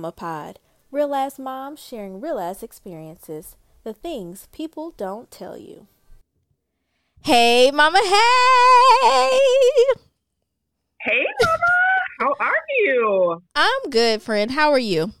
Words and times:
Real 0.00 0.04
Mama 0.04 0.12
Pod. 0.12 0.58
Real 0.90 1.14
ass 1.14 1.38
moms 1.38 1.78
sharing 1.78 2.22
real 2.22 2.38
ass 2.38 2.62
experiences. 2.62 3.56
The 3.84 3.92
things 3.92 4.48
people 4.50 4.94
don't 4.96 5.30
tell 5.30 5.58
you. 5.58 5.88
Hey, 7.22 7.70
Mama. 7.70 7.98
Hey. 7.98 9.38
Hey, 11.02 11.26
Mama. 11.42 11.66
How 12.18 12.34
are 12.40 12.62
you? 12.78 13.42
I'm 13.54 13.90
good, 13.90 14.22
friend. 14.22 14.50
How 14.50 14.70
are 14.70 14.78
you? 14.78 15.12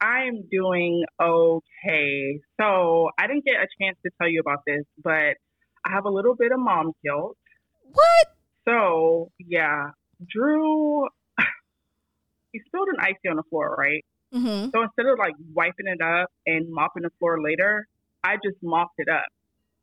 I'm 0.00 0.42
doing 0.50 1.04
okay. 1.22 2.40
So, 2.60 3.10
I 3.16 3.28
didn't 3.28 3.44
get 3.44 3.54
a 3.54 3.68
chance 3.80 3.96
to 4.04 4.10
tell 4.20 4.28
you 4.28 4.40
about 4.40 4.64
this, 4.66 4.84
but 5.04 5.36
I 5.86 5.90
have 5.90 6.04
a 6.04 6.10
little 6.10 6.34
bit 6.34 6.50
of 6.50 6.58
mom 6.58 6.90
guilt. 7.04 7.36
What? 7.92 8.26
So, 8.64 9.30
yeah, 9.38 9.90
Drew, 10.28 11.06
he 12.54 12.60
spilled 12.66 12.88
an 12.88 13.00
ICEE 13.00 13.28
on 13.30 13.36
the 13.36 13.42
floor, 13.50 13.74
right? 13.78 14.02
Mm-hmm. 14.32 14.70
So 14.74 14.82
instead 14.82 15.06
of 15.06 15.18
like 15.18 15.34
wiping 15.52 15.86
it 15.86 16.00
up 16.00 16.28
and 16.46 16.70
mopping 16.70 17.02
the 17.02 17.10
floor 17.18 17.42
later, 17.42 17.86
I 18.24 18.36
just 18.36 18.56
mopped 18.62 18.94
it 18.98 19.08
up. 19.08 19.26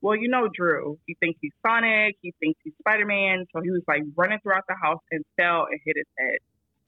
Well, 0.02 0.16
you 0.18 0.28
know 0.30 0.48
Drew. 0.54 0.98
He 1.06 1.16
thinks 1.20 1.38
he's 1.42 1.52
Sonic. 1.66 2.16
He 2.22 2.34
thinks 2.40 2.60
he's 2.64 2.74
Spider 2.80 3.06
Man. 3.06 3.46
So 3.54 3.62
he 3.62 3.70
was 3.70 3.82
like 3.88 4.02
running 4.18 4.40
throughout 4.42 4.64
the 4.68 4.76
house 4.82 5.00
and 5.12 5.24
fell 5.38 5.68
and 5.70 5.80
hit 5.86 5.96
his 5.98 6.08
head. 6.18 6.38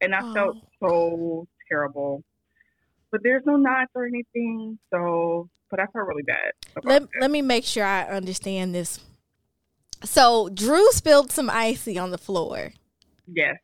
And 0.01 0.15
I 0.15 0.21
Oh. 0.23 0.33
felt 0.33 0.57
so 0.79 1.47
terrible. 1.69 2.23
But 3.11 3.21
there's 3.23 3.43
no 3.45 3.55
knots 3.57 3.91
or 3.93 4.07
anything. 4.07 4.79
So, 4.91 5.47
but 5.69 5.79
I 5.79 5.85
felt 5.93 6.07
really 6.07 6.23
bad. 6.23 6.53
Let, 6.83 7.03
it. 7.03 7.09
let 7.21 7.29
me 7.31 7.41
make 7.43 7.63
sure 7.65 7.83
I 7.85 8.03
understand 8.07 8.73
this. 8.73 8.99
So, 10.03 10.49
Drew 10.49 10.91
spilled 10.91 11.31
some 11.31 11.49
ICEE 11.49 11.97
on 11.97 12.09
the 12.11 12.17
floor. 12.17 12.73
yes. 13.31 13.55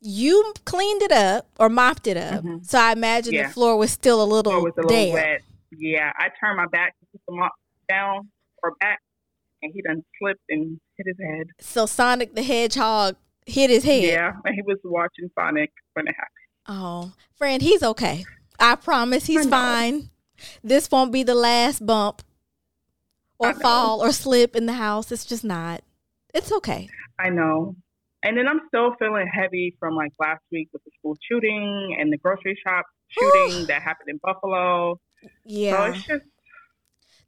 You 0.00 0.52
cleaned 0.64 1.02
it 1.02 1.12
up 1.12 1.46
or 1.58 1.68
mopped 1.68 2.06
it 2.06 2.16
up. 2.16 2.42
Mhm. 2.42 2.64
So, 2.66 2.78
I 2.78 2.92
imagine 2.92 3.34
Yeah. 3.34 3.48
the 3.48 3.52
floor 3.52 3.76
was 3.76 3.90
still 3.90 4.22
a 4.22 4.24
little, 4.24 4.52
a 4.56 4.60
little 4.64 4.88
damp. 4.88 5.12
wet. 5.14 5.42
Yeah. 5.70 6.12
I 6.18 6.30
turned 6.40 6.56
my 6.56 6.66
back 6.66 6.98
to 7.00 7.06
put 7.12 7.20
the 7.28 7.34
mop 7.34 7.52
down 7.88 8.30
or 8.62 8.74
back, 8.76 9.00
and 9.62 9.72
he 9.74 9.82
done 9.82 10.02
slipped 10.18 10.40
and 10.48 10.80
hit 10.96 11.06
his 11.06 11.16
head. 11.24 11.48
So, 11.60 11.84
Sonic 11.86 12.34
the 12.34 12.42
Hedgehog 12.42 13.16
hit 13.46 13.68
his 13.70 13.84
head. 13.84 14.04
Yeah. 14.04 14.32
And 14.44 14.54
he 14.54 14.62
was 14.62 14.78
watching 14.84 15.30
Sonic 15.38 15.70
when 15.94 16.06
it 16.08 16.14
happened. 16.16 16.36
Oh, 16.66 17.12
friend, 17.36 17.60
he's 17.62 17.82
okay. 17.82 18.24
I 18.58 18.76
promise 18.76 19.26
he's 19.26 19.46
I 19.46 19.50
fine. 19.50 20.10
This 20.64 20.90
won't 20.90 21.12
be 21.12 21.22
the 21.22 21.34
last 21.34 21.84
bump 21.84 22.22
or 23.38 23.52
fall 23.54 24.02
or 24.02 24.12
slip 24.12 24.54
in 24.56 24.66
the 24.66 24.74
house. 24.74 25.10
It's 25.12 25.24
just 25.24 25.44
not. 25.44 25.82
It's 26.32 26.52
okay. 26.52 26.88
I 27.18 27.28
know. 27.30 27.74
And 28.22 28.36
then 28.36 28.46
I'm 28.46 28.60
still 28.68 28.94
feeling 28.98 29.26
heavy 29.32 29.76
from 29.80 29.96
like 29.96 30.12
last 30.18 30.42
week 30.52 30.68
with 30.72 30.82
the 30.84 30.90
school 30.98 31.16
shooting 31.30 31.96
and 31.98 32.12
the 32.12 32.18
grocery 32.18 32.58
shop 32.66 32.84
shooting 33.08 33.66
that 33.68 33.82
happened 33.82 34.08
in 34.08 34.20
Buffalo. 34.22 35.00
So 35.22 35.28
Yeah. 35.44 35.86
it's 35.86 36.06
just 36.06 36.24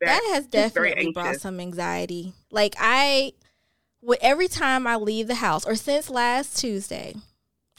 that 0.01 0.23
has 0.35 0.47
definitely 0.47 1.13
brought 1.13 1.37
some 1.37 1.61
anxiety. 1.61 2.33
Like 2.51 2.75
I 2.79 3.33
would 4.03 4.19
every 4.21 4.49
time 4.49 4.87
I 4.87 4.97
leave 4.97 5.29
the 5.29 5.37
house 5.37 5.67
or 5.67 5.75
since 5.77 6.11
last 6.11 6.59
Tuesday. 6.59 7.15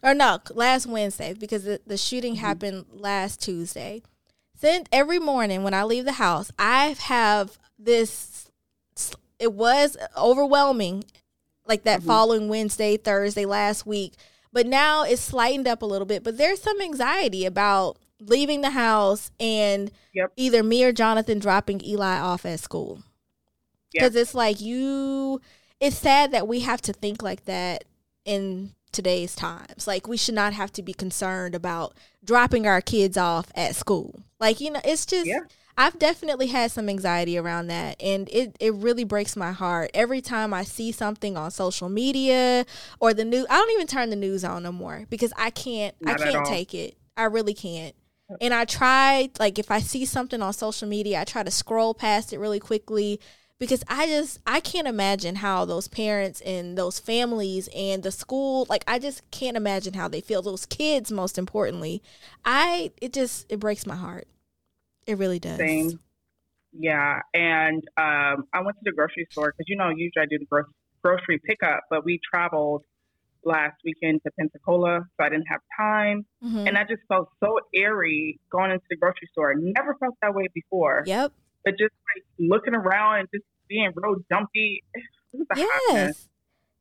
Or 0.01 0.13
no, 0.13 0.39
last 0.51 0.85
Wednesday 0.85 1.33
because 1.33 1.63
the, 1.63 1.79
the 1.87 1.97
shooting 1.97 2.33
Mm-hmm. 2.33 2.45
happened 2.45 2.85
last 2.91 3.41
Tuesday. 3.41 4.01
Since 4.55 4.87
every 4.91 5.19
morning 5.19 5.63
when 5.63 5.73
I 5.73 5.83
leave 5.83 6.05
the 6.05 6.13
house, 6.13 6.51
I 6.57 6.95
have 6.99 7.57
this 7.77 8.49
it 9.39 9.53
was 9.53 9.97
overwhelming 10.17 11.03
like 11.67 11.83
that 11.83 12.01
Mhm. 12.01 12.05
following 12.05 12.47
Wednesday, 12.49 12.97
Thursday 12.97 13.45
last 13.45 13.85
week. 13.85 14.13
But 14.51 14.67
now 14.67 15.03
it's 15.03 15.21
slightened 15.21 15.67
up 15.67 15.81
a 15.81 15.85
little 15.85 16.05
bit. 16.05 16.23
But 16.23 16.37
there's 16.37 16.61
some 16.61 16.79
anxiety 16.81 17.45
about 17.45 17.97
leaving 18.19 18.61
the 18.61 18.71
house 18.71 19.31
and 19.39 19.91
Yep. 20.13 20.31
either 20.37 20.63
me 20.63 20.83
or 20.83 20.91
Jonathan 20.91 21.39
dropping 21.39 21.83
Eli 21.83 22.19
off 22.19 22.45
at 22.45 22.59
school. 22.59 23.03
Because 23.91 24.15
it's 24.15 24.33
like 24.33 24.59
you, 24.61 25.41
it's 25.79 25.97
sad 25.97 26.31
that 26.31 26.47
we 26.47 26.61
have 26.61 26.81
to 26.83 26.93
think 26.93 27.21
like 27.21 27.45
that 27.45 27.83
in 28.25 28.73
today's 28.91 29.35
times. 29.35 29.87
Like 29.87 30.07
we 30.07 30.17
should 30.17 30.35
not 30.35 30.53
have 30.53 30.71
to 30.73 30.83
be 30.83 30.93
concerned 30.93 31.55
about 31.55 31.93
dropping 32.23 32.65
our 32.67 32.81
kids 32.81 33.17
off 33.17 33.47
at 33.55 33.75
school. 33.75 34.21
Like, 34.39 34.59
you 34.61 34.71
know, 34.71 34.81
it's 34.83 35.05
just, 35.05 35.25
Yeah. 35.25 35.39
I've 35.77 35.97
definitely 35.97 36.47
had 36.47 36.71
some 36.71 36.89
anxiety 36.89 37.37
around 37.37 37.67
that. 37.67 38.01
And 38.01 38.29
it, 38.29 38.55
it 38.59 38.73
really 38.73 39.03
breaks 39.03 39.35
my 39.35 39.51
heart 39.51 39.91
every 39.93 40.21
time 40.21 40.53
I 40.53 40.63
see 40.63 40.91
something 40.91 41.35
on 41.35 41.51
social 41.51 41.89
media 41.89 42.65
or 42.99 43.13
the 43.13 43.25
news. 43.25 43.45
I 43.49 43.57
don't 43.57 43.71
even 43.71 43.87
turn 43.87 44.09
the 44.09 44.15
news 44.15 44.43
on 44.43 44.63
no 44.63 44.71
more 44.71 45.05
because 45.09 45.33
I 45.37 45.49
can't, 45.49 45.95
Not 46.01 46.21
I 46.21 46.31
can't 46.31 46.45
take 46.45 46.73
it. 46.73 46.97
I 47.17 47.25
really 47.25 47.53
can't. 47.53 47.95
And 48.41 48.53
I 48.53 48.65
try, 48.65 49.29
like, 49.39 49.59
if 49.59 49.69
I 49.69 49.79
see 49.79 50.05
something 50.05 50.41
on 50.41 50.53
social 50.53 50.87
media, 50.87 51.21
I 51.21 51.23
try 51.23 51.43
to 51.43 51.51
scroll 51.51 51.93
past 51.93 52.33
it 52.33 52.39
really 52.39 52.59
quickly 52.59 53.19
because 53.59 53.83
I 53.87 54.07
just, 54.07 54.39
I 54.47 54.59
can't 54.59 54.87
imagine 54.87 55.35
how 55.35 55.65
those 55.65 55.87
parents 55.87 56.41
and 56.41 56.77
those 56.77 56.99
families 56.99 57.69
and 57.75 58.01
the 58.01 58.11
school, 58.11 58.65
like, 58.69 58.83
I 58.87 58.97
just 58.97 59.29
can't 59.29 59.57
imagine 59.57 59.93
how 59.93 60.07
they 60.07 60.21
feel. 60.21 60.41
Those 60.41 60.65
kids, 60.65 61.11
most 61.11 61.37
importantly. 61.37 62.01
I, 62.43 62.91
it 63.01 63.13
just, 63.13 63.51
it 63.51 63.59
breaks 63.59 63.85
my 63.85 63.95
heart. 63.95 64.27
It 65.05 65.17
really 65.17 65.39
does. 65.39 65.57
Same. 65.57 65.99
Yeah. 66.71 67.19
And 67.33 67.83
um, 67.97 68.45
I 68.53 68.61
went 68.61 68.77
to 68.77 68.83
the 68.83 68.91
grocery 68.91 69.27
store 69.31 69.53
because, 69.55 69.65
you 69.67 69.75
know, 69.75 69.89
usually 69.89 70.23
I 70.23 70.25
do 70.25 70.39
the 70.39 70.45
gro- 70.45 70.63
grocery 71.03 71.39
pickup, 71.45 71.81
but 71.89 72.03
we 72.05 72.19
traveled 72.31 72.83
last 73.45 73.75
weekend 73.83 74.21
to 74.23 74.31
Pensacola, 74.39 75.01
so 75.17 75.23
I 75.23 75.29
didn't 75.29 75.47
have 75.49 75.59
time. 75.77 76.25
Mhm. 76.43 76.67
And 76.67 76.77
I 76.77 76.83
just 76.83 77.01
felt 77.09 77.29
so 77.43 77.59
airy 77.75 78.39
going 78.49 78.71
into 78.71 78.85
the 78.89 78.95
grocery 78.95 79.27
store. 79.31 79.53
Never 79.55 79.95
felt 79.95 80.15
that 80.21 80.33
way 80.33 80.47
before. 80.53 81.03
Yep. 81.05 81.33
But 81.65 81.71
just 81.77 81.93
like 82.15 82.23
looking 82.39 82.73
around 82.73 83.19
and 83.19 83.27
just 83.33 83.45
being 83.67 83.91
real 83.95 84.15
dumpy, 84.29 84.83
it 84.93 85.03
was 85.33 85.47
a 85.51 85.55
hot 85.59 85.93
mess. 85.93 86.05
Yes. 86.07 86.29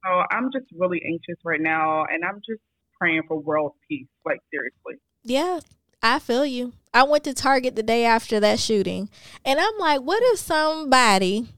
So 0.04 0.22
I'm 0.30 0.50
just 0.52 0.66
really 0.76 1.02
anxious 1.04 1.36
right 1.44 1.60
now, 1.60 2.04
and 2.04 2.24
I'm 2.24 2.40
just 2.48 2.60
praying 2.98 3.22
for 3.28 3.38
world 3.38 3.72
peace. 3.88 4.06
Like 4.24 4.38
seriously. 4.50 5.00
Yeah, 5.24 5.60
I 6.02 6.18
feel 6.18 6.44
you. 6.44 6.72
I 6.94 7.04
went 7.04 7.24
to 7.24 7.34
Target 7.34 7.76
the 7.76 7.82
day 7.82 8.04
after 8.04 8.40
that 8.40 8.58
shooting, 8.58 9.08
and 9.44 9.58
I'm 9.58 9.78
like, 9.78 10.02
what 10.02 10.22
if 10.24 10.38
somebody 10.38 11.48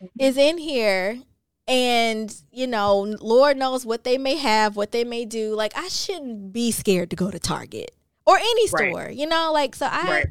mm-hmm. 0.00 0.06
is 0.18 0.36
in 0.36 0.58
here 0.58 1.20
and, 1.68 2.34
you 2.50 2.66
know, 2.66 3.00
Lord 3.20 3.56
knows 3.56 3.86
what 3.86 4.04
they 4.04 4.18
may 4.18 4.36
have, 4.36 4.76
what 4.76 4.92
they 4.92 5.04
may 5.04 5.24
do. 5.24 5.54
Like, 5.54 5.72
I 5.76 5.88
shouldn't 5.88 6.52
be 6.52 6.70
scared 6.70 7.10
to 7.10 7.16
go 7.16 7.30
to 7.30 7.38
Target 7.38 7.92
or 8.26 8.36
any 8.36 8.68
Right. 8.70 8.90
store, 8.90 9.10
you 9.10 9.26
know? 9.26 9.52
Like, 9.52 9.74
so 9.74 9.86
I. 9.88 10.02
Right. 10.10 10.26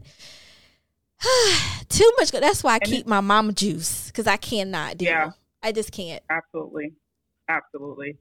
too 1.89 2.11
much. 2.17 2.31
That's 2.31 2.63
why 2.63 2.73
I 2.73 2.79
And 2.81 2.85
keep 2.85 3.07
my 3.07 3.21
mama 3.21 3.53
juice 3.53 4.07
because 4.07 4.27
I 4.27 4.37
cannot 4.37 4.97
deal. 4.97 5.09
Yeah. 5.09 5.31
I 5.63 5.71
just 5.71 5.91
can't. 5.91 6.23
Absolutely, 6.29 6.93
absolutely. 7.47 8.17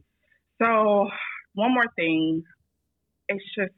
So 0.60 1.08
one 1.54 1.72
more 1.72 1.86
thing, 1.96 2.42
it's 3.28 3.44
just, 3.58 3.72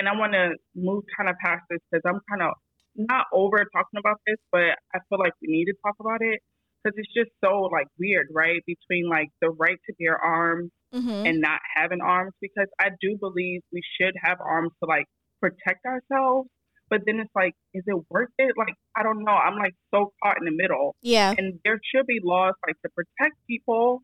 and 0.00 0.08
I 0.08 0.16
want 0.16 0.32
to 0.32 0.56
move 0.74 1.04
kind 1.12 1.28
of 1.28 1.36
past 1.44 1.60
this 1.68 1.78
because 1.92 2.00
I'm 2.08 2.20
kind 2.24 2.40
of 2.40 2.56
not 2.96 3.26
over 3.34 3.58
talking 3.76 4.00
about 4.00 4.16
this, 4.26 4.40
but 4.50 4.80
I 4.96 4.98
feel 5.08 5.20
like 5.20 5.36
we 5.42 5.48
need 5.52 5.66
to 5.66 5.76
talk 5.84 5.94
about 6.00 6.24
it 6.24 6.40
because 6.80 6.96
it's 6.96 7.12
just 7.12 7.28
so 7.44 7.68
like 7.70 7.86
weird, 7.98 8.28
right? 8.32 8.64
Between 8.64 9.10
like 9.10 9.28
the 9.42 9.50
right 9.50 9.76
to 9.76 9.92
bear 10.00 10.16
arms 10.16 10.70
hmm 10.92 11.22
and 11.24 11.40
not 11.40 11.60
having 11.76 12.00
arms 12.00 12.32
because 12.40 12.66
I 12.80 12.88
do 13.00 13.16
believe 13.20 13.60
we 13.72 13.82
should 14.00 14.14
have 14.24 14.38
arms 14.40 14.72
to 14.82 14.88
like 14.88 15.04
protect 15.38 15.84
ourselves. 15.84 16.48
But 16.88 17.02
then 17.06 17.20
it's 17.20 17.30
like, 17.36 17.52
is 17.74 17.84
it 17.86 17.96
worth 18.08 18.34
it? 18.38 18.52
Like, 18.56 18.74
I 18.96 19.04
don't 19.04 19.22
know. 19.22 19.32
I'm 19.32 19.56
like 19.56 19.74
so 19.94 20.12
caught 20.24 20.38
in 20.40 20.46
the 20.46 20.56
middle. 20.56 20.96
Yeah. 21.02 21.34
And 21.36 21.60
there 21.62 21.78
should 21.94 22.06
be 22.06 22.18
laws 22.24 22.54
like 22.66 22.74
to 22.82 22.90
protect 22.96 23.36
people 23.46 24.00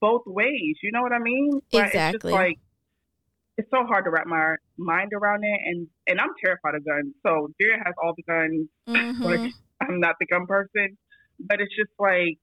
both 0.00 0.22
ways. 0.26 0.76
You 0.82 0.92
know 0.92 1.02
what 1.02 1.12
I 1.12 1.18
mean? 1.18 1.60
But 1.70 1.78
It's 1.78 1.94
Exactly. 1.94 2.32
just 2.32 2.32
like, 2.32 2.58
it's 3.56 3.68
so 3.70 3.84
hard 3.84 4.04
to 4.04 4.10
wrap 4.10 4.26
my 4.26 4.54
mind 4.78 5.12
around 5.12 5.44
it. 5.44 5.60
And, 5.66 5.86
and 6.06 6.20
I'm 6.20 6.30
terrified 6.42 6.74
of 6.74 6.84
guns. 6.84 7.14
So 7.26 7.48
Deer 7.58 7.76
has 7.84 7.94
all 8.02 8.14
the 8.16 8.22
guns. 8.22 8.68
hmm 8.86 9.22
Like, 9.22 9.52
I'm 9.80 10.00
not 10.00 10.16
the 10.20 10.26
gun 10.26 10.46
person. 10.46 10.96
But 11.38 11.60
it's 11.60 11.74
just 11.74 11.90
like, 11.98 12.38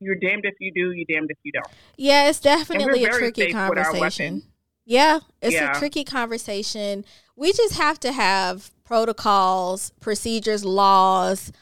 you're 0.00 0.16
damned 0.16 0.44
if 0.44 0.54
you 0.60 0.72
do, 0.74 0.92
you're 0.92 1.06
damned 1.08 1.30
if 1.30 1.38
you 1.44 1.52
don't. 1.52 1.68
Yeah, 1.96 2.28
it's 2.28 2.40
definitely 2.40 3.04
a 3.04 3.10
tricky 3.10 3.52
safe 3.52 3.68
with 3.68 3.78
our 3.78 3.84
conversation. 3.84 4.42
Yeah, 4.84 5.20
it's 5.40 5.54
Yeah. 5.54 5.76
a 5.76 5.78
tricky 5.78 6.04
conversation. 6.04 7.04
We 7.36 7.52
just 7.52 7.74
have 7.74 8.00
to 8.00 8.12
have 8.12 8.70
protocols, 8.84 9.92
procedures, 10.00 10.64
laws, 10.64 11.52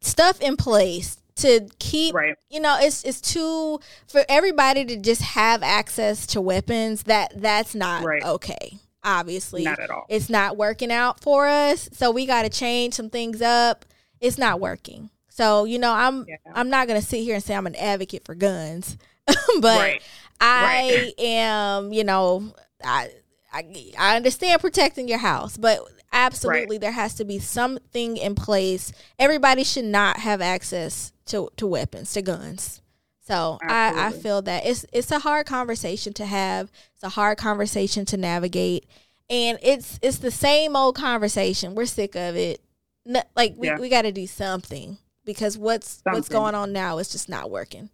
stuff 0.00 0.40
in 0.40 0.56
place 0.56 1.16
to 1.38 1.68
keep 1.78 2.14
Right. 2.14 2.34
you 2.50 2.60
know 2.60 2.76
it's 2.80 3.04
it's 3.04 3.20
too 3.20 3.80
for 4.06 4.24
everybody 4.28 4.84
to 4.84 4.96
just 4.96 5.22
have 5.22 5.62
access 5.62 6.26
to 6.28 6.40
weapons 6.40 7.04
that 7.04 7.32
that's 7.36 7.74
not 7.74 8.04
Right. 8.04 8.22
okay 8.24 8.78
obviously 9.04 9.64
Not 9.64 9.78
at 9.78 9.90
all. 9.90 10.04
it's 10.08 10.28
not 10.28 10.56
working 10.56 10.90
out 10.92 11.20
for 11.20 11.46
us 11.46 11.88
so 11.92 12.10
we 12.10 12.26
got 12.26 12.42
to 12.42 12.48
change 12.50 12.94
some 12.94 13.10
things 13.10 13.40
up 13.42 13.84
it's 14.20 14.38
not 14.38 14.60
working 14.60 15.10
so 15.28 15.64
you 15.64 15.78
know 15.78 15.92
i'm 15.92 16.24
Yeah. 16.28 16.36
i'm 16.54 16.68
not 16.70 16.88
going 16.88 17.00
to 17.00 17.06
sit 17.06 17.22
here 17.22 17.34
and 17.34 17.42
say 17.44 17.54
i'm 17.54 17.66
an 17.66 17.76
advocate 17.76 18.24
for 18.24 18.34
guns 18.34 18.96
but 19.60 19.78
right. 19.78 20.02
I 20.40 21.12
am, 21.18 21.92
you 21.92 22.04
know, 22.04 22.52
I 22.84 23.10
I, 23.52 23.64
I 23.98 24.16
understand 24.16 24.60
protecting 24.60 25.08
your 25.08 25.18
house, 25.18 25.56
but 25.56 25.80
absolutely 26.18 26.76
right. 26.76 26.80
there 26.80 26.92
has 26.92 27.14
to 27.14 27.24
be 27.24 27.38
something 27.38 28.16
in 28.16 28.34
place. 28.34 28.92
Everybody 29.18 29.64
should 29.64 29.84
not 29.84 30.18
have 30.18 30.40
access 30.40 31.12
to, 31.26 31.50
to 31.56 31.66
weapons, 31.66 32.12
to 32.12 32.22
guns. 32.22 32.82
So 33.28 33.58
I, 33.62 34.06
I 34.06 34.12
feel 34.12 34.40
that 34.42 34.64
it's 34.64 34.86
it's 34.90 35.10
a 35.10 35.18
hard 35.18 35.44
conversation 35.44 36.14
to 36.14 36.24
have. 36.24 36.72
It's 36.94 37.04
a 37.04 37.10
hard 37.10 37.36
conversation 37.36 38.06
to 38.06 38.16
navigate, 38.16 38.86
and 39.28 39.58
it's 39.60 39.98
it's 40.00 40.16
the 40.16 40.30
same 40.30 40.74
old 40.74 40.96
conversation. 40.96 41.74
We're 41.74 41.84
sick 41.84 42.16
of 42.16 42.36
it. 42.36 42.62
No, 43.04 43.22
like 43.36 43.52
we, 43.58 43.66
yeah. 43.66 43.78
we 43.78 43.90
got 43.90 44.02
to 44.02 44.12
do 44.12 44.26
something 44.26 44.96
because 45.26 45.58
what's 45.58 45.88
something. 45.88 46.12
what's 46.14 46.30
going 46.30 46.54
on 46.54 46.72
now 46.72 46.96
is 46.96 47.10
just 47.10 47.28
not 47.28 47.50
working. 47.50 47.90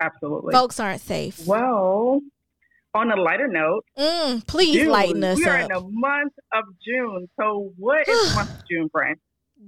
Absolutely, 0.00 0.52
folks 0.52 0.80
aren't 0.80 1.00
safe. 1.00 1.46
Well, 1.46 2.20
on 2.94 3.10
a 3.10 3.20
lighter 3.20 3.48
note, 3.48 3.84
mm, 3.98 4.46
please 4.46 4.74
June, 4.74 4.88
lighten 4.88 5.24
us 5.24 5.38
we 5.38 5.44
up. 5.44 5.50
We 5.50 5.56
are 5.56 5.60
in 5.60 5.68
the 5.68 5.90
month 5.90 6.32
of 6.54 6.64
June. 6.84 7.28
So, 7.38 7.72
what 7.76 8.08
is 8.08 8.30
the 8.30 8.36
month 8.36 8.50
of 8.50 8.62
June, 8.70 8.88
friend? 8.90 9.16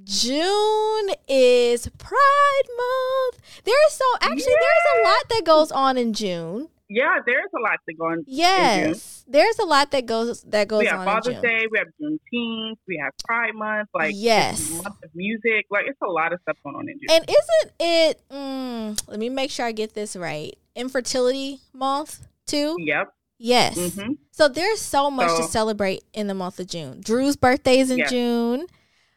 June 0.04 1.10
is 1.28 1.88
Pride 1.98 2.68
Month. 2.76 3.62
There's 3.64 3.92
so 3.92 4.04
actually 4.20 4.44
there's 4.44 4.98
a 4.98 5.08
lot 5.08 5.28
that 5.30 5.42
goes 5.44 5.72
on 5.72 5.96
in 5.96 6.12
June. 6.12 6.68
Yeah, 6.88 7.16
there's 7.24 7.50
a 7.56 7.60
lot 7.60 7.80
that 7.86 7.94
goes 7.98 8.12
on. 8.12 8.24
Yes, 8.26 9.24
there's 9.26 9.58
a 9.58 9.64
lot 9.64 9.90
that 9.90 10.06
goes 10.06 10.42
that 10.42 10.68
goes 10.68 10.80
we 10.80 10.86
have 10.86 11.00
on. 11.00 11.06
Father's 11.06 11.40
Day, 11.40 11.66
we 11.70 11.78
have 11.78 11.88
Juneteenth, 12.00 12.76
we 12.86 13.00
have 13.02 13.12
Pride 13.24 13.54
Month, 13.54 13.88
like 13.94 14.12
yes, 14.16 14.70
month 14.70 15.02
of 15.02 15.10
music. 15.14 15.66
Like 15.70 15.86
it's 15.88 15.98
a 16.02 16.10
lot 16.10 16.32
of 16.32 16.40
stuff 16.42 16.56
going 16.62 16.76
on 16.76 16.88
in 16.88 16.98
June. 17.00 17.08
And 17.10 17.24
isn't 17.28 17.72
it? 17.80 18.22
Mm, 18.30 19.08
let 19.08 19.18
me 19.18 19.28
make 19.28 19.50
sure 19.50 19.66
I 19.66 19.72
get 19.72 19.94
this 19.94 20.14
right. 20.14 20.56
Infertility 20.76 21.60
Month 21.72 22.28
too. 22.46 22.76
Yep. 22.78 23.12
Yes. 23.38 23.76
Mm-hmm. 23.76 24.12
So 24.30 24.48
there's 24.48 24.80
so 24.80 25.10
much 25.10 25.30
so, 25.30 25.38
to 25.38 25.42
celebrate 25.44 26.04
in 26.12 26.26
the 26.26 26.34
month 26.34 26.58
of 26.58 26.66
June. 26.66 27.00
Drew's 27.04 27.36
birthday 27.36 27.78
is 27.78 27.90
in. 27.90 28.06
June. 28.08 28.66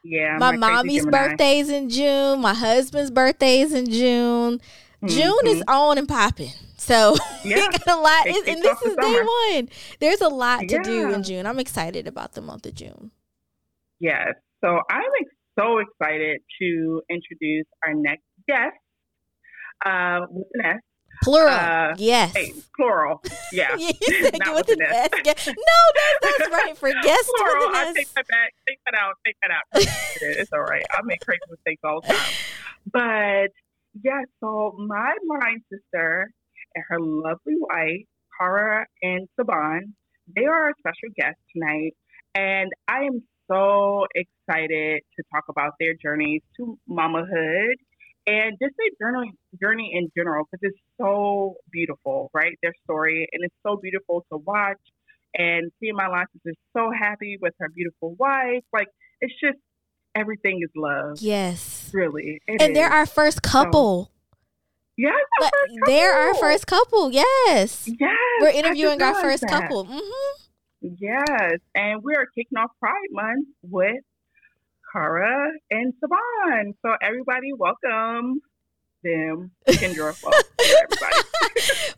Yeah. 0.04 0.38
My, 0.39 0.56
my 0.56 0.74
mommy's 0.74 1.06
birthday's 1.06 1.69
in 1.69 1.89
June. 1.89 2.42
My 2.42 2.54
husband's 2.54 3.12
birthday's 3.12 3.74
in 3.74 3.89
June. 3.89 4.60
Mm-hmm. 5.04 5.07
June 5.07 5.48
is 5.48 5.63
on 5.68 5.98
and 5.98 6.07
popping. 6.07 6.51
So 6.77 7.16
yeah. 7.44 7.68
a 7.88 7.95
lot, 7.95 8.27
it, 8.27 8.48
and 8.48 8.62
this 8.62 8.81
is 8.81 8.95
day 8.95 9.21
one. 9.21 9.69
There's 10.00 10.21
a 10.21 10.30
lot 10.30 10.68
to 10.69 10.75
yeah. 10.75 10.83
do 10.83 11.13
in 11.13 11.24
June. 11.24 11.45
I'm 11.45 11.60
excited 11.60 12.07
about 12.07 12.33
the 12.33 12.42
month 12.42 12.66
of 12.66 12.74
June. 12.74 13.12
Yes. 14.00 14.33
So 14.63 14.80
I'm 14.89 15.04
so 15.57 15.80
excited 15.80 16.39
to 16.62 17.01
introduce 17.10 17.66
our 17.86 17.94
next 17.94 18.24
guest 18.48 18.75
uh, 19.86 20.21
with 20.30 20.48
an 20.54 20.66
S. 20.66 20.81
Plural. 21.24 21.50
Uh, 21.50 21.95
yes. 21.98 22.33
Hey, 22.33 22.54
plural. 22.75 23.21
Yeah. 23.51 23.75
you 23.77 23.92
with 24.00 24.69
an 24.69 24.81
S. 24.81 25.10
S. 25.25 25.48
No, 25.48 25.54
that's, 26.21 26.38
that's 26.38 26.51
right. 26.51 26.77
For 26.77 26.92
guest 27.04 27.31
plural. 27.36 27.68
with 27.68 27.77
an 27.77 27.88
I 27.88 27.94
take 27.94 28.13
that 28.13 28.27
back. 28.27 28.54
Take 28.68 28.80
that 28.86 28.95
out. 29.00 29.16
Take 29.25 29.36
that 29.42 29.51
out. 29.51 29.63
it's 30.21 30.51
all 30.54 30.62
right. 30.62 30.83
I 30.92 31.01
make 31.04 31.21
crazy 31.21 31.39
mistakes 31.50 31.81
all 31.83 32.01
the 32.01 32.07
time. 32.07 32.33
But 32.92 33.51
yeah, 34.01 34.21
so 34.39 34.75
my 34.77 35.13
blind 35.27 35.62
sister 35.71 36.31
and 36.75 36.86
her 36.88 37.00
lovely 37.00 37.56
wife, 37.57 38.06
Cara 38.39 38.86
and 39.01 39.27
Siobhan, 39.38 39.94
they 40.36 40.45
are 40.45 40.68
our 40.68 40.74
special 40.80 41.10
guests 41.16 41.42
tonight. 41.54 41.95
And 42.36 42.71
I 42.88 43.04
am 43.04 43.24
so 43.51 44.06
excited 44.16 45.01
to 45.18 45.24
talk 45.33 45.45
about 45.50 45.74
their 45.80 45.95
journeys 46.01 46.42
to 46.57 46.77
mamahood 46.89 47.74
and 48.29 48.57
just 48.61 48.75
their 48.77 49.07
journey, 49.07 49.33
journey 49.59 49.91
in 49.93 50.11
general, 50.15 50.45
because 50.45 50.71
it's 50.71 50.79
so 51.01 51.55
beautiful, 51.71 52.29
right? 52.31 52.55
Their 52.61 52.73
story, 52.83 53.27
and 53.31 53.43
it's 53.43 53.55
so 53.65 53.77
beautiful 53.77 54.23
to 54.31 54.37
watch. 54.37 54.77
And 55.35 55.71
seeing 55.79 55.95
my 55.95 56.07
is 56.07 56.27
sister 56.33 56.53
so 56.75 56.91
happy 56.91 57.37
with 57.41 57.53
her 57.59 57.69
beautiful 57.69 58.15
wife, 58.19 58.63
like 58.71 58.87
it's 59.21 59.33
just 59.41 59.57
everything 60.15 60.59
is 60.63 60.69
love. 60.75 61.17
Yes, 61.21 61.89
really. 61.93 62.39
and 62.47 62.61
is. 62.61 62.73
they're 62.73 62.89
our 62.89 63.05
first 63.07 63.41
couple. 63.41 64.05
So, 64.05 64.11
yes, 64.97 65.13
our 65.41 65.49
they're 65.85 66.13
our 66.13 66.35
first 66.35 66.67
couple. 66.67 67.11
Yes, 67.11 67.89
yes. 67.99 68.17
We're 68.41 68.49
interviewing 68.49 69.01
our 69.01 69.15
first 69.15 69.41
that. 69.41 69.49
couple. 69.49 69.85
Mm-hmm. 69.85 70.95
Yes, 70.99 71.59
and 71.75 72.01
we 72.03 72.15
are 72.15 72.25
kicking 72.35 72.57
off 72.57 72.71
Pride 72.79 72.93
Month 73.11 73.47
with 73.63 74.03
Cara 74.91 75.51
and 75.71 75.94
Siobhan. 75.94 76.74
So 76.81 76.95
everybody, 77.01 77.53
welcome 77.53 78.41
them, 79.03 79.51
Kendra. 79.68 80.15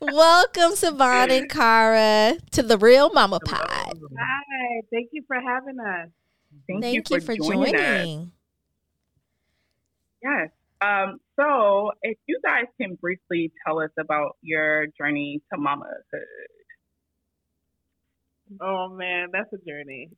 welcome, 0.00 0.72
Siobhan 0.72 1.30
and 1.30 1.50
Cara, 1.50 2.36
to 2.52 2.62
the 2.62 2.78
Real 2.78 3.10
Mama 3.12 3.40
Pod. 3.40 3.98
Hi, 4.18 4.80
thank 4.92 5.10
you 5.12 5.22
for 5.26 5.40
having 5.40 5.80
us. 5.80 6.08
Thank, 6.68 6.82
thank 6.82 7.10
you, 7.10 7.20
for, 7.20 7.32
you 7.32 7.42
for 7.42 7.52
joining. 7.52 7.74
joining. 7.74 8.32
Yes. 10.22 10.50
Um, 10.80 11.18
so, 11.38 11.92
if 12.02 12.18
you 12.26 12.40
guys 12.44 12.64
can 12.80 12.96
briefly 12.96 13.52
tell 13.66 13.80
us 13.80 13.90
about 13.98 14.36
your 14.42 14.86
journey 14.98 15.40
to 15.52 15.58
mamahood. 15.58 16.22
Oh 18.60 18.88
man, 18.88 19.28
that's 19.32 19.50
a 19.52 19.58
journey. 19.66 20.10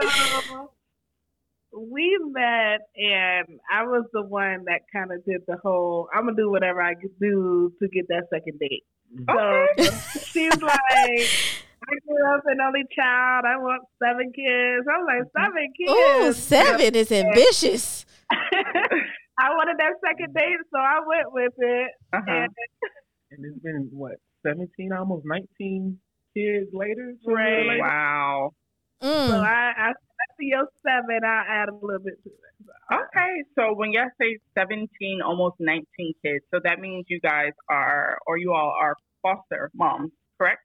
so, 0.00 0.70
we 1.72 2.18
met 2.30 2.80
and 2.96 3.60
I 3.70 3.84
was 3.84 4.04
the 4.12 4.22
one 4.22 4.64
that 4.66 4.82
kind 4.92 5.10
of 5.12 5.24
did 5.24 5.42
the 5.46 5.56
whole 5.62 6.08
I'm 6.14 6.24
gonna 6.24 6.36
do 6.36 6.50
whatever 6.50 6.82
I 6.82 6.94
could 6.94 7.18
do 7.20 7.72
to 7.80 7.88
get 7.88 8.08
that 8.08 8.24
second 8.32 8.58
date. 8.58 8.84
Okay. 9.28 9.84
So 9.84 10.20
she's 10.24 10.60
like 10.60 11.28
I 11.82 11.94
grew 12.06 12.34
up 12.34 12.42
an 12.46 12.58
only 12.60 12.84
child. 12.94 13.44
I 13.44 13.56
want 13.58 13.82
seven 14.02 14.32
kids. 14.32 14.86
I'm 14.86 15.04
like, 15.04 15.26
seven 15.36 15.72
kids. 15.76 15.90
Oh, 15.90 16.32
seven 16.32 16.94
is 16.94 17.10
ambitious. 17.10 18.06
I 18.30 19.50
wanted 19.50 19.76
that 19.78 19.94
second 20.06 20.32
date, 20.34 20.58
so 20.72 20.78
I 20.78 21.00
went 21.06 21.32
with 21.32 21.52
it. 21.58 21.90
Uh-huh. 22.12 22.30
And, 22.30 22.52
and 23.32 23.44
it's 23.46 23.58
been 23.62 23.88
what, 23.92 24.16
seventeen, 24.46 24.92
almost 24.92 25.24
nineteen 25.26 25.98
kids 26.36 26.68
later? 26.72 27.14
Right. 27.26 27.78
Wow. 27.78 28.52
Mm. 29.02 29.28
So 29.28 29.36
I, 29.40 29.72
I 29.76 29.92
to 30.38 30.44
your 30.44 30.66
seven, 30.82 31.24
I 31.24 31.44
add 31.48 31.68
a 31.68 31.74
little 31.74 32.02
bit 32.02 32.22
to 32.24 32.30
it. 32.30 32.52
Okay, 32.92 33.44
so 33.56 33.74
when 33.74 33.92
y'all 33.92 34.10
say 34.20 34.38
17, 34.56 34.88
almost 35.24 35.56
19 35.58 35.84
kids, 36.24 36.44
so 36.52 36.60
that 36.64 36.80
means 36.80 37.06
you 37.08 37.20
guys 37.20 37.52
are, 37.68 38.18
or 38.26 38.36
you 38.36 38.52
all 38.52 38.74
are 38.80 38.94
foster 39.22 39.70
moms, 39.74 40.10
correct? 40.38 40.60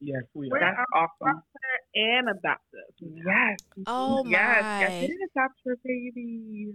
Yes, 0.00 0.22
we 0.34 0.50
are. 0.50 0.60
That's 0.60 0.78
awesome. 0.94 1.42
and 1.94 2.28
adoptive. 2.28 2.80
Yes. 3.00 3.58
Oh 3.86 4.24
my. 4.24 4.30
Yes, 4.30 4.80
yes, 4.80 5.00
did 5.08 5.16
adopt 5.36 5.54
your 5.64 5.76
baby. 5.84 6.74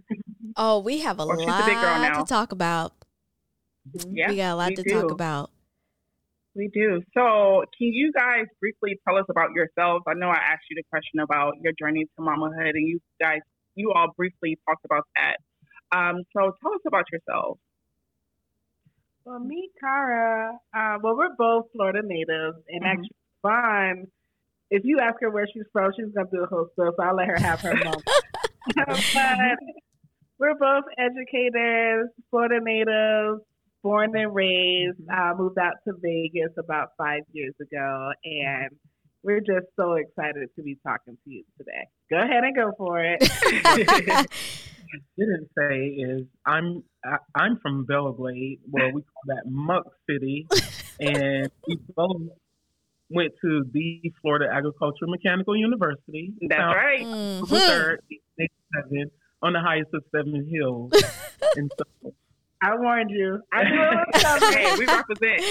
Oh, 0.55 0.79
we 0.79 0.99
have 0.99 1.19
a 1.19 1.25
lot 1.25 1.39
to 1.39 2.25
talk 2.25 2.51
about. 2.51 2.93
Yeah, 3.93 4.29
we 4.29 4.37
got 4.37 4.53
a 4.53 4.55
lot 4.55 4.75
to 4.75 4.83
do. 4.83 4.89
talk 4.89 5.11
about. 5.11 5.49
We 6.55 6.69
do. 6.71 7.01
So, 7.15 7.63
can 7.77 7.87
you 7.87 8.11
guys 8.13 8.45
briefly 8.59 8.99
tell 9.07 9.17
us 9.17 9.25
about 9.29 9.49
yourselves? 9.55 10.03
I 10.07 10.13
know 10.13 10.29
I 10.29 10.37
asked 10.37 10.65
you 10.69 10.75
the 10.75 10.83
question 10.89 11.19
about 11.19 11.53
your 11.61 11.73
journey 11.79 12.05
to 12.05 12.21
mamahood, 12.21 12.71
and 12.75 12.87
you 12.87 12.99
guys, 13.19 13.39
you 13.75 13.91
all 13.91 14.13
briefly 14.15 14.59
talked 14.67 14.85
about 14.85 15.03
that. 15.17 15.37
Um, 15.97 16.21
so, 16.31 16.53
tell 16.61 16.73
us 16.73 16.81
about 16.85 17.05
yourselves. 17.11 17.59
Well, 19.25 19.39
me, 19.39 19.69
Cara, 19.79 20.51
uh, 20.75 20.97
well, 21.01 21.15
we're 21.17 21.35
both 21.37 21.65
Florida 21.73 22.01
natives, 22.03 22.57
and 22.69 22.83
mm-hmm. 22.83 22.85
actually, 22.85 23.15
Vaughn, 23.41 24.07
if 24.69 24.83
you 24.85 24.99
ask 24.99 25.15
her 25.21 25.31
where 25.31 25.47
she's 25.51 25.63
from, 25.71 25.91
she's 25.95 26.13
going 26.13 26.27
to 26.27 26.37
do 26.37 26.43
a 26.43 26.47
whole 26.47 26.67
stuff, 26.73 26.95
so 26.97 27.03
I'll 27.03 27.15
let 27.15 27.27
her 27.27 27.39
have 27.39 27.61
her 27.61 27.75
moment. 27.83 28.03
but 28.75 29.57
we're 30.39 30.55
both 30.55 30.83
educators, 30.97 32.09
Florida 32.29 32.59
natives, 32.61 33.41
born 33.83 34.17
and 34.17 34.33
raised. 34.33 34.97
I 35.11 35.33
moved 35.33 35.57
out 35.59 35.73
to 35.87 35.93
Vegas 36.01 36.53
about 36.57 36.89
five 36.97 37.23
years 37.33 37.53
ago, 37.61 38.11
and 38.23 38.69
we're 39.21 39.41
just 39.41 39.67
so 39.75 39.93
excited 39.93 40.49
to 40.55 40.63
be 40.63 40.77
talking 40.85 41.17
to 41.23 41.29
you 41.29 41.43
today. 41.57 41.87
Go 42.09 42.17
ahead 42.17 42.43
and 42.43 42.55
go 42.55 42.71
for 42.77 43.03
it. 43.03 43.17
I 44.93 44.97
didn't 45.17 45.49
say 45.57 45.87
is 45.87 46.27
I'm 46.45 46.83
I, 47.03 47.17
I'm 47.35 47.59
from 47.61 47.85
Belle 47.85 48.11
Glade, 48.13 48.59
where 48.69 48.93
we 48.93 49.01
call 49.01 49.23
that 49.27 49.43
Muck 49.45 49.85
City, 50.09 50.47
and 50.99 51.49
we 51.67 51.77
both 51.95 52.21
went 53.09 53.33
to 53.41 53.63
the 53.71 54.13
Florida 54.21 54.45
Agricultural 54.51 55.11
Mechanical 55.11 55.55
University. 55.57 56.33
That's 56.47 56.61
right. 56.61 57.01
Mm-hmm. 57.01 57.43
on 59.41 59.53
the 59.53 59.59
highest 59.59 59.89
of 59.93 60.03
seven 60.11 60.47
hills, 60.49 60.91
and 61.55 61.71
so 61.77 62.13
I 62.63 62.75
warned 62.75 63.11
you. 63.11 63.39
I 63.51 63.63
knew 63.63 63.81
it 63.81 64.07
was 64.13 64.23
coming. 64.41 64.79
we 64.79 64.85
represent. 64.85 65.41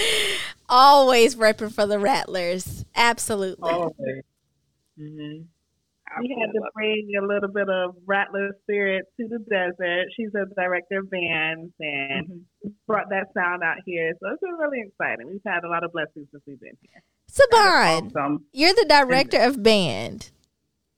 Always 0.67 1.35
repping 1.35 1.71
for 1.71 1.85
the 1.85 1.99
Rattlers. 1.99 2.85
Absolutely. 2.95 3.69
Always. 3.69 4.23
Mm-hmm. 4.99 5.43
We 6.21 6.37
had 6.39 6.51
to 6.53 6.61
bring 6.75 7.09
a 7.19 7.25
little 7.25 7.49
bit 7.49 7.69
of 7.69 7.95
Rattler 8.05 8.51
spirit 8.63 9.05
to 9.19 9.27
the 9.27 9.39
desert. 9.49 10.05
She's 10.15 10.29
a 10.35 10.45
director 10.55 10.99
of 10.99 11.09
bands 11.09 11.71
and 11.79 12.27
mm-hmm. 12.27 12.69
brought 12.87 13.09
that 13.09 13.27
sound 13.35 13.63
out 13.63 13.77
here. 13.85 14.13
So 14.19 14.29
it's 14.31 14.41
been 14.41 14.53
really 14.59 14.83
exciting. 14.87 15.27
We've 15.27 15.41
had 15.45 15.63
a 15.63 15.69
lot 15.69 15.83
of 15.83 15.91
blessings 15.91 16.27
since 16.31 16.43
we've 16.45 16.59
been 16.59 16.77
here. 16.81 17.01
Siobhan, 17.31 18.15
Awesome. 18.15 18.45
you're 18.53 18.73
the 18.73 18.85
director 18.87 19.39
of 19.39 19.63
band. 19.63 20.31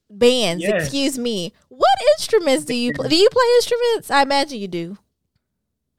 Bands, 0.09 0.63
Yes. 0.63 0.83
excuse 0.83 1.17
me. 1.17 1.53
What 1.69 1.97
instruments 2.17 2.65
do 2.65 2.73
you 2.73 2.93
play? 2.93 3.07
Do 3.09 3.15
you 3.15 3.29
play 3.29 3.45
instruments? 3.57 4.11
I 4.11 4.21
imagine 4.21 4.59
you 4.59 4.67
do. 4.67 4.97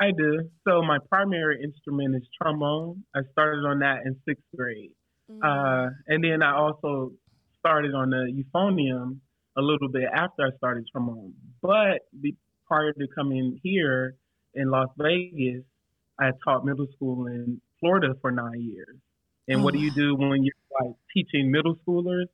I 0.00 0.10
do. 0.16 0.50
So 0.66 0.82
my 0.82 0.98
primary 1.10 1.62
instrument 1.62 2.16
is 2.16 2.22
trombone. 2.40 3.02
I 3.14 3.20
started 3.32 3.64
on 3.66 3.78
that 3.80 4.00
in 4.04 4.16
sixth 4.26 4.44
grade. 4.54 4.92
Mm. 5.30 5.38
Uh, 5.42 5.90
and 6.08 6.22
then 6.22 6.42
I 6.42 6.54
also 6.54 7.12
started 7.58 7.94
on 7.94 8.10
the 8.10 8.30
euphonium 8.30 9.18
a 9.56 9.62
little 9.62 9.88
bit 9.88 10.04
after 10.12 10.46
I 10.46 10.56
started 10.58 10.84
trombone. 10.92 11.32
But 11.62 12.02
be, 12.20 12.36
prior 12.66 12.92
to 12.92 13.06
coming 13.14 13.58
here 13.62 14.16
in 14.54 14.70
Las 14.70 14.88
Vegas, 14.98 15.62
I 16.20 16.30
taught 16.44 16.64
middle 16.64 16.86
school 16.94 17.26
in 17.26 17.60
Florida 17.80 18.14
for 18.20 18.30
nine 18.30 18.60
years. 18.60 18.96
And 19.48 19.62
what 19.62 19.74
do 19.74 19.80
you 19.80 19.92
do 19.92 20.14
when 20.16 20.42
you're 20.42 20.52
like 20.80 20.94
teaching 21.14 21.50
middle 21.50 21.76
schoolers? 21.86 22.26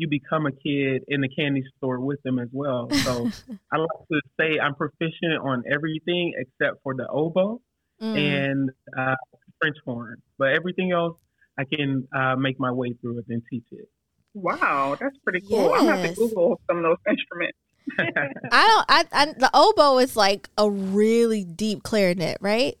You 0.00 0.08
become 0.08 0.46
a 0.46 0.52
kid 0.52 1.04
in 1.08 1.20
the 1.20 1.28
candy 1.28 1.62
store 1.76 2.00
with 2.00 2.22
them 2.22 2.38
as 2.38 2.48
well. 2.52 2.88
So 2.90 3.12
I 3.72 3.76
like 3.76 4.00
to 4.12 4.20
say 4.38 4.58
I'm 4.58 4.74
proficient 4.74 5.36
on 5.42 5.62
everything 5.70 6.32
except 6.38 6.82
for 6.82 6.94
the 6.94 7.06
oboe 7.08 7.60
Mm. 8.00 8.16
and 8.16 8.70
uh, 8.98 9.14
French 9.60 9.76
horn. 9.84 10.22
But 10.38 10.54
everything 10.54 10.90
else, 10.90 11.18
I 11.58 11.64
can 11.64 12.08
uh, 12.16 12.34
make 12.34 12.58
my 12.58 12.72
way 12.72 12.94
through 12.98 13.18
it 13.18 13.26
and 13.28 13.42
teach 13.50 13.66
it. 13.72 13.90
Wow, 14.32 14.96
that's 14.98 15.18
pretty 15.18 15.42
cool. 15.46 15.74
I'm 15.74 15.84
gonna 15.84 15.96
have 15.98 16.14
to 16.14 16.16
Google 16.16 16.58
some 16.66 16.78
of 16.78 16.82
those 16.84 16.96
instruments. 17.06 17.58
I 18.52 18.66
don't. 18.66 18.86
I, 18.88 19.04
I 19.12 19.24
the 19.36 19.50
oboe 19.52 19.98
is 19.98 20.16
like 20.16 20.48
a 20.56 20.70
really 20.70 21.44
deep 21.44 21.82
clarinet, 21.82 22.38
right? 22.40 22.78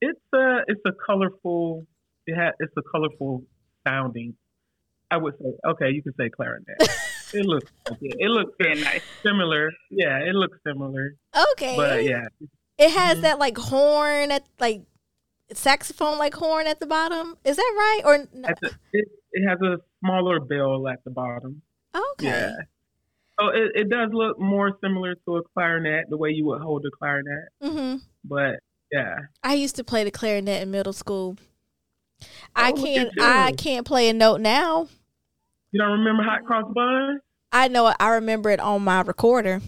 it's 0.00 0.20
a 0.32 0.58
it's 0.68 0.82
a 0.86 0.92
colorful 1.04 1.84
it 2.26 2.36
ha, 2.36 2.52
it's 2.60 2.72
a 2.76 2.82
colorful 2.92 3.42
sounding. 3.86 4.36
I 5.10 5.16
would 5.16 5.34
say 5.38 5.52
okay, 5.70 5.90
you 5.90 6.02
can 6.02 6.14
say 6.14 6.28
clarinet. 6.28 6.76
it 7.34 7.44
looks 7.46 7.70
it 8.00 8.28
looks 8.30 8.52
Very 8.58 8.80
nice. 8.80 9.02
similar. 9.22 9.70
Yeah, 9.90 10.18
it 10.18 10.34
looks 10.34 10.58
similar. 10.66 11.14
Okay, 11.52 11.76
But 11.76 12.04
yeah, 12.04 12.26
it 12.78 12.90
has 12.90 13.18
Mhm. 13.18 13.22
that 13.22 13.38
like 13.38 13.56
horn 13.56 14.30
at 14.30 14.44
like 14.60 14.82
saxophone 15.52 16.18
like 16.18 16.34
horn 16.34 16.66
at 16.66 16.78
the 16.80 16.86
bottom. 16.86 17.36
Is 17.44 17.56
that 17.56 17.72
right? 17.76 18.02
Or 18.04 18.18
no? 18.34 18.48
the, 18.60 18.70
it 18.92 19.08
it 19.32 19.48
has 19.48 19.58
a 19.62 19.78
smaller 20.00 20.40
bell 20.40 20.86
at 20.88 21.02
the 21.04 21.10
bottom. 21.10 21.62
okay? 21.94 22.26
Yeah. 22.28 22.56
So 23.40 23.48
it, 23.48 23.70
it 23.76 23.88
does 23.88 24.10
look 24.12 24.38
more 24.40 24.76
similar 24.82 25.14
to 25.26 25.36
a 25.36 25.42
clarinet, 25.54 26.10
the 26.10 26.16
way 26.16 26.30
you 26.30 26.44
would 26.46 26.60
hold 26.60 26.84
a 26.86 26.90
clarinet. 26.90 27.48
hmm 27.62 27.96
But 28.24 28.56
yeah, 28.92 29.14
I 29.44 29.54
used 29.54 29.76
to 29.76 29.84
play 29.84 30.02
the 30.04 30.10
clarinet 30.10 30.60
in 30.62 30.70
middle 30.70 30.92
school. 30.92 31.36
I 32.56 32.72
Oh, 32.72 32.82
can't. 32.84 33.10
I 33.20 33.52
can't 33.52 33.86
play 33.86 34.08
a 34.08 34.12
note 34.12 34.40
now. 34.40 34.88
You 35.72 35.80
don't 35.80 35.98
remember 35.98 36.22
Hot 36.22 36.44
Cross 36.44 36.72
Bun? 36.74 37.20
I 37.52 37.68
know. 37.68 37.88
it- 37.88 37.96
I 38.00 38.10
remember 38.10 38.50
it 38.50 38.60
on 38.60 38.82
my 38.82 39.00
recorder, 39.02 39.60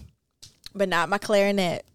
but 0.75 0.87
not 0.89 1.09
my 1.09 1.17
clarinet. 1.17 1.85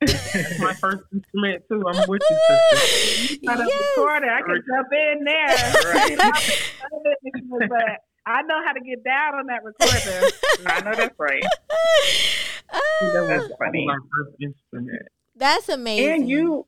That's 0.00 0.58
my 0.58 0.74
first 0.74 1.02
instrument 1.12 1.62
too. 1.68 1.82
I'm 1.86 2.08
with 2.08 2.22
you, 2.28 2.38
sister. 2.72 3.36
Not 3.42 3.60
a 3.60 3.64
Yes. 3.68 3.82
recorder. 3.96 4.30
I 4.30 4.42
can 4.42 4.62
jump 4.66 4.88
in 4.92 5.24
there. 5.24 5.72
but 7.68 7.98
I 8.26 8.42
know 8.42 8.62
how 8.64 8.72
to 8.72 8.80
get 8.80 9.04
down 9.04 9.34
on 9.34 9.46
that 9.46 9.62
recorder. 9.64 10.28
I 10.66 10.80
know 10.82 10.94
that's 10.96 11.18
right. 11.18 11.42
That 12.72 13.26
That's 13.28 13.48
was 13.48 13.52
funny. 13.58 13.86
my 13.86 13.98
first 14.10 14.36
instrument. 14.40 15.02
that's 15.36 15.68
amazing. 15.68 16.08
And 16.22 16.28
you 16.28 16.66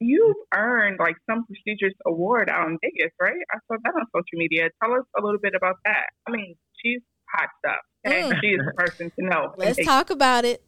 you've 0.00 0.36
earned 0.54 0.98
like 0.98 1.16
some 1.28 1.44
prestigious 1.46 1.94
award 2.06 2.50
out 2.50 2.68
in 2.68 2.78
Vegas, 2.82 3.12
right? 3.20 3.34
I 3.52 3.58
saw 3.66 3.76
that 3.82 3.92
on 3.94 4.06
social 4.14 4.38
media. 4.38 4.68
Tell 4.82 4.92
us 4.94 5.04
a 5.18 5.24
little 5.24 5.40
bit 5.40 5.54
about 5.56 5.76
that. 5.84 6.06
I 6.26 6.30
mean, 6.30 6.54
she's 6.82 7.00
hot 7.34 7.48
stuff. 7.58 7.80
Okay? 8.06 8.22
Mm. 8.22 8.40
She 8.40 8.48
is 8.48 8.60
the 8.64 8.72
person 8.76 9.10
to 9.18 9.26
know. 9.26 9.54
Let's 9.56 9.84
talk 9.84 10.10
about 10.10 10.44
it. 10.44 10.62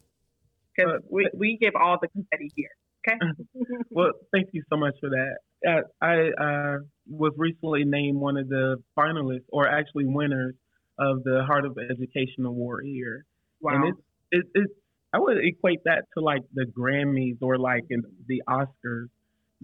because 0.75 1.01
we, 1.09 1.29
we 1.37 1.57
give 1.59 1.73
all 1.79 1.97
the 2.01 2.07
confetti 2.09 2.51
here. 2.55 2.69
Okay. 3.07 3.17
well, 3.91 4.11
thank 4.33 4.49
you 4.51 4.63
so 4.69 4.77
much 4.77 4.93
for 4.99 5.09
that. 5.09 5.37
Uh, 5.65 5.81
I 6.01 6.29
uh, 6.41 6.77
was 7.07 7.33
recently 7.37 7.83
named 7.85 8.17
one 8.19 8.37
of 8.37 8.47
the 8.49 8.77
finalists, 8.97 9.45
or 9.49 9.67
actually 9.67 10.05
winners, 10.05 10.55
of 10.97 11.23
the 11.23 11.43
Heart 11.45 11.65
of 11.65 11.77
Education 11.77 12.45
Award 12.45 12.83
here. 12.85 13.25
Wow. 13.61 13.75
And 13.75 13.89
it's 13.89 13.99
it, 14.31 14.45
it's 14.53 14.73
I 15.13 15.19
would 15.19 15.37
equate 15.43 15.79
that 15.85 16.03
to 16.17 16.23
like 16.23 16.43
the 16.53 16.65
Grammys 16.65 17.37
or 17.41 17.57
like 17.57 17.85
in 17.89 18.03
the 18.27 18.43
Oscars 18.47 19.07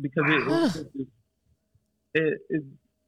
because 0.02 0.24
it, 0.28 0.48
Wow. 0.48 0.66
it, 0.76 1.08
it, 2.14 2.38
it 2.50 2.64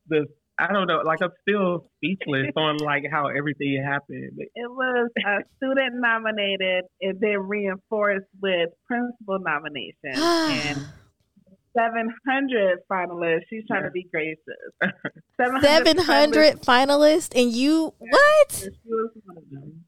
the 0.10 0.26
I 0.60 0.74
don't 0.74 0.88
know 0.88 1.02
like 1.06 1.22
I'm 1.22 1.32
still 1.48 1.90
speechless 1.98 2.52
on 2.56 2.78
like 2.78 3.04
how 3.12 3.28
everything 3.28 3.82
happened. 3.86 4.40
It 4.40 4.70
was 4.72 5.10
a 5.26 5.38
student 5.58 5.96
nominated 6.02 6.86
and 7.02 7.20
then 7.20 7.38
reinforced 7.48 8.26
with 8.42 8.70
principal 8.88 9.38
nomination. 9.40 10.16
and 10.16 10.86
700 11.78 12.80
finalists. 12.92 13.42
She's 13.50 13.64
trying 13.68 13.84
to 13.84 13.92
be 13.92 14.08
gracious. 14.12 14.40
700 15.40 15.62
Seven 15.62 15.98
hundred 16.00 16.62
finalists, 16.64 17.40
and 17.40 17.52
you 17.52 17.94
what? 18.00 18.52
She 18.52 18.70
was 18.88 19.12
one 19.26 19.38
of 19.38 19.44
them. 19.52 19.84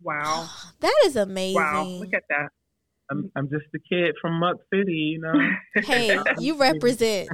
wow. 0.00 0.48
That 0.80 0.94
is 1.06 1.16
amazing. 1.16 1.56
Wow. 1.60 1.84
Look 1.86 2.14
at 2.14 2.22
that. 2.28 2.48
I'm 3.10 3.30
I'm 3.36 3.48
just 3.50 3.66
a 3.74 3.78
kid 3.78 4.14
from 4.20 4.38
Muck 4.40 4.56
City, 4.72 4.92
you 4.92 5.20
know. 5.20 5.34
hey, 5.82 6.16
you 6.38 6.56
represent 6.58 7.28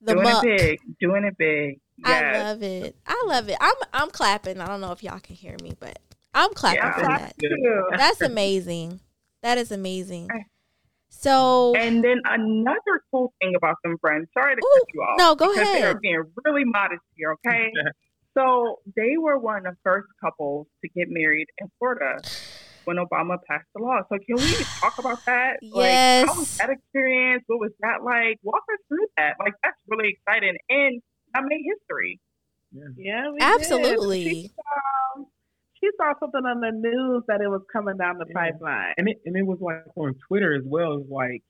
the 0.00 0.12
doing 0.14 0.22
muck. 0.24 0.44
it 0.44 0.56
big. 0.58 0.78
Doing 1.00 1.24
it 1.24 1.36
big. 1.38 1.80
I 2.04 2.32
love 2.32 2.62
it. 2.62 2.96
I 3.06 3.24
love 3.26 3.48
it. 3.48 3.56
I'm 3.60 3.74
I'm 3.92 4.10
clapping. 4.10 4.60
I 4.60 4.66
don't 4.66 4.80
know 4.80 4.92
if 4.92 5.02
y'all 5.02 5.20
can 5.20 5.36
hear 5.36 5.56
me, 5.62 5.74
but 5.78 5.98
I'm 6.34 6.52
clapping 6.54 6.80
Yeah. 6.82 6.92
for 6.94 7.02
that. 7.18 7.34
Too. 7.40 7.84
That's 7.96 8.20
amazing. 8.22 9.00
That 9.42 9.58
is 9.58 9.70
amazing. 9.70 10.28
So 11.10 11.74
And 11.76 12.02
then 12.02 12.20
another 12.24 13.02
cool 13.10 13.32
thing 13.40 13.54
about 13.56 13.76
them 13.84 13.96
friends. 14.00 14.26
Sorry 14.34 14.56
to 14.56 14.60
Ooh, 14.60 14.78
cut 14.80 14.88
you 14.94 15.00
off. 15.02 15.18
no, 15.18 15.34
go 15.36 15.52
because 15.52 15.72
They 15.72 15.82
are 15.82 15.98
being 16.00 16.22
really 16.44 16.64
modest 16.64 17.02
here, 17.14 17.32
okay? 17.34 17.70
so 18.36 18.80
they 18.96 19.16
were 19.16 19.38
one 19.38 19.58
of 19.58 19.62
the 19.64 19.76
first 19.84 20.08
couples 20.20 20.66
to 20.82 20.88
get 20.88 21.06
married 21.08 21.46
in 21.58 21.70
Florida 21.78 22.20
when 22.84 22.96
Obama 22.96 23.36
passed 23.48 23.66
the 23.74 23.82
law. 23.82 24.00
So 24.08 24.18
can 24.18 24.36
we 24.36 24.64
talk 24.80 24.98
about 24.98 25.24
that? 25.26 25.58
Like, 25.62 26.26
how 26.28 26.36
was 26.38 26.56
that 26.58 26.70
experience? 26.70 27.44
What 27.46 27.60
was 27.60 27.72
that 27.80 28.02
like? 28.04 28.38
Walk 28.42 28.62
us 28.72 28.80
through 28.88 29.06
that. 29.16 29.34
Like, 29.40 29.54
that's 29.62 29.76
really 29.88 30.10
exciting. 30.10 30.56
And 30.68 31.02
that 31.34 31.42
made 31.46 31.62
history. 31.64 32.20
Yeah, 32.96 33.30
we 33.32 33.38
did. 33.38 33.42
Absolutely. 33.42 34.24
She 34.24 34.48
saw, 34.54 35.24
she 35.80 35.88
saw 35.96 36.12
something 36.20 36.42
on 36.44 36.60
the 36.60 36.72
news 36.72 37.22
that 37.28 37.40
it 37.40 37.48
was 37.48 37.62
coming 37.72 37.96
down 37.96 38.18
the 38.18 38.26
Yeah. 38.28 38.34
pipeline. 38.50 38.94
and 38.98 39.08
it 39.08 39.18
and 39.24 39.36
it 39.36 39.42
was 39.46 39.58
like 39.60 39.84
on 39.96 40.14
Twitter 40.28 40.54
as 40.56 40.62
well. 40.64 40.94
It 40.94 41.06
was 41.06 41.10
like 41.10 41.42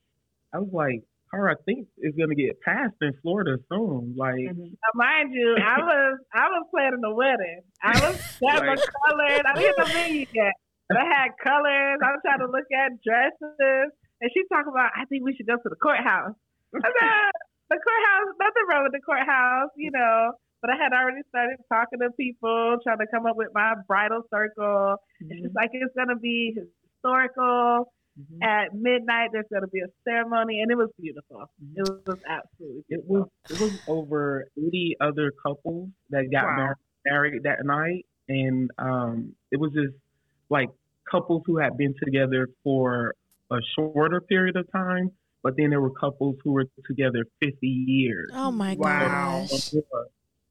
I 0.53 0.59
was 0.59 0.69
like, 0.73 1.03
her, 1.33 1.50
I 1.50 1.55
think 1.67 1.88
is 1.99 2.14
gonna 2.19 2.35
get 2.35 2.61
passed 2.61 2.95
in 3.00 3.12
Florida 3.23 3.57
soon. 3.73 4.14
Like, 4.17 4.35
mm-hmm. 4.35 4.62
Now, 4.64 4.93
mind 4.95 5.33
you, 5.35 5.57
I 5.57 5.79
was 5.81 6.19
I 6.33 6.47
was 6.49 6.67
planning 6.71 7.00
the 7.00 7.14
wedding. 7.14 7.61
I 7.83 7.93
was 8.07 8.17
got 8.41 8.62
my 8.62 8.69
Right. 8.75 8.79
colors. 9.09 9.41
I 9.47 9.55
didn't 9.55 9.76
get 9.76 9.76
the 9.87 9.93
venue 9.93 10.26
yet, 10.33 10.53
but 10.88 10.99
I 10.99 11.05
had 11.05 11.29
colors. 11.43 11.99
I 12.03 12.11
was 12.12 12.21
trying 12.25 12.41
to 12.41 12.50
look 12.50 12.69
at 12.75 12.93
dresses, 13.03 13.91
and 14.21 14.31
she 14.35 14.43
talked 14.53 14.69
about. 14.69 14.91
I 14.97 15.05
think 15.07 15.25
we 15.25 15.35
should 15.35 15.47
go 15.47 15.57
to 15.57 15.69
the 15.69 15.76
courthouse. 15.76 16.35
I 16.75 16.79
said, 16.88 17.33
the 17.71 17.79
courthouse, 17.81 18.35
nothing 18.41 18.64
wrong 18.69 18.83
with 18.85 18.93
the 18.93 19.00
courthouse, 19.05 19.71
you 19.76 19.91
know. 19.91 20.33
But 20.61 20.71
I 20.71 20.76
had 20.83 20.93
already 20.93 21.21
started 21.29 21.57
talking 21.71 22.00
to 22.00 22.09
people, 22.19 22.79
trying 22.83 22.99
to 22.99 23.07
come 23.12 23.26
up 23.26 23.37
with 23.37 23.49
my 23.55 23.75
bridal 23.87 24.23
circle. 24.33 24.97
And 25.21 25.31
Mm-hmm. 25.31 25.45
she's 25.47 25.55
like, 25.55 25.71
it's 25.73 25.95
gonna 25.97 26.17
be 26.17 26.57
historical. 26.83 27.93
Mhm. 28.19 28.43
At 28.47 28.73
midnight, 28.75 29.31
there's 29.33 29.47
gonna 29.53 29.67
be 29.67 29.81
a 29.81 29.88
ceremony, 30.07 30.61
and 30.61 30.71
it 30.71 30.76
was 30.76 30.88
beautiful. 31.00 31.50
Mhm. 31.62 31.73
It 31.76 31.88
was 32.07 32.19
absolutely 32.29 32.85
beautiful. 32.88 33.17
it 33.17 33.19
was 33.19 33.29
it 33.50 33.61
was 33.61 33.81
over 33.88 34.47
eighty 34.57 34.95
other 35.00 35.33
couples 35.45 35.88
that 36.11 36.31
got 36.31 36.45
Wow. 36.45 36.57
mar- 36.57 36.79
married 37.05 37.43
that 37.43 37.64
night, 37.64 38.07
and 38.29 38.71
um, 38.79 39.35
it 39.50 39.59
was 39.59 39.73
just 39.73 39.95
like 40.51 40.69
couples 41.11 41.43
who 41.47 41.59
had 41.59 41.77
been 41.77 41.95
together 42.03 42.49
for 42.63 43.15
a 43.51 43.57
shorter 43.75 44.21
period 44.21 44.57
of 44.57 44.71
time, 44.73 45.11
but 45.43 45.55
then 45.57 45.71
there 45.71 45.81
were 45.81 45.91
couples 45.91 46.37
who 46.43 46.53
were 46.53 46.67
together 46.87 47.25
fifty 47.41 47.67
years. 47.69 48.31
Oh 48.35 48.51
my 48.51 48.75
Wow. 48.75 49.47
gosh. 49.51 49.71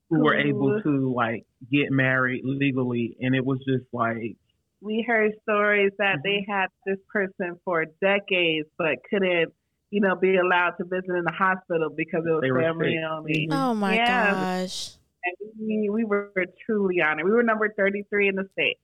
who 0.10 0.20
were 0.20 0.34
Cool. 0.36 0.42
able 0.48 0.82
to 0.84 1.14
like 1.14 1.44
get 1.72 1.92
married 1.92 2.42
legally 2.46 3.16
and 3.22 3.34
it 3.34 3.44
was 3.44 3.58
just 3.68 3.86
like 3.94 4.36
we 4.82 5.04
heard 5.08 5.32
stories 5.44 5.92
that 5.98 6.18
they 6.24 6.42
Mm-hmm. 6.48 6.52
had 6.52 6.68
this 6.86 6.98
person 7.12 7.58
for 7.66 7.86
decades 8.02 8.68
but 8.78 8.98
couldn't, 9.10 9.52
you 9.92 10.02
know, 10.02 10.16
be 10.16 10.36
allowed 10.36 10.72
to 10.72 10.84
visit 10.84 11.10
in 11.10 11.24
the 11.24 11.32
hospital 11.32 11.90
because 11.96 12.24
it 12.28 12.30
was 12.30 12.42
They 12.42 12.52
were 12.52 12.62
family 12.62 12.96
sick. 13.02 13.10
only. 13.10 13.48
Mhm. 13.50 13.54
Oh 13.54 13.74
my 13.74 13.96
Yeah. 13.96 14.34
gosh. 14.34 14.98
And 15.24 15.36
we, 15.58 15.90
we 15.90 16.04
were 16.04 16.32
truly 16.66 17.00
honored. 17.02 17.26
We 17.26 17.32
were 17.32 17.44
number 17.44 17.74
33 17.76 18.28
in 18.28 18.36
the 18.36 18.48
state. 18.52 18.78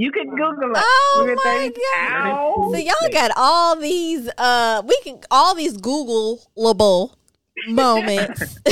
You 0.00 0.10
can 0.12 0.30
Google 0.30 0.70
it. 0.74 0.82
Oh 0.82 1.24
were 1.26 1.34
my 1.34 1.68
30 1.68 1.74
god. 1.94 2.70
So 2.70 2.76
y'all 2.78 3.12
got 3.12 3.32
all 3.36 3.76
these 3.76 4.30
uh 4.38 4.80
we 4.86 4.98
can 5.02 5.20
all 5.30 5.54
these 5.54 5.76
Googleable 5.76 7.14
moments. 7.68 8.58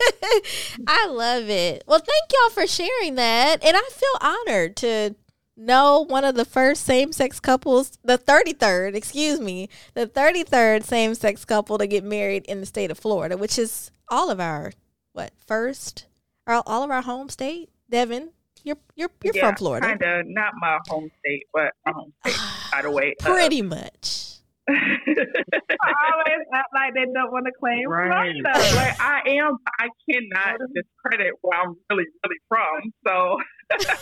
I 0.86 1.08
love 1.08 1.50
it. 1.50 1.82
Well, 1.88 1.98
thank 1.98 2.30
y'all 2.32 2.50
for 2.50 2.68
sharing 2.68 3.16
that. 3.16 3.64
And 3.64 3.76
I 3.76 3.82
feel 3.90 4.16
honored 4.20 4.76
to 4.76 5.16
know 5.56 6.06
one 6.06 6.24
of 6.24 6.36
the 6.36 6.44
first 6.44 6.84
same 6.84 7.10
sex 7.10 7.40
couples, 7.40 7.98
the 8.04 8.16
33rd, 8.16 8.94
excuse 8.94 9.40
me, 9.40 9.68
the 9.94 10.06
33rd 10.06 10.84
same 10.84 11.16
sex 11.16 11.44
couple 11.44 11.78
to 11.78 11.88
get 11.88 12.04
married 12.04 12.44
in 12.46 12.60
the 12.60 12.66
state 12.66 12.92
of 12.92 12.98
Florida, 12.98 13.36
which 13.36 13.58
is 13.58 13.90
all 14.08 14.30
of 14.30 14.38
our, 14.38 14.72
what, 15.14 15.32
first, 15.48 16.06
all, 16.46 16.62
all 16.64 16.84
of 16.84 16.92
our 16.92 17.02
home 17.02 17.28
state? 17.28 17.70
Devin, 17.90 18.30
you're 18.64 18.76
you're 18.96 19.10
you're 19.22 19.34
yeah, 19.36 19.48
from 19.48 19.56
Florida. 19.56 19.86
Kind 19.86 20.02
of 20.02 20.26
not 20.26 20.52
my 20.60 20.78
home 20.88 21.10
state, 21.20 21.44
but 21.52 21.72
my 21.86 21.92
home 21.92 22.12
state. 22.26 22.36
by 22.72 22.82
the 22.82 22.90
way, 22.90 23.14
uh, 23.22 23.26
pretty 23.26 23.62
much. 23.62 24.20
always 24.68 26.40
act 26.54 26.68
like 26.74 26.94
they 26.94 27.04
don't 27.12 27.30
want 27.30 27.44
to 27.44 27.52
claim 27.60 27.86
Right. 27.86 28.32
Florida. 28.42 28.74
like 28.76 28.98
I 29.00 29.20
am, 29.26 29.58
I 29.78 29.88
cannot 30.08 30.58
discredit 30.74 31.34
where 31.42 31.60
I'm 31.60 31.76
really, 31.90 32.04
really 32.24 32.40
from. 32.48 32.80
So 33.06 33.36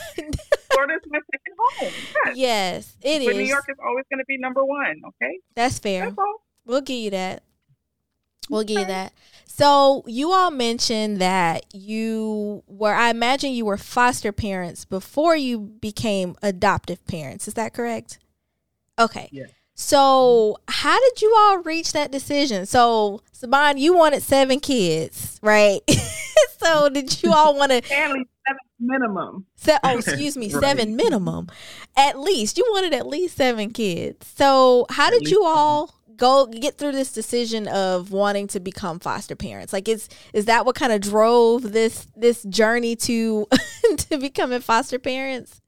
Florida's 0.71 1.00
my 1.09 1.19
second 1.19 1.54
home. 1.59 1.92
Yes. 2.26 2.37
yes, 2.37 2.97
it 3.02 3.25
but 3.26 3.33
is. 3.33 3.38
New 3.38 3.45
York 3.45 3.64
is 3.69 3.76
always 3.85 4.04
going 4.11 4.19
to 4.21 4.25
be 4.28 4.38
number 4.38 4.64
one. 4.64 5.00
Okay, 5.09 5.38
That's 5.57 5.78
fair. 5.81 6.04
that's 6.07 6.19
all. 6.19 6.42
We'll 6.64 6.81
give 6.81 6.99
you 6.99 7.11
that. 7.11 7.42
We'll 8.49 8.62
give 8.64 8.78
you 8.81 8.87
that. 8.87 9.12
So 9.54 10.02
you 10.06 10.32
all 10.32 10.50
mentioned 10.50 11.21
that 11.21 11.66
you 11.75 12.64
were 12.66 12.94
I 12.94 13.11
imagine 13.11 13.52
you 13.52 13.66
were 13.66 13.76
foster 13.76 14.32
parents 14.32 14.87
before 14.87 15.37
you 15.37 15.59
became 15.59 16.37
adoptive 16.42 17.06
parents. 17.06 17.47
Is 17.47 17.54
that 17.54 17.75
correct? 17.75 18.18
Okay. 18.99 19.28
Yeah. 19.30 19.44
So 19.75 20.56
how 20.68 20.99
did 20.99 21.21
you 21.21 21.35
all 21.38 21.59
reach 21.59 21.92
that 21.92 22.11
decision? 22.11 22.64
So 22.64 23.21
Siobhan, 23.35 23.78
you 23.78 23.94
wanted 23.94 24.23
seven 24.23 24.59
kids, 24.59 25.38
right? 25.42 25.80
so 26.59 26.88
did 26.88 27.23
you 27.23 27.30
all 27.30 27.54
want 27.54 27.73
to 27.73 27.82
Family 27.82 28.25
seven 28.47 28.59
minimum. 28.80 29.47
Se- 29.56 29.78
oh, 29.85 29.99
excuse 29.99 30.35
me, 30.35 30.50
Right. 30.54 30.62
seven 30.62 30.97
minimum. 30.97 31.49
At 31.94 32.18
least 32.18 32.56
you 32.56 32.64
wanted 32.71 32.94
at 32.94 33.06
least 33.06 33.37
seven 33.37 33.71
kids. 33.71 34.26
So 34.35 34.87
how 34.88 35.09
At 35.09 35.12
did 35.12 35.28
you 35.30 35.44
all 35.44 35.94
go 36.16 36.47
get 36.47 36.78
through 36.78 36.92
this 36.92 37.12
decision 37.12 37.69
of 37.69 38.11
wanting 38.11 38.47
to 38.49 38.61
become 38.61 38.99
foster 38.99 39.37
parents? 39.37 39.73
Like, 39.73 39.88
is 39.88 40.09
is 40.33 40.47
that 40.47 40.66
what 40.66 40.75
kind 40.75 40.92
of 40.92 41.00
drove 41.00 41.73
this 41.73 42.07
this 42.16 42.42
journey 42.45 42.97
to 42.97 43.47
to 43.97 44.19
becoming 44.19 44.61
foster 44.61 44.99
parents? 44.99 45.61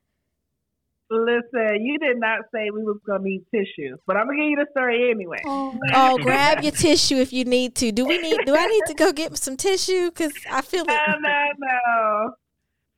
Listen, 1.11 1.85
you 1.85 1.99
did 1.99 2.19
not 2.19 2.41
say 2.53 2.71
we 2.71 2.83
was 2.83 2.99
gonna 3.07 3.25
need 3.25 3.45
tissue, 3.55 3.97
but 4.07 4.17
I'm 4.17 4.27
gonna 4.27 4.39
give 4.39 4.51
you 4.51 4.57
the 4.57 4.67
story 4.71 5.11
anyway. 5.11 5.41
Oh, 5.47 5.79
oh 5.95 6.19
grab 6.19 6.63
your 6.63 6.73
tissue 6.73 7.17
if 7.17 7.33
you 7.33 7.45
need 7.45 7.75
to. 7.77 7.93
Do 7.93 8.07
we 8.07 8.19
need? 8.19 8.39
Do 8.47 8.57
I 8.57 8.67
need 8.67 8.83
to 8.87 8.95
go 8.95 9.13
get 9.13 9.37
some 9.37 9.57
tissue? 9.57 10.11
Because 10.11 10.33
I 10.51 10.63
feel 10.63 10.85
like 10.87 10.99
No, 11.09 11.15
it. 11.15 11.21
no, 11.21 11.67
no. 11.67 12.35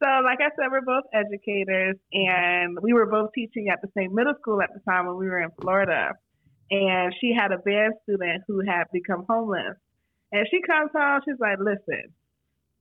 So, 0.02 0.08
like 0.24 0.38
I 0.40 0.50
said, 0.56 0.70
we're 0.70 0.82
both 0.82 1.04
educators, 1.12 1.96
and 2.12 2.78
we 2.82 2.92
were 2.92 3.06
both 3.06 3.30
teaching 3.34 3.70
at 3.70 3.80
the 3.80 3.88
same 3.96 4.14
middle 4.14 4.34
school 4.40 4.60
at 4.60 4.70
the 4.74 4.80
time 4.88 5.06
when 5.06 5.16
we 5.16 5.26
were 5.26 5.40
in 5.40 5.50
Florida. 5.60 6.12
And 6.70 7.14
she 7.20 7.32
had 7.34 7.52
a 7.52 7.58
band 7.58 7.94
student 8.04 8.44
who 8.46 8.60
had 8.66 8.84
become 8.92 9.24
homeless. 9.28 9.76
And 10.32 10.46
she 10.50 10.60
comes 10.62 10.90
home, 10.94 11.20
she's 11.24 11.38
like, 11.40 11.58
Listen, 11.60 12.12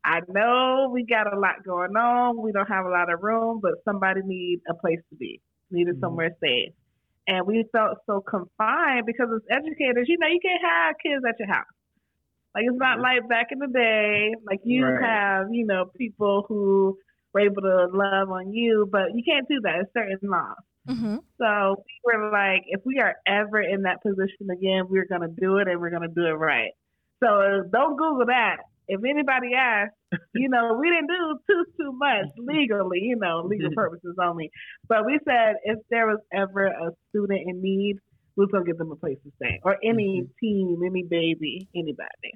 I 0.04 0.22
know 0.30 0.90
we 0.94 1.06
got 1.06 1.32
a 1.34 1.40
lot 1.40 1.64
going 1.66 1.96
on. 1.96 2.42
We 2.42 2.52
don't 2.52 2.68
have 2.70 2.86
a 2.86 2.90
lot 2.90 3.12
of 3.12 3.22
room, 3.24 3.60
but 3.62 3.74
somebody 3.86 4.22
need 4.24 4.62
a 4.70 4.74
place 4.74 5.00
to 5.10 5.16
be, 5.16 5.42
needed 5.72 5.96
Mhm. 5.96 6.00
somewhere 6.00 6.32
safe. 6.42 6.74
And 7.28 7.46
we 7.48 7.66
felt 7.72 7.98
so 8.06 8.22
confined 8.22 9.06
because 9.06 9.30
as 9.36 9.42
educators, 9.50 10.08
you 10.10 10.18
know, 10.20 10.28
you 10.28 10.40
can't 10.42 10.64
have 10.64 10.96
kids 11.04 11.24
at 11.28 11.40
your 11.40 11.48
house. 11.50 11.66
Like 12.56 12.66
it's 12.68 12.78
not 12.78 13.00
like 13.00 13.28
back 13.30 13.48
in 13.52 13.60
the 13.60 13.68
day, 13.68 14.34
like 14.46 14.62
you 14.64 14.96
Right. 14.96 15.02
have, 15.02 15.48
you 15.52 15.66
know, 15.66 15.86
people 15.98 16.46
who 16.48 16.98
were 17.34 17.42
able 17.42 17.62
to 17.62 17.88
love 17.94 18.30
on 18.32 18.54
you, 18.54 18.88
but 18.92 19.14
you 19.14 19.24
can't 19.24 19.48
do 19.48 19.60
that. 19.62 19.82
It's 19.82 19.94
certain 19.94 20.20
laws. 20.30 20.56
Hmm 20.88 21.18
So 21.40 21.84
we 22.06 22.14
were 22.18 22.32
like, 22.32 22.64
if 22.68 22.82
we 22.86 23.00
are 23.00 23.16
ever 23.28 23.62
in 23.62 23.84
that 23.84 24.02
position 24.04 24.50
again, 24.52 24.88
we're 24.90 25.08
gonna 25.08 25.30
do 25.30 25.58
it 25.58 25.68
and 25.68 25.80
we're 25.80 25.90
gonna 25.92 26.08
do 26.08 26.26
it 26.26 26.34
right. 26.34 26.72
So 27.24 27.64
don't 27.72 27.98
Google 27.98 28.26
that. 28.28 28.58
If 28.88 29.02
anybody 29.04 29.54
asks, 29.56 29.96
you 30.36 30.48
know, 30.50 30.78
we 30.80 30.90
didn't 30.90 31.08
do 31.08 31.40
too 31.50 31.66
too 31.80 31.92
much 31.94 32.28
legally, 32.38 33.00
you 33.02 33.16
know, 33.16 33.44
legal 33.46 33.72
purposes 33.76 34.16
only. 34.22 34.52
But 34.88 35.06
we 35.06 35.20
said 35.28 35.56
if 35.64 35.80
there 35.90 36.08
was 36.08 36.20
ever 36.34 36.68
a 36.68 36.92
student 37.10 37.42
in 37.48 37.62
need, 37.62 37.98
we're 38.36 38.48
gonna 38.48 38.66
give 38.66 38.78
them 38.78 38.92
a 38.92 38.96
place 38.96 39.18
to 39.24 39.32
stay, 39.38 39.60
or 39.64 39.78
any 39.84 40.24
team, 40.40 40.82
any 40.86 41.04
baby, 41.04 41.68
anybody. 41.76 42.34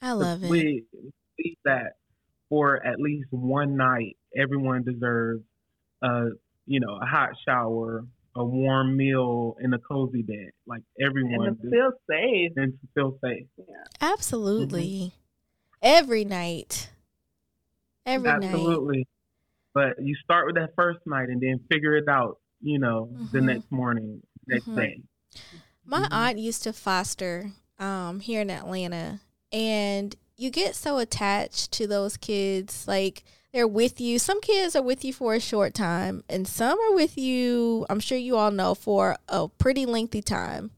I 0.00 0.12
love 0.12 0.42
it. 0.42 0.48
We 0.48 0.84
believe 1.38 1.56
that 1.64 1.92
for 2.48 2.84
at 2.84 3.00
least 3.00 3.28
one 3.30 3.76
night, 3.76 4.16
everyone 4.36 4.82
deserves, 4.84 5.42
uh, 6.02 6.26
you 6.66 6.80
know, 6.80 6.98
a 7.00 7.06
hot 7.06 7.30
shower, 7.46 8.04
a 8.36 8.44
warm 8.44 8.96
meal, 8.96 9.56
and 9.60 9.74
a 9.74 9.78
cozy 9.78 10.22
bed. 10.22 10.50
Like 10.66 10.82
everyone, 11.00 11.48
And 11.48 11.60
to 11.62 11.70
feel 11.70 11.92
safe. 12.08 12.52
and 12.56 12.72
to 12.72 12.88
feel 12.94 13.18
safe. 13.22 13.46
Absolutely. 14.00 15.12
Every 15.82 16.24
night. 16.24 16.90
Every 18.06 18.28
night. 18.30 18.44
Absolutely. 18.44 19.06
But 19.74 19.94
you 20.02 20.14
start 20.22 20.46
with 20.46 20.56
that 20.56 20.70
first 20.76 21.00
night 21.06 21.28
and 21.28 21.40
then 21.40 21.60
figure 21.70 21.96
it 21.96 22.08
out. 22.08 22.38
You 22.60 22.78
know, 22.78 23.10
the 23.32 23.40
Mhm. 23.40 23.44
next 23.46 23.72
morning, 23.72 24.22
next 24.46 24.68
Mhm. 24.68 24.76
day. 24.76 25.02
My 25.84 26.02
Mhm. 26.02 26.12
aunt 26.12 26.38
used 26.38 26.62
to 26.64 26.72
foster 26.72 27.50
um, 27.78 28.20
here 28.20 28.42
in 28.42 28.50
Atlanta, 28.50 29.20
and 29.50 30.14
you 30.36 30.50
get 30.50 30.76
so 30.76 30.98
attached 30.98 31.72
to 31.72 31.88
those 31.88 32.16
kids. 32.16 32.86
Like 32.86 33.24
they're 33.52 33.68
with 33.68 34.00
you. 34.00 34.18
Some 34.18 34.40
kids 34.40 34.74
are 34.74 34.82
with 34.82 35.04
you 35.04 35.12
for 35.12 35.34
a 35.34 35.40
short 35.40 35.74
time, 35.74 36.24
and 36.28 36.46
some 36.48 36.78
are 36.78 36.94
with 36.94 37.18
you. 37.18 37.86
I'm 37.90 38.00
sure 38.00 38.18
you 38.18 38.36
all 38.36 38.50
know 38.50 38.74
for 38.74 39.16
a 39.28 39.48
pretty 39.48 39.86
lengthy 39.86 40.22
time. 40.22 40.70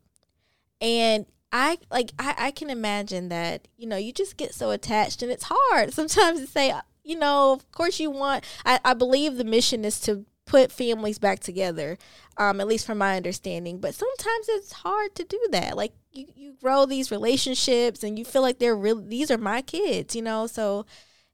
And 0.80 1.26
I 1.52 1.78
like 1.90 2.10
I, 2.18 2.34
I 2.36 2.50
can 2.50 2.70
imagine 2.70 3.28
that 3.28 3.68
you 3.76 3.86
know 3.86 3.96
you 3.96 4.12
just 4.12 4.36
get 4.36 4.54
so 4.54 4.70
attached, 4.70 5.22
and 5.22 5.30
it's 5.30 5.46
hard 5.48 5.92
sometimes 5.94 6.40
to 6.40 6.46
say 6.46 6.72
you 7.04 7.18
know 7.18 7.52
of 7.52 7.70
course 7.72 8.00
you 8.00 8.10
want. 8.10 8.44
I, 8.64 8.80
I 8.84 8.94
believe 8.94 9.36
the 9.36 9.44
mission 9.44 9.84
is 9.84 10.00
to 10.00 10.24
put 10.46 10.70
families 10.70 11.18
back 11.18 11.40
together 11.40 11.96
um, 12.36 12.60
at 12.60 12.66
least 12.66 12.86
from 12.86 12.98
my 12.98 13.16
understanding. 13.16 13.78
But 13.78 13.94
sometimes 13.94 14.48
it's 14.48 14.72
hard 14.72 15.14
to 15.14 15.24
do 15.24 15.40
that. 15.52 15.76
Like 15.76 15.92
you, 16.12 16.26
you 16.34 16.54
grow 16.60 16.86
these 16.86 17.10
relationships 17.10 18.02
and 18.02 18.18
you 18.18 18.24
feel 18.24 18.42
like 18.42 18.58
they're 18.58 18.76
really 18.76 19.04
these 19.06 19.30
are 19.30 19.38
my 19.38 19.62
kids, 19.62 20.14
you 20.16 20.22
know. 20.22 20.46
So 20.46 20.86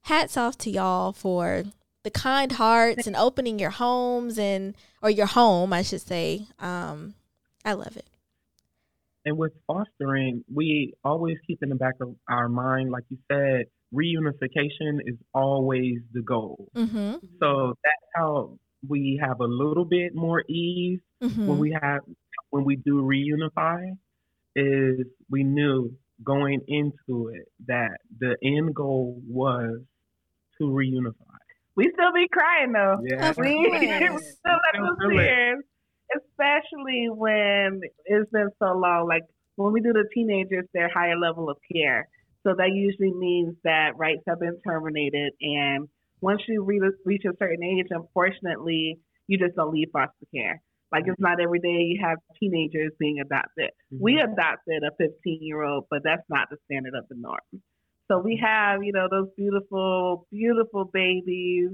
hats 0.03 0.37
off 0.37 0.57
to 0.59 0.69
y'all 0.69 1.11
for 1.13 1.63
the 2.03 2.11
kind 2.11 2.53
hearts 2.53 3.05
and 3.05 3.15
opening 3.15 3.59
your 3.59 3.69
homes 3.69 4.39
and 4.39 4.75
or 5.01 5.09
your 5.09 5.27
home, 5.27 5.71
I 5.73 5.81
should 5.83 6.01
say. 6.01 6.47
Um, 6.59 7.13
I 7.63 7.73
love 7.73 7.95
it. 7.97 8.05
And 9.23 9.37
with 9.37 9.53
fostering, 9.67 10.43
we 10.51 10.93
always 11.03 11.37
keep 11.45 11.61
in 11.61 11.69
the 11.69 11.75
back 11.75 11.93
of 12.01 12.15
our 12.27 12.49
mind, 12.49 12.89
like 12.89 13.03
you 13.09 13.17
said, 13.31 13.65
reunification 13.93 14.99
is 15.05 15.15
always 15.33 15.99
the 16.13 16.21
goal. 16.21 16.69
Mm-hmm. 16.75 17.15
So 17.39 17.75
that's 17.83 18.11
how 18.15 18.57
we 18.87 19.19
have 19.21 19.39
a 19.41 19.45
little 19.45 19.85
bit 19.85 20.15
more 20.15 20.43
ease 20.49 20.99
Mm-hmm. 21.21 21.45
when 21.45 21.59
we 21.59 21.77
have 21.79 21.99
when 22.49 22.63
we 22.63 22.77
do 22.77 23.03
reunify. 23.03 23.91
Is 24.55 25.05
we 25.29 25.43
knew 25.43 25.93
going 26.23 26.61
into 26.67 27.27
it 27.27 27.47
that 27.67 27.97
the 28.19 28.35
end 28.43 28.73
goal 28.73 29.21
was 29.27 29.81
to 30.61 30.69
reunify. 30.69 31.31
We 31.75 31.91
still 31.93 32.13
be 32.13 32.27
crying 32.31 32.73
though. 32.73 32.97
Yeah. 33.03 33.33
We, 33.37 33.57
we 33.57 33.79
still 33.79 34.09
let 34.09 34.19
Still 34.19 34.95
those 34.99 35.11
tears, 35.11 35.63
especially 36.15 37.07
when 37.09 37.81
it's 38.05 38.29
been 38.31 38.49
so 38.59 38.77
long. 38.77 39.07
Like 39.07 39.23
when 39.55 39.73
we 39.73 39.81
do 39.81 39.93
the 39.93 40.05
teenagers, 40.13 40.65
they're 40.73 40.91
higher 40.93 41.17
level 41.17 41.49
of 41.49 41.57
care. 41.71 42.07
So 42.43 42.55
that 42.57 42.71
usually 42.73 43.13
means 43.13 43.55
that 43.63 43.97
rights 43.97 44.23
have 44.27 44.39
been 44.39 44.59
terminated. 44.67 45.33
And 45.41 45.87
once 46.21 46.41
you 46.47 46.63
re- 46.63 46.81
reach 47.05 47.23
a 47.25 47.35
certain 47.39 47.63
age, 47.63 47.87
unfortunately, 47.89 48.99
you 49.27 49.37
just 49.37 49.55
don't 49.55 49.73
leave 49.73 49.89
foster 49.93 50.25
care. 50.33 50.61
Like 50.91 51.03
it's 51.07 51.19
not 51.19 51.39
every 51.39 51.59
day 51.59 51.87
you 51.87 52.01
have 52.03 52.17
teenagers 52.39 52.91
being 52.99 53.19
adopted. 53.19 53.69
We 53.91 54.15
mm-hmm. 54.15 54.33
adopted 54.33 54.83
a 54.83 54.91
15 54.97 55.39
year 55.41 55.63
old, 55.63 55.85
but 55.89 56.01
that's 56.03 56.23
not 56.29 56.49
the 56.49 56.57
standard 56.65 56.93
of 56.95 57.07
the 57.07 57.15
norm. 57.17 57.39
So 58.11 58.19
we 58.19 58.37
have, 58.43 58.83
you 58.83 58.91
know, 58.91 59.07
those 59.09 59.29
beautiful, 59.37 60.27
beautiful 60.31 60.85
babies. 60.85 61.69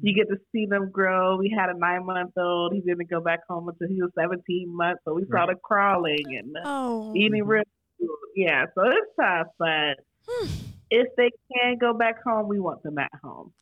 You 0.00 0.14
get 0.14 0.28
to 0.30 0.38
see 0.52 0.64
them 0.66 0.90
grow. 0.90 1.36
We 1.36 1.54
had 1.56 1.68
a 1.68 1.76
nine 1.78 2.06
month 2.06 2.32
old. 2.38 2.72
He 2.72 2.80
didn't 2.80 3.10
go 3.10 3.20
back 3.20 3.40
home 3.48 3.68
until 3.68 3.88
he 3.88 4.00
was 4.00 4.10
17 4.18 4.74
months. 4.74 5.02
So 5.04 5.12
we 5.14 5.24
saw 5.30 5.44
Right. 5.44 5.48
the 5.48 5.56
crawling 5.62 6.24
and 6.38 6.56
Oh, 6.64 7.12
eating 7.14 7.44
real 7.44 7.64
food. 7.98 8.08
Yeah, 8.36 8.66
so 8.74 8.82
it's 8.86 9.12
tough, 9.20 9.48
but 9.58 9.98
Hmm. 10.28 10.46
if 10.90 11.08
they 11.16 11.30
can 11.52 11.76
go 11.78 11.92
back 11.94 12.22
home, 12.24 12.48
we 12.48 12.60
want 12.60 12.82
them 12.82 12.98
at 12.98 13.10
home. 13.22 13.52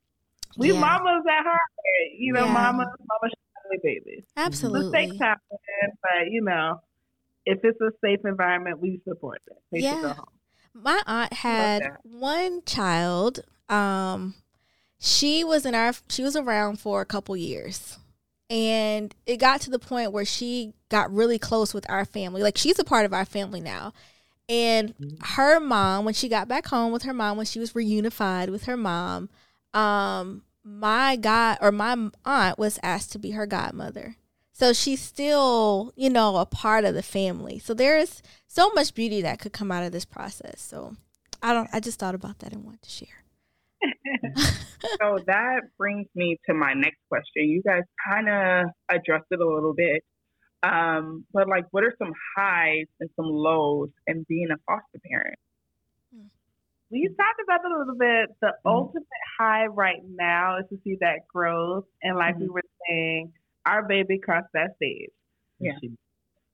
We 0.56 0.72
Yeah. 0.72 0.80
mamas 0.80 1.24
at 1.28 1.44
heart, 1.44 1.60
you 2.18 2.32
know, 2.32 2.46
Yeah. 2.46 2.52
mamas, 2.52 2.86
mamas 3.00 3.32
should 3.32 3.72
have 3.72 3.82
babies. 3.82 4.24
absolutely. 4.36 4.92
Mistakes 4.92 5.16
happen, 5.20 5.58
but 6.02 6.30
you 6.30 6.42
know, 6.42 6.80
if 7.46 7.58
it's 7.64 7.80
a 7.80 7.90
safe 8.04 8.20
environment, 8.24 8.78
we 8.80 9.00
support 9.08 9.42
it. 9.50 9.56
They 9.72 9.80
should 9.82 10.00
go 10.00 10.08
Yeah. 10.08 10.14
home. 10.14 10.39
My 10.74 11.02
aunt 11.06 11.32
had 11.32 11.82
one 12.02 12.62
child. 12.64 13.40
Um, 13.68 14.34
she 14.98 15.42
was 15.44 15.66
in 15.66 15.74
our 15.74 15.92
she 16.08 16.22
was 16.22 16.36
around 16.36 16.78
for 16.78 17.00
a 17.00 17.06
couple 17.06 17.36
years, 17.36 17.98
and 18.48 19.14
it 19.26 19.38
got 19.38 19.60
to 19.62 19.70
the 19.70 19.78
point 19.78 20.12
where 20.12 20.24
she 20.24 20.74
got 20.88 21.12
really 21.12 21.38
close 21.38 21.74
with 21.74 21.88
our 21.90 22.04
family. 22.04 22.42
Like 22.42 22.58
she's 22.58 22.78
a 22.78 22.84
part 22.84 23.04
of 23.04 23.12
our 23.12 23.24
family 23.24 23.60
now. 23.60 23.92
And 24.48 24.94
her 25.20 25.60
mom, 25.60 26.04
when 26.04 26.14
she 26.14 26.28
got 26.28 26.48
back 26.48 26.66
home 26.66 26.92
with 26.92 27.04
her 27.04 27.14
mom, 27.14 27.36
when 27.36 27.46
she 27.46 27.60
was 27.60 27.72
reunified 27.72 28.48
with 28.48 28.64
her 28.64 28.76
mom, 28.76 29.30
um, 29.72 30.42
my 30.64 31.16
god 31.16 31.58
or 31.60 31.70
my 31.72 32.10
aunt 32.24 32.58
was 32.58 32.78
asked 32.82 33.12
to 33.12 33.18
be 33.18 33.30
her 33.30 33.46
godmother. 33.46 34.16
So 34.60 34.74
she's 34.74 35.00
still, 35.00 35.90
you 35.96 36.10
know, 36.10 36.36
a 36.36 36.44
part 36.44 36.84
of 36.84 36.92
the 36.92 37.02
family. 37.02 37.58
So 37.58 37.72
there's 37.72 38.22
so 38.46 38.70
much 38.74 38.94
beauty 38.94 39.22
that 39.22 39.40
could 39.40 39.54
come 39.54 39.72
out 39.72 39.84
of 39.84 39.90
this 39.90 40.04
process. 40.04 40.60
So 40.60 40.96
I 41.42 41.54
don't 41.54 41.70
I 41.72 41.80
just 41.80 41.98
thought 41.98 42.14
about 42.14 42.40
that 42.40 42.52
and 42.52 42.62
wanted 42.62 42.82
to 42.82 42.90
share. 42.90 43.24
so 45.00 45.18
that 45.26 45.60
brings 45.78 46.08
me 46.14 46.38
to 46.46 46.52
my 46.52 46.74
next 46.74 46.98
question. 47.08 47.48
You 47.48 47.62
guys 47.62 47.84
kind 48.06 48.28
of 48.28 48.66
addressed 48.90 49.28
it 49.30 49.40
a 49.40 49.48
little 49.48 49.72
bit. 49.72 50.04
Um, 50.62 51.24
but 51.32 51.48
like 51.48 51.64
what 51.70 51.82
are 51.82 51.94
some 51.96 52.12
highs 52.36 52.84
and 53.00 53.08
some 53.16 53.30
lows 53.30 53.88
in 54.06 54.26
being 54.28 54.48
a 54.52 54.58
foster 54.66 55.00
parent? 55.10 55.38
we 56.90 57.06
talked 57.06 57.40
about 57.42 57.60
it 57.64 57.72
a 57.72 57.78
little 57.78 57.94
bit. 57.94 58.36
The 58.40 58.48
mm-hmm. 58.48 58.68
ultimate 58.68 59.06
high 59.38 59.66
right 59.66 60.02
now 60.06 60.58
is 60.58 60.66
to 60.70 60.78
see 60.84 60.98
that 61.00 61.26
growth. 61.32 61.84
And 62.02 62.18
like 62.18 62.34
mm-hmm. 62.34 62.42
we 62.42 62.48
were 62.50 62.62
saying, 62.88 63.32
our 63.66 63.86
baby 63.86 64.18
crossed 64.18 64.48
that 64.54 64.76
stage. 64.76 65.10
Yeah. 65.58 65.72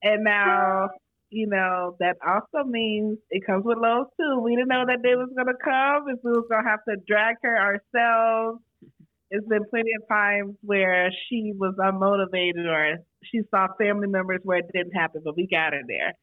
And 0.03 0.23
now, 0.23 0.89
you 1.29 1.47
know, 1.47 1.95
that 1.99 2.17
also 2.25 2.67
means 2.67 3.17
it 3.29 3.45
comes 3.45 3.65
with 3.65 3.77
lows 3.77 4.07
too. 4.19 4.41
We 4.43 4.55
didn't 4.55 4.69
know 4.69 4.85
that 4.87 5.01
day 5.01 5.15
was 5.15 5.29
going 5.35 5.47
to 5.47 5.63
come, 5.63 6.09
if 6.09 6.19
we 6.23 6.31
was 6.31 6.45
going 6.49 6.63
to 6.63 6.69
have 6.69 6.83
to 6.87 6.95
drag 7.07 7.35
her 7.43 7.57
ourselves. 7.57 8.61
It's 9.29 9.47
been 9.47 9.65
plenty 9.69 9.91
of 10.01 10.07
times 10.07 10.55
where 10.61 11.11
she 11.27 11.51
was 11.53 11.75
unmotivated 11.79 12.65
or 12.65 12.97
she 13.23 13.41
saw 13.51 13.67
family 13.77 14.07
members 14.07 14.39
where 14.43 14.59
it 14.59 14.71
didn't 14.73 14.93
happen, 14.93 15.21
but 15.25 15.35
we 15.35 15.47
got 15.47 15.73
her 15.73 15.81
there. 15.85 16.13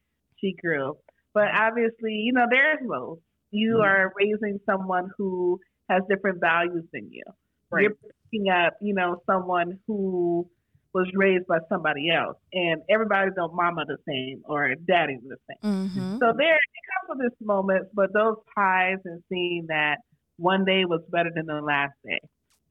She 0.41 0.55
grew. 0.59 0.97
But 1.33 1.49
obviously, 1.53 2.13
you 2.13 2.33
know, 2.33 2.47
there's 2.49 2.79
lows 2.83 3.19
you 3.55 3.75
mm-hmm. 3.75 3.81
are 3.81 4.13
raising 4.17 4.59
someone 4.65 5.09
who 5.17 5.59
has 5.89 6.03
different 6.09 6.39
values 6.39 6.83
than 6.93 7.09
you. 7.11 7.23
Right. 7.71 7.83
You're 7.83 7.95
picking 8.31 8.49
up, 8.49 8.73
you 8.81 8.93
know, 8.93 9.21
someone 9.25 9.79
who 9.87 10.49
was 10.95 11.11
raised 11.13 11.45
by 11.45 11.57
somebody 11.67 12.09
else, 12.09 12.37
and 12.53 12.81
everybody 12.89 13.29
don't 13.35 13.53
mama 13.53 13.83
the 13.85 13.97
same 14.07 14.41
or 14.45 14.73
daddy 14.87 15.17
the 15.27 15.35
same. 15.49 15.89
Mm-hmm. 15.89 16.17
So 16.19 16.33
there, 16.37 16.55
it 16.55 16.83
comes 16.87 17.09
with 17.09 17.19
this 17.19 17.45
moments, 17.45 17.89
but 17.93 18.13
those 18.13 18.37
highs 18.55 18.99
and 19.03 19.21
seeing 19.27 19.65
that 19.67 19.97
one 20.37 20.63
day 20.63 20.85
was 20.85 21.01
better 21.09 21.29
than 21.35 21.47
the 21.47 21.55
last 21.55 21.95
day, 22.05 22.21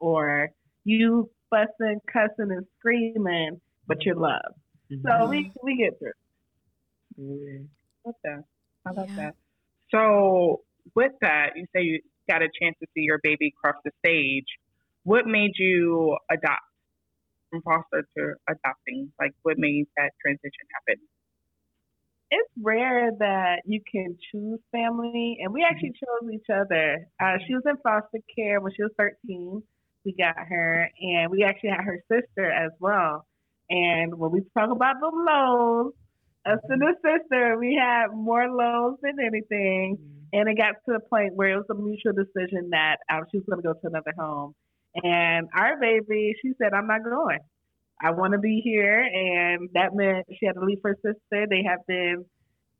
or 0.00 0.48
you 0.84 1.30
fussing, 1.50 2.00
cussing, 2.10 2.50
and 2.50 2.64
screaming, 2.78 3.60
but 3.86 4.06
you're 4.06 4.16
loved. 4.16 4.56
Mm-hmm. 4.90 5.06
So 5.06 5.26
we 5.26 5.52
we 5.62 5.76
get 5.76 5.98
through. 5.98 6.12
Mm-hmm. 7.20 7.64
Love 8.06 8.14
that. 8.24 8.44
I 8.86 8.90
love 8.92 9.08
yeah. 9.10 9.16
that. 9.16 9.34
So 9.90 10.62
with 10.94 11.12
that, 11.20 11.50
you 11.56 11.66
say 11.76 11.82
you 11.82 12.00
got 12.26 12.40
a 12.40 12.48
chance 12.58 12.74
to 12.80 12.86
see 12.94 13.02
your 13.02 13.20
baby 13.22 13.52
cross 13.62 13.76
the 13.84 13.90
stage. 14.02 14.46
What 15.02 15.26
made 15.26 15.52
you 15.58 16.16
adopt 16.30 16.62
from 17.54 17.62
foster 17.62 18.06
to 18.16 18.34
adopting? 18.48 19.12
Like, 19.20 19.32
what 19.42 19.58
made 19.58 19.86
that 19.96 20.10
transition 20.20 20.66
happen? 20.74 21.02
It's 22.30 22.50
rare 22.60 23.10
that 23.18 23.62
you 23.64 23.80
can 23.90 24.16
choose 24.32 24.58
family, 24.72 25.38
and 25.40 25.52
we 25.52 25.62
actually 25.62 25.90
mm-hmm. 25.90 26.28
chose 26.28 26.34
each 26.34 26.50
other. 26.50 27.06
Uh, 27.22 27.38
she 27.46 27.54
was 27.54 27.62
in 27.66 27.76
foster 27.82 28.18
care 28.34 28.60
when 28.60 28.72
she 28.74 28.82
was 28.82 28.92
13. 28.98 29.62
We 30.04 30.14
got 30.18 30.34
her, 30.36 30.90
and 31.00 31.30
we 31.30 31.44
actually 31.44 31.70
had 31.70 31.84
her 31.84 32.02
sister 32.10 32.50
as 32.50 32.72
well. 32.80 33.26
And 33.70 34.18
when 34.18 34.30
we 34.32 34.40
talk 34.56 34.70
about 34.70 34.96
the 35.00 35.10
lows, 35.12 35.92
us 36.44 36.58
and 36.68 36.82
the 36.82 36.94
sister, 37.00 37.56
we 37.58 37.78
had 37.80 38.08
more 38.12 38.48
lows 38.50 38.98
than 39.02 39.16
anything. 39.24 39.96
Mm-hmm. 39.96 40.10
And 40.32 40.48
it 40.48 40.58
got 40.58 40.74
to 40.86 40.98
the 40.98 41.00
point 41.00 41.34
where 41.34 41.50
it 41.50 41.56
was 41.56 41.66
a 41.70 41.74
mutual 41.74 42.12
decision 42.12 42.70
that 42.70 42.96
um, 43.08 43.22
she 43.30 43.38
was 43.38 43.46
going 43.48 43.62
to 43.62 43.68
go 43.68 43.72
to 43.72 43.86
another 43.86 44.12
home. 44.18 44.54
And 45.02 45.48
our 45.54 45.78
baby, 45.80 46.34
she 46.40 46.52
said, 46.58 46.72
I'm 46.72 46.86
not 46.86 47.02
going. 47.02 47.40
I 48.00 48.10
want 48.10 48.32
to 48.32 48.38
be 48.38 48.60
here. 48.62 49.00
And 49.00 49.68
that 49.74 49.94
meant 49.94 50.26
she 50.38 50.46
had 50.46 50.54
to 50.54 50.64
leave 50.64 50.80
her 50.84 50.96
sister. 50.96 51.46
They 51.48 51.64
have 51.68 51.80
been 51.86 52.24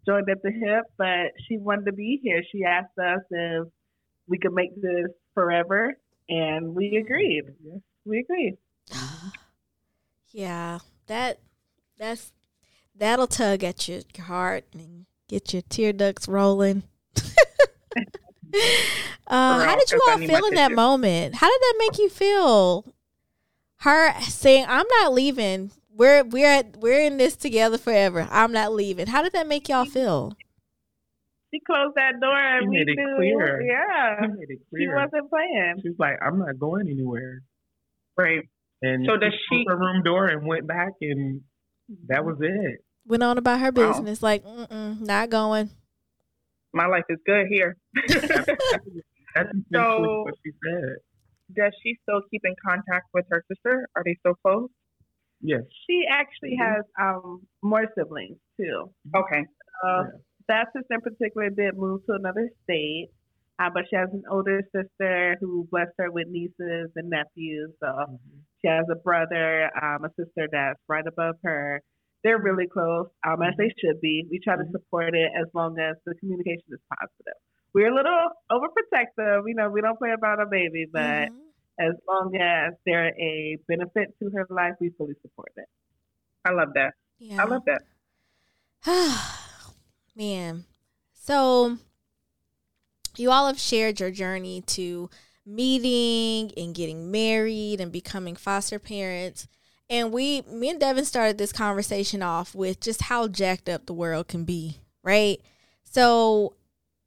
joined 0.06 0.28
at 0.28 0.42
the 0.42 0.50
hip, 0.50 0.84
but 0.96 1.32
she 1.48 1.56
wanted 1.56 1.86
to 1.86 1.92
be 1.92 2.20
here. 2.22 2.42
She 2.52 2.64
asked 2.64 2.98
us 2.98 3.20
if 3.30 3.68
we 4.28 4.38
could 4.38 4.52
make 4.52 4.74
this 4.80 5.08
forever. 5.34 5.94
And 6.28 6.74
we 6.74 6.96
agreed. 6.96 7.44
We 8.04 8.20
agreed. 8.20 8.56
yeah, 10.30 10.78
that 11.06 11.38
that's 11.98 12.32
that'll 12.94 13.26
tug 13.26 13.62
at 13.62 13.88
your 13.88 14.02
heart 14.20 14.64
and 14.72 15.06
get 15.28 15.52
your 15.52 15.62
tear 15.62 15.92
ducts 15.92 16.28
rolling. 16.28 16.84
Uh, 19.26 19.64
how 19.64 19.76
did 19.76 19.90
you 19.90 20.00
all 20.08 20.18
feel 20.18 20.46
in 20.46 20.54
that 20.54 20.72
moment? 20.72 21.36
How 21.36 21.48
did 21.48 21.60
that 21.60 21.74
make 21.78 21.98
you 21.98 22.08
feel? 22.08 22.84
Her 23.78 24.18
saying, 24.20 24.66
"I'm 24.68 24.86
not 25.00 25.12
leaving. 25.12 25.70
We're 25.94 26.24
we're 26.24 26.48
at, 26.48 26.76
we're 26.78 27.00
in 27.00 27.18
this 27.18 27.36
together 27.36 27.78
forever. 27.78 28.28
I'm 28.30 28.52
not 28.52 28.72
leaving." 28.72 29.08
How 29.08 29.22
did 29.22 29.32
that 29.32 29.46
make 29.46 29.68
y'all 29.68 29.84
feel? 29.84 30.36
She 31.52 31.60
closed 31.60 31.94
that 31.96 32.20
door 32.20 32.36
and 32.36 32.64
she 32.64 32.68
we 32.68 32.76
made 32.76 32.88
it 32.88 32.96
knew, 32.96 33.16
clear. 33.16 33.62
Yeah, 33.62 34.20
she 34.20 34.26
made 34.28 34.50
it 34.50 34.58
clear. 34.70 34.82
She 34.82 34.88
wasn't 34.88 35.30
playing. 35.30 35.74
She's 35.82 35.98
like, 35.98 36.16
"I'm 36.24 36.38
not 36.38 36.58
going 36.58 36.88
anywhere." 36.88 37.42
Right. 38.16 38.48
And 38.82 39.06
so 39.06 39.16
does 39.16 39.32
she 39.50 39.64
her 39.66 39.76
room 39.76 40.02
door 40.02 40.26
and 40.26 40.46
went 40.46 40.66
back, 40.66 40.92
and 41.00 41.42
that 42.08 42.24
was 42.24 42.36
it. 42.40 42.84
Went 43.06 43.22
on 43.22 43.38
about 43.38 43.60
her 43.60 43.70
business, 43.70 44.22
wow. 44.22 44.28
like, 44.28 44.44
not 44.70 45.28
going 45.28 45.70
my 46.74 46.86
life 46.86 47.04
is 47.08 47.18
good 47.24 47.46
here. 47.48 47.76
That's 49.34 49.50
so, 49.72 50.22
what 50.24 50.34
she 50.44 50.52
said. 50.64 50.96
Does 51.56 51.72
she 51.82 51.96
still 52.02 52.22
keep 52.30 52.42
in 52.44 52.54
contact 52.66 53.06
with 53.14 53.24
her 53.30 53.44
sister? 53.50 53.88
Are 53.96 54.02
they 54.04 54.16
still 54.20 54.34
close? 54.34 54.68
Yes. 55.40 55.62
She 55.88 56.04
actually 56.10 56.56
mm-hmm. 56.60 56.74
has 56.74 56.84
um, 57.00 57.42
more 57.62 57.86
siblings 57.96 58.38
too. 58.58 58.90
Okay. 59.14 59.44
Uh, 59.84 60.04
yeah. 60.04 60.04
That 60.48 60.66
sister 60.76 60.94
in 60.94 61.00
particular 61.00 61.50
did 61.50 61.76
move 61.76 62.00
to 62.06 62.14
another 62.14 62.48
state, 62.64 63.08
uh, 63.58 63.70
but 63.72 63.84
she 63.88 63.96
has 63.96 64.08
an 64.12 64.22
older 64.30 64.62
sister 64.74 65.36
who 65.40 65.66
blessed 65.70 65.92
her 65.98 66.10
with 66.10 66.28
nieces 66.28 66.90
and 66.96 67.10
nephews. 67.10 67.70
So 67.80 67.86
mm-hmm. 67.86 68.16
she 68.62 68.68
has 68.68 68.86
a 68.90 68.96
brother, 68.96 69.70
um, 69.80 70.04
a 70.04 70.10
sister 70.18 70.48
that's 70.50 70.80
right 70.88 71.06
above 71.06 71.36
her 71.44 71.80
they're 72.24 72.40
really 72.40 72.66
close, 72.66 73.06
um, 73.24 73.42
as 73.42 73.54
they 73.58 73.70
should 73.78 74.00
be. 74.00 74.26
We 74.30 74.40
try 74.42 74.56
to 74.56 74.62
mm-hmm. 74.62 74.72
support 74.72 75.14
it 75.14 75.30
as 75.38 75.46
long 75.54 75.78
as 75.78 75.96
the 76.06 76.14
communication 76.16 76.64
is 76.70 76.80
positive. 76.90 77.38
We're 77.74 77.92
a 77.92 77.94
little 77.94 78.28
overprotective. 78.50 79.42
You 79.46 79.54
know, 79.54 79.68
we 79.68 79.82
don't 79.82 79.98
play 79.98 80.10
about 80.12 80.40
a 80.40 80.46
baby, 80.46 80.86
but 80.90 81.00
mm-hmm. 81.00 81.36
as 81.78 81.94
long 82.08 82.34
as 82.40 82.72
they're 82.86 83.08
a 83.08 83.58
benefit 83.68 84.16
to 84.20 84.30
her 84.34 84.46
life, 84.48 84.74
we 84.80 84.90
fully 84.96 85.14
support 85.22 85.52
it. 85.56 85.66
I 86.44 86.52
love 86.52 86.70
that. 86.74 86.94
Yeah. 87.18 87.42
I 87.42 87.46
love 87.46 87.62
that. 87.66 87.82
Man. 90.16 90.64
So 91.12 91.78
you 93.16 93.30
all 93.30 93.46
have 93.46 93.58
shared 93.58 94.00
your 94.00 94.10
journey 94.10 94.62
to 94.62 95.10
meeting 95.46 96.52
and 96.56 96.74
getting 96.74 97.10
married 97.10 97.80
and 97.80 97.92
becoming 97.92 98.34
foster 98.34 98.78
parents. 98.78 99.46
And 99.90 100.12
we, 100.12 100.42
me 100.42 100.70
and 100.70 100.80
Devin 100.80 101.04
started 101.04 101.38
this 101.38 101.52
conversation 101.52 102.22
off 102.22 102.54
with 102.54 102.80
just 102.80 103.02
how 103.02 103.28
jacked 103.28 103.68
up 103.68 103.86
the 103.86 103.92
world 103.92 104.28
can 104.28 104.44
be, 104.44 104.78
right? 105.02 105.40
So 105.82 106.54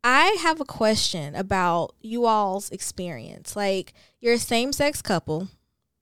I 0.03 0.37
have 0.41 0.61
a 0.61 0.65
question 0.65 1.35
about 1.35 1.95
you 2.01 2.25
all's 2.25 2.69
experience. 2.69 3.55
Like, 3.55 3.93
you're 4.19 4.35
a 4.35 4.39
same 4.39 4.71
sex 4.71 5.01
couple, 5.01 5.49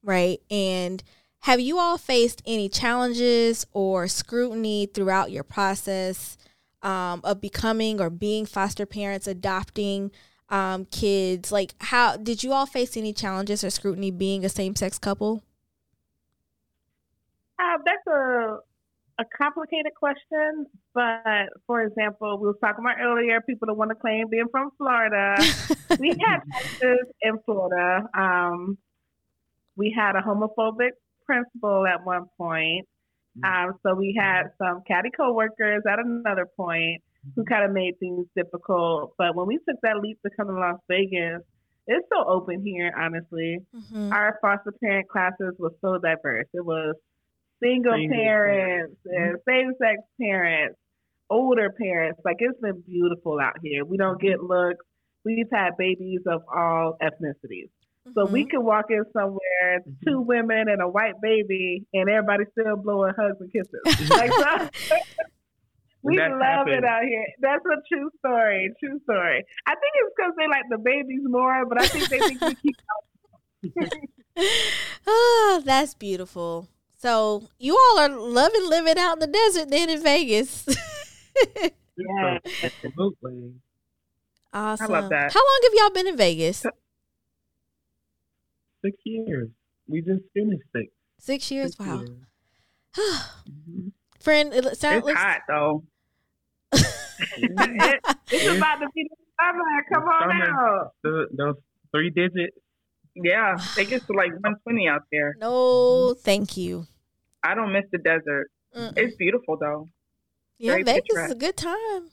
right? 0.04 0.40
And 0.52 1.02
have 1.40 1.60
you 1.60 1.80
all 1.80 1.98
faced 1.98 2.42
any 2.46 2.70
challenges 2.70 3.66
or 3.72 4.08
scrutiny 4.08 4.88
throughout 4.88 5.32
your 5.32 5.44
process 5.44 6.38
um, 6.82 7.22
of 7.24 7.40
becoming 7.40 8.02
or 8.02 8.10
being 8.10 8.46
foster 8.46 8.86
parents, 8.86 9.28
adopting 9.28 10.12
um, 10.50 10.86
kids? 10.86 11.52
Like, 11.52 11.74
how 11.80 12.18
did 12.18 12.44
you 12.44 12.52
all 12.52 12.66
face 12.66 12.98
any 12.98 13.14
challenges 13.14 13.64
or 13.64 13.70
scrutiny 13.70 14.12
being 14.12 14.44
a 14.44 14.50
same 14.50 14.76
sex 14.76 15.00
couple? 15.00 15.42
Uh, 17.60 17.78
that's 17.86 18.08
a 18.08 18.58
a 19.18 19.24
complicated 19.38 19.94
question, 19.98 20.66
but 20.94 21.48
for 21.68 21.84
example, 21.84 22.38
we 22.38 22.48
were 22.48 22.58
talking 22.62 22.84
about 22.84 22.98
earlier, 23.00 23.40
people 23.42 23.66
that 23.68 23.74
want 23.74 23.90
to 23.90 23.96
claim 23.96 24.28
being 24.30 24.48
from 24.52 24.72
Florida. 24.78 25.36
we 26.00 26.10
had 26.10 26.40
cases 26.54 27.08
in 27.22 27.38
Florida. 27.46 28.08
Um, 28.18 28.78
we 29.78 29.90
had 29.96 30.16
a 30.18 30.22
homophobic 30.22 30.92
principal 31.26 31.86
at 31.88 32.06
one 32.06 32.26
point. 32.38 32.86
Mm. 33.40 33.70
Um, 33.70 33.80
so 33.84 33.96
we 33.96 34.14
had 34.20 34.52
some 34.58 34.82
catty 34.86 35.10
coworkers 35.16 35.84
at 35.90 36.00
another 36.00 36.48
point. 36.58 37.02
who 37.36 37.44
kind 37.46 37.66
of 37.66 37.72
made 37.72 37.98
things 38.00 38.28
difficult. 38.36 39.14
But 39.18 39.36
when 39.36 39.48
we 39.48 39.58
took 39.68 39.80
that 39.82 40.00
leap 40.00 40.20
to 40.24 40.30
come 40.38 40.48
to 40.48 40.54
Las 40.54 40.80
Vegas, 40.88 41.42
it's 41.88 42.08
so 42.14 42.24
open 42.28 42.62
here, 42.64 42.94
honestly. 42.98 43.60
Mhm. 43.76 44.12
Our 44.12 44.38
foster 44.42 44.72
parent 44.74 45.08
classes 45.10 45.56
was 45.58 45.72
so 45.82 45.98
diverse. 45.98 46.48
It 46.54 46.64
was 46.66 46.96
single, 47.64 47.94
Single 47.94 48.16
parents 48.16 48.96
parents. 49.04 49.06
and 49.06 49.36
mm-hmm. 49.38 49.50
same 49.50 49.74
sex 49.82 50.02
parents, 50.20 50.78
older 51.30 51.70
parents. 51.72 52.20
Like 52.26 52.38
it's 52.40 52.60
been 52.60 52.82
beautiful 52.88 53.40
out 53.40 53.56
here. 53.64 53.84
We 53.86 53.98
don't 53.98 54.20
get 54.22 54.38
mm-hmm. 54.38 54.48
looks. 54.48 54.86
We've 55.24 55.48
had 55.52 55.72
babies 55.78 56.22
of 56.28 56.42
all 56.54 56.98
ethnicities. 57.02 57.70
So 58.14 58.26
we 58.28 58.46
Mhm. 58.46 58.50
could 58.52 58.60
walk 58.60 58.86
in 58.92 59.04
somewhere, 59.14 59.80
mm-hmm. 59.80 59.92
two 60.08 60.22
women 60.22 60.70
and 60.70 60.80
a 60.82 60.88
white 60.88 61.20
baby, 61.22 61.86
and 61.94 62.08
everybody 62.08 62.44
still 62.52 62.76
blowing 62.78 63.14
hugs 63.18 63.38
and 63.42 63.52
kisses. 63.52 64.10
like 64.12 64.32
so, 64.32 64.70
we 66.04 66.18
That 66.18 66.30
love 66.32 66.68
happens. 66.68 66.78
it 66.78 66.84
out 66.86 67.02
here. 67.04 67.26
That's 67.40 67.66
a 67.66 67.82
true 67.92 68.12
story. 68.20 68.72
True 68.80 69.00
story. 69.04 69.44
I 69.66 69.72
think 69.72 69.94
it's 69.96 70.14
because 70.16 70.34
they 70.38 70.48
like 70.48 70.66
the 70.70 70.78
babies 70.78 71.24
more, 71.26 71.66
but 71.66 71.82
I 71.82 71.88
think 71.88 72.10
they 72.10 72.20
think 72.20 72.42
we 72.42 72.56
keep. 72.56 72.76
oh, 75.08 75.62
that's 75.66 75.96
beautiful. 75.96 76.68
So 77.06 77.44
you 77.60 77.78
all 77.78 78.00
are 78.00 78.10
loving 78.10 78.68
living 78.68 78.98
out 78.98 79.14
in 79.14 79.20
the 79.20 79.28
desert 79.28 79.70
then 79.70 79.90
in 79.92 80.02
Vegas. 80.02 80.66
Yeah. 81.98 82.40
Absolutely. 82.64 83.54
awesome. 84.54 85.10
that. 85.10 85.32
How 85.34 85.40
long 85.40 85.60
have 85.64 85.72
y'all 85.76 85.90
been 85.92 86.08
in 86.08 86.18
Vegas? 86.18 86.66
Six 88.84 88.98
years. 89.06 89.50
We 89.88 90.02
just 90.02 90.24
finished 90.34 90.64
six. 90.76 90.92
Six 91.20 91.52
years. 91.52 91.72
Six 91.78 91.80
Wow. 91.88 92.00
years. 92.02 92.18
Mhm. 93.50 93.92
Friend, 94.20 94.54
it 94.54 94.78
sounds 94.78 94.98
It's 94.98 95.06
looks, 95.06 95.20
hot 95.22 95.42
though. 95.48 95.84
It, 97.38 98.02
it's 98.32 98.58
about 98.58 98.76
to 98.80 98.88
be 98.94 99.08
the 99.10 99.16
summer. 99.40 99.86
Come 99.94 100.04
on 100.04 100.22
Summer. 100.22 100.68
out. 100.68 100.92
The, 101.04 101.28
those 101.38 101.56
three 101.94 102.10
digits. 102.10 102.58
Yeah, 103.16 103.56
it 103.78 103.90
gets 103.90 104.06
to 104.08 104.14
like 104.14 104.32
120 104.32 104.90
out 104.90 105.04
there. 105.12 105.36
No, 105.40 106.14
thank 106.16 106.58
you. 106.58 106.88
I 107.46 107.54
don't 107.56 107.72
miss 107.72 107.84
the 107.92 107.98
desert. 108.00 108.48
Mm-mm. 108.76 108.94
It's 108.98 109.16
beautiful 109.16 109.58
though, 109.60 109.88
Yeah, 110.58 110.72
very 110.72 110.84
Vegas 110.84 111.04
is 111.16 111.32
a 111.32 111.36
good 111.36 111.56
time. 111.56 112.10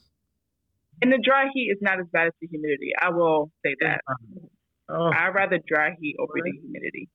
and 1.01 1.11
the 1.11 1.17
dry 1.23 1.47
heat 1.53 1.69
is 1.71 1.79
not 1.81 1.99
as 1.99 2.05
bad 2.13 2.27
as 2.27 2.33
the 2.39 2.47
humidity. 2.47 2.91
I 3.01 3.09
will 3.09 3.51
say 3.65 3.75
that. 3.81 4.01
Oh, 4.89 5.11
I'd 5.13 5.29
rather 5.33 5.59
dry 5.67 5.95
heat 5.99 6.15
over 6.19 6.33
the 6.35 6.51
humidity. 6.61 7.09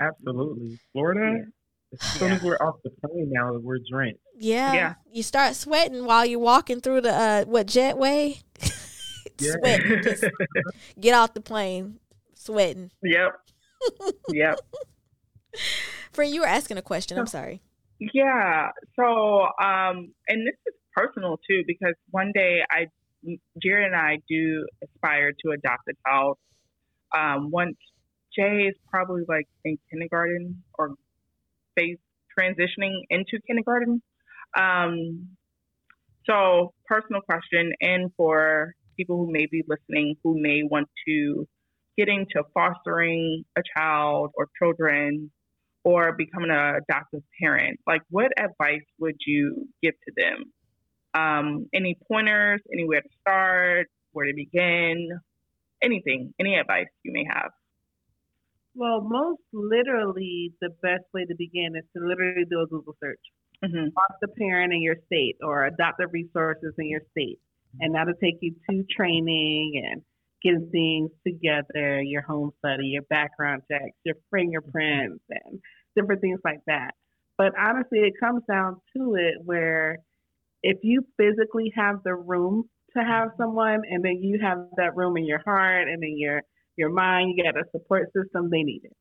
absolutely. 0.00 0.78
Florida. 0.92 1.44
As 1.92 2.00
soon 2.18 2.32
as 2.32 2.42
we're 2.42 2.56
off 2.56 2.76
the 2.84 2.90
plane 2.90 3.30
now, 3.32 3.52
we're 3.54 3.78
drenched. 3.90 4.18
Yeah. 4.38 4.72
Yeah. 4.74 4.94
You 5.12 5.22
start 5.22 5.54
sweating 5.54 6.04
while 6.04 6.26
you're 6.26 6.40
walking 6.40 6.80
through 6.80 7.00
the 7.02 7.12
uh 7.14 7.44
what 7.44 7.66
jetway? 7.66 8.42
Yeah. 9.38 9.52
Sweating. 9.60 10.02
Just 10.02 10.24
get 10.98 11.12
off 11.14 11.34
the 11.34 11.42
plane. 11.42 11.98
Sweating. 12.34 12.90
Yep. 13.02 13.32
yep. 14.30 14.58
Friend, 16.16 16.34
you 16.34 16.40
were 16.40 16.46
asking 16.46 16.78
a 16.78 16.82
question. 16.82 17.18
I'm 17.18 17.26
sorry. 17.26 17.60
Yeah. 17.98 18.70
So, 18.98 19.04
um, 19.62 20.14
and 20.26 20.46
this 20.46 20.56
is 20.66 20.74
personal 20.94 21.38
too 21.46 21.62
because 21.66 21.94
one 22.10 22.32
day 22.34 22.60
I, 22.70 22.86
Jared 23.62 23.86
and 23.86 23.94
I 23.94 24.18
do 24.26 24.66
aspire 24.82 25.32
to 25.44 25.50
adopt 25.50 25.82
a 25.90 25.92
child. 26.08 26.38
Um, 27.14 27.50
once 27.50 27.76
Jay 28.34 28.68
is 28.68 28.74
probably 28.90 29.24
like 29.28 29.46
in 29.66 29.76
kindergarten 29.90 30.62
or 30.78 30.94
phase 31.76 31.98
transitioning 32.38 33.00
into 33.10 33.38
kindergarten. 33.46 34.02
Um, 34.58 35.28
so 36.24 36.72
personal 36.86 37.20
question, 37.20 37.72
and 37.82 38.10
for 38.16 38.74
people 38.96 39.18
who 39.18 39.30
may 39.30 39.46
be 39.50 39.62
listening 39.68 40.16
who 40.24 40.40
may 40.40 40.62
want 40.62 40.88
to 41.06 41.46
get 41.98 42.08
into 42.08 42.42
fostering 42.54 43.44
a 43.56 43.60
child 43.76 44.30
or 44.34 44.48
children 44.58 45.30
or 45.86 46.12
becoming 46.16 46.50
an 46.50 46.82
adoptive 46.82 47.22
parent, 47.40 47.78
like 47.86 48.02
what 48.10 48.32
advice 48.36 48.82
would 48.98 49.14
you 49.24 49.68
give 49.84 49.94
to 50.04 50.12
them? 50.16 50.52
Um, 51.14 51.68
any 51.72 51.96
pointers, 52.08 52.60
anywhere 52.72 53.02
to 53.02 53.08
start, 53.20 53.86
where 54.10 54.26
to 54.26 54.34
begin, 54.34 55.08
anything, 55.80 56.34
any 56.40 56.56
advice 56.56 56.88
you 57.04 57.12
may 57.12 57.24
have. 57.32 57.52
Well, 58.74 59.00
most 59.00 59.42
literally, 59.52 60.52
the 60.60 60.70
best 60.82 61.04
way 61.14 61.24
to 61.24 61.34
begin 61.38 61.76
is 61.76 61.84
to 61.96 62.04
literally 62.04 62.44
do 62.50 62.62
a 62.62 62.66
Google 62.66 62.96
search. 63.00 63.20
hmm 63.64 63.88
foster 63.94 64.34
parent 64.36 64.72
in 64.72 64.82
your 64.82 64.96
state 65.06 65.36
or 65.40 65.66
adoptive 65.66 66.10
resources 66.12 66.74
in 66.78 66.88
your 66.88 67.02
state. 67.12 67.38
And 67.80 67.94
that'll 67.94 68.14
take 68.14 68.38
you 68.40 68.54
to 68.68 68.84
training 68.90 69.82
and 69.86 70.02
getting 70.42 70.68
things 70.70 71.10
together, 71.26 72.02
your 72.02 72.22
home 72.22 72.52
study, 72.58 72.86
your 72.86 73.02
background 73.02 73.62
checks, 73.70 73.96
your 74.04 74.16
fingerprints, 74.32 75.24
and 75.30 75.60
different 75.96 76.20
things 76.20 76.40
like 76.44 76.60
that. 76.66 76.92
But 77.38 77.52
honestly, 77.58 78.00
it 78.00 78.14
comes 78.18 78.42
down 78.48 78.80
to 78.96 79.14
it 79.14 79.34
where 79.44 79.98
if 80.62 80.78
you 80.82 81.06
physically 81.16 81.72
have 81.74 82.02
the 82.04 82.14
room 82.14 82.68
to 82.96 83.02
have 83.02 83.28
someone 83.36 83.82
and 83.90 84.04
then 84.04 84.22
you 84.22 84.38
have 84.42 84.58
that 84.76 84.96
room 84.96 85.16
in 85.16 85.26
your 85.26 85.42
heart 85.44 85.88
and 85.88 86.02
in 86.02 86.18
your, 86.18 86.42
your 86.76 86.90
mind, 86.90 87.34
you 87.36 87.44
got 87.44 87.58
a 87.58 87.64
support 87.72 88.10
system, 88.16 88.48
they 88.50 88.62
need 88.62 88.82
it. 88.84 88.96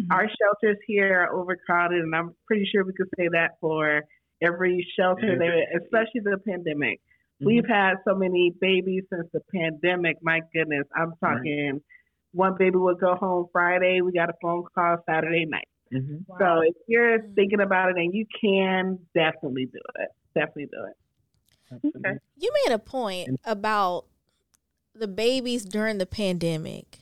Mhm. 0.00 0.06
Our 0.10 0.28
shelters 0.28 0.78
here 0.86 1.20
are 1.20 1.32
overcrowded, 1.32 2.00
and 2.00 2.14
I'm 2.14 2.34
pretty 2.46 2.64
sure 2.64 2.84
we 2.84 2.94
could 2.94 3.10
say 3.16 3.28
that 3.32 3.52
for 3.60 4.02
every 4.42 4.84
shelter 4.98 5.38
there, 5.38 5.64
especially 5.80 6.20
the 6.20 6.38
pandemic. 6.46 7.00
We've 7.40 7.62
mm-hmm. 7.62 7.72
had 7.72 7.94
so 8.06 8.14
many 8.14 8.52
babies 8.60 9.04
since 9.12 9.26
the 9.32 9.40
pandemic. 9.54 10.16
My 10.22 10.40
goodness, 10.52 10.86
I'm 10.94 11.14
talking. 11.20 11.80
One 12.32 12.56
baby 12.58 12.76
would 12.76 13.00
go 13.00 13.14
home 13.14 13.46
Friday. 13.52 14.00
We 14.00 14.12
got 14.12 14.30
a 14.30 14.34
phone 14.40 14.64
call 14.74 14.96
Saturday 15.08 15.46
night. 15.46 15.68
hmm 15.90 16.18
So 16.38 16.60
if 16.64 16.74
you're 16.86 17.18
mm-hmm. 17.18 17.34
thinking 17.34 17.60
about 17.60 17.90
it, 17.90 17.96
and 17.96 18.14
you 18.14 18.26
can 18.40 18.98
definitely 19.14 19.66
do 19.66 19.80
it, 19.96 20.08
definitely 20.34 20.66
do 20.66 20.84
it. 20.86 20.96
Okay. 21.96 22.18
You 22.36 22.52
made 22.66 22.74
a 22.74 22.78
point 22.78 23.40
about 23.44 24.04
the 24.94 25.08
babies 25.08 25.64
during 25.64 25.98
the 25.98 26.06
pandemic. 26.06 26.98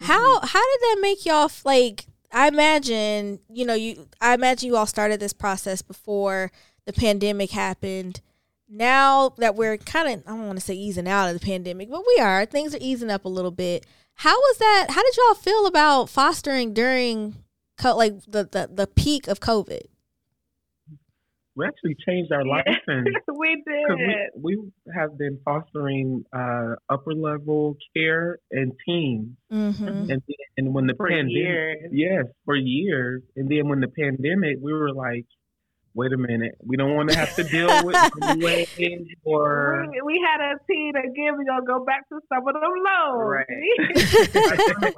Mm-hmm. 0.00 0.06
How 0.06 0.40
how 0.40 0.60
did 0.60 0.80
that 0.80 0.98
make 1.00 1.24
y'all 1.24 1.44
f- 1.44 1.64
like 1.64 2.06
I 2.32 2.48
imagine, 2.48 3.40
you 3.48 3.64
know, 3.64 3.74
you 3.74 4.08
I 4.20 4.34
imagine 4.34 4.68
you 4.68 4.76
all 4.76 4.86
started 4.86 5.20
this 5.20 5.32
process 5.32 5.82
before 5.82 6.50
the 6.84 6.92
pandemic 6.92 7.52
happened. 7.52 8.20
Now 8.68 9.30
that 9.38 9.54
we're 9.56 9.76
kind 9.76 10.08
of 10.08 10.26
I 10.26 10.30
don't 10.36 10.46
want 10.46 10.58
to 10.58 10.64
say 10.64 10.74
easing 10.74 11.06
out 11.08 11.28
of 11.28 11.38
the 11.38 11.44
pandemic, 11.44 11.90
but 11.90 12.02
we 12.06 12.20
are. 12.22 12.46
Things 12.46 12.74
are 12.74 12.78
easing 12.80 13.10
up 13.10 13.24
a 13.24 13.28
little 13.28 13.50
bit. 13.50 13.86
How 14.14 14.34
was 14.36 14.58
that? 14.58 14.86
How 14.90 15.02
did 15.02 15.16
y'all 15.16 15.34
feel 15.34 15.66
about 15.66 16.08
fostering 16.08 16.72
during 16.72 17.34
co- 17.78 17.96
like 17.96 18.14
the, 18.26 18.44
the 18.44 18.70
the 18.72 18.86
peak 18.86 19.28
of 19.28 19.40
COVID? 19.40 19.82
We 21.56 21.66
actually 21.66 21.96
changed 22.04 22.32
our 22.32 22.44
life 22.44 22.64
we 23.32 23.62
did. 23.64 23.96
we, 24.42 24.56
we 24.56 24.72
have 24.92 25.16
been 25.16 25.38
fostering 25.44 26.24
uh, 26.32 26.74
upper 26.90 27.14
level 27.14 27.76
care 27.96 28.38
and 28.50 28.72
teens, 28.84 29.36
Mm-hmm. 29.52 29.86
and 29.86 30.08
then, 30.08 30.22
and 30.56 30.74
when 30.74 30.88
the 30.88 30.94
For 30.96 31.06
pandemic, 31.08 31.30
years. 31.32 31.90
yes, 31.92 32.24
for 32.44 32.56
years, 32.56 33.22
and 33.36 33.48
then 33.48 33.68
when 33.68 33.78
the 33.78 33.86
pandemic, 33.86 34.56
we 34.60 34.72
were 34.72 34.90
like, 34.92 35.26
wait 35.94 36.12
a 36.12 36.16
minute, 36.16 36.56
we 36.64 36.76
don't 36.76 36.94
want 36.94 37.10
to 37.10 37.16
have 37.16 37.34
to 37.36 37.44
deal 37.44 37.68
with 37.84 37.96
wage 38.42 39.16
or 39.24 39.86
We, 39.90 40.00
we 40.04 40.26
had 40.26 40.40
a 40.40 40.58
teen 40.70 40.94
again. 40.96 41.38
We're 41.38 41.44
gonna 41.44 41.66
go 41.66 41.84
back 41.84 42.08
to 42.08 42.20
some 42.28 42.46
of 42.46 42.54
them 42.54 42.62
lows. 42.62 43.22
Right. 43.22 43.46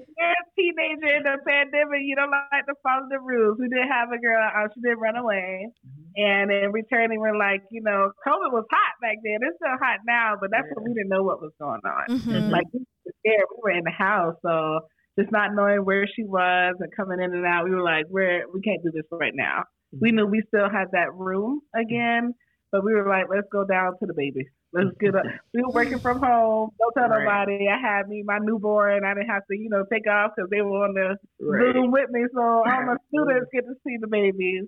You're 0.00 0.32
a 0.32 0.44
teenager 0.56 1.12
in 1.16 1.22
the 1.24 1.36
pandemic. 1.46 2.00
You 2.04 2.16
don't 2.16 2.30
like 2.30 2.64
to 2.66 2.74
follow 2.82 3.04
the 3.10 3.20
rules. 3.20 3.58
We 3.60 3.68
did 3.68 3.84
have 3.84 4.10
a 4.10 4.18
girl. 4.18 4.40
Uh, 4.40 4.68
she 4.74 4.80
did 4.80 4.96
run 4.96 5.16
away, 5.16 5.68
and 6.16 6.50
in 6.50 6.72
returning, 6.72 7.20
we're 7.20 7.36
like, 7.36 7.60
you 7.70 7.82
know, 7.82 8.10
COVID 8.26 8.50
was 8.50 8.64
hot 8.70 8.94
back 9.02 9.16
then. 9.22 9.40
It's 9.42 9.56
still 9.56 9.76
hot 9.76 10.00
now, 10.06 10.36
but 10.40 10.50
that's 10.50 10.66
when 10.72 10.88
we 10.88 10.94
didn't 10.94 11.10
know 11.10 11.22
what 11.22 11.42
was 11.42 11.52
going 11.60 11.84
on. 11.84 12.16
Mm-hmm. 12.16 12.50
Like 12.50 12.66
we 12.72 12.80
were 12.80 13.12
scared. 13.20 13.44
We 13.52 13.60
were 13.62 13.76
in 13.76 13.84
the 13.84 13.92
house, 13.92 14.36
so 14.40 14.80
just 15.18 15.32
not 15.32 15.54
knowing 15.54 15.84
where 15.84 16.06
she 16.06 16.24
was 16.24 16.76
and 16.80 16.96
coming 16.96 17.20
in 17.20 17.34
and 17.34 17.44
out, 17.44 17.64
we 17.64 17.74
were 17.74 17.82
like, 17.82 18.06
we're 18.08 18.48
we 18.52 18.60
can't 18.62 18.82
do 18.82 18.90
this 18.92 19.04
right 19.12 19.34
now. 19.34 19.64
We 19.98 20.12
knew 20.12 20.26
we 20.26 20.42
still 20.48 20.68
had 20.70 20.88
that 20.92 21.14
room 21.14 21.60
again, 21.74 22.34
but 22.70 22.84
we 22.84 22.94
were 22.94 23.08
like, 23.08 23.26
let's 23.28 23.48
go 23.50 23.64
down 23.64 23.98
to 23.98 24.06
the 24.06 24.14
baby. 24.14 24.46
Let's 24.72 24.90
get 25.00 25.16
up. 25.16 25.24
We 25.54 25.62
were 25.62 25.72
working 25.72 25.98
from 25.98 26.20
home. 26.22 26.70
Don't 26.78 26.92
tell 26.96 27.08
Right. 27.08 27.24
nobody. 27.24 27.68
I 27.68 27.76
had 27.78 28.08
me 28.08 28.22
my 28.24 28.38
newborn. 28.40 29.04
I 29.04 29.14
didn't 29.14 29.28
have 29.28 29.42
to, 29.50 29.56
you 29.58 29.68
know, 29.68 29.84
take 29.92 30.06
off 30.08 30.32
because 30.36 30.48
they 30.50 30.60
were 30.62 30.84
on 30.84 30.94
the 30.94 31.16
Right. 31.40 31.74
Zoom 31.74 31.90
with 31.90 32.08
me. 32.10 32.24
So 32.32 32.40
all 32.40 32.62
my 32.64 32.94
students 33.08 33.50
get 33.52 33.64
to 33.66 33.74
see 33.84 33.96
the 34.00 34.06
babies. 34.06 34.66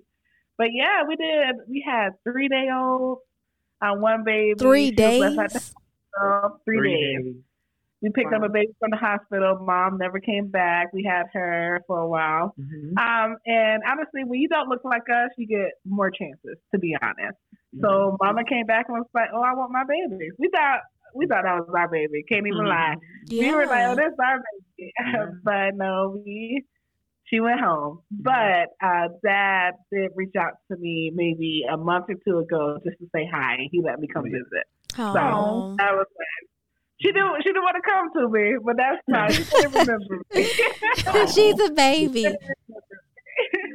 But 0.57 0.67
yeah, 0.73 1.03
we 1.07 1.15
did. 1.15 1.55
We 1.69 1.83
had 1.87 2.09
three 2.23 2.49
day 2.49 2.67
olds. 2.73 3.21
Uh, 3.81 3.95
one 3.95 4.23
baby. 4.25 4.55
Three 4.59 4.87
she 4.89 4.95
left 5.19 5.53
days. 5.53 5.73
hospital. 6.15 6.59
Three, 6.65 6.81
days. 6.81 7.23
days. 7.25 7.35
We 8.03 8.09
picked 8.09 8.33
up 8.33 8.43
a 8.43 8.49
baby 8.49 8.73
from 8.79 8.91
the 8.91 8.97
hospital. 8.97 9.57
Mom 9.61 9.97
never 9.97 10.19
came 10.19 10.47
back. 10.49 10.91
We 10.91 11.03
had 11.03 11.23
her 11.33 11.81
for 11.87 11.99
a 11.99 12.07
while. 12.07 12.53
Mhm. 12.59 12.97
Um, 12.99 13.37
and 13.47 13.81
honestly, 13.87 14.25
when 14.25 14.41
you 14.41 14.49
don't 14.49 14.67
look 14.67 14.83
like 14.83 15.09
us, 15.09 15.31
you 15.37 15.47
get 15.47 15.71
more 15.85 16.11
chances, 16.11 16.57
to 16.73 16.79
be 16.79 16.95
honest. 17.01 17.37
So 17.79 18.17
Mama 18.21 18.43
came 18.43 18.65
back 18.65 18.87
and 18.89 18.97
was 18.99 19.07
like, 19.15 19.29
"Oh, 19.33 19.41
I 19.41 19.53
want 19.55 19.71
my 19.71 19.85
baby." 19.85 20.29
We 20.37 20.49
thought 20.49 20.81
we 21.15 21.27
thought 21.27 21.43
that 21.45 21.59
was 21.65 21.73
our 21.75 21.87
baby. 21.87 22.23
Can't 22.27 22.45
even 22.45 22.59
Mhm. 22.65 22.67
lie. 22.69 22.95
Yeah. 23.27 23.47
We 23.47 23.55
were 23.55 23.67
like, 23.67 23.85
"Oh, 23.87 23.95
this 23.95 24.13
our 24.19 24.37
baby," 24.77 24.91
Yeah. 24.99 25.25
but 25.43 25.75
no, 25.75 26.21
we. 26.25 26.65
She 27.27 27.39
went 27.39 27.61
home, 27.61 28.01
but 28.11 28.67
uh, 28.83 29.07
Dad 29.23 29.75
did 29.91 30.11
reach 30.13 30.35
out 30.35 30.53
to 30.69 30.77
me 30.77 31.09
maybe 31.15 31.63
a 31.71 31.77
month 31.77 32.07
or 32.09 32.15
two 32.27 32.39
ago 32.39 32.79
just 32.83 32.99
to 32.99 33.07
say 33.15 33.25
hi. 33.25 33.53
and 33.55 33.69
He 33.71 33.81
let 33.81 33.97
me 33.99 34.07
come 34.13 34.25
visit. 34.25 34.67
I 35.79 35.93
was 35.95 36.05
like, 36.19 36.49
she 37.03 37.11
didn't. 37.11 37.43
She 37.43 37.49
didn't 37.49 37.63
want 37.63 37.75
to 37.75 37.83
come 37.91 38.05
to 38.15 38.29
me, 38.31 38.55
but 38.63 38.75
that's 38.77 39.01
fine. 39.11 39.31
She 39.31 39.43
didn't 39.43 39.73
remember 39.73 40.15
me. 40.33 41.27
She's 41.35 41.59
a 41.59 41.71
baby. 41.71 42.25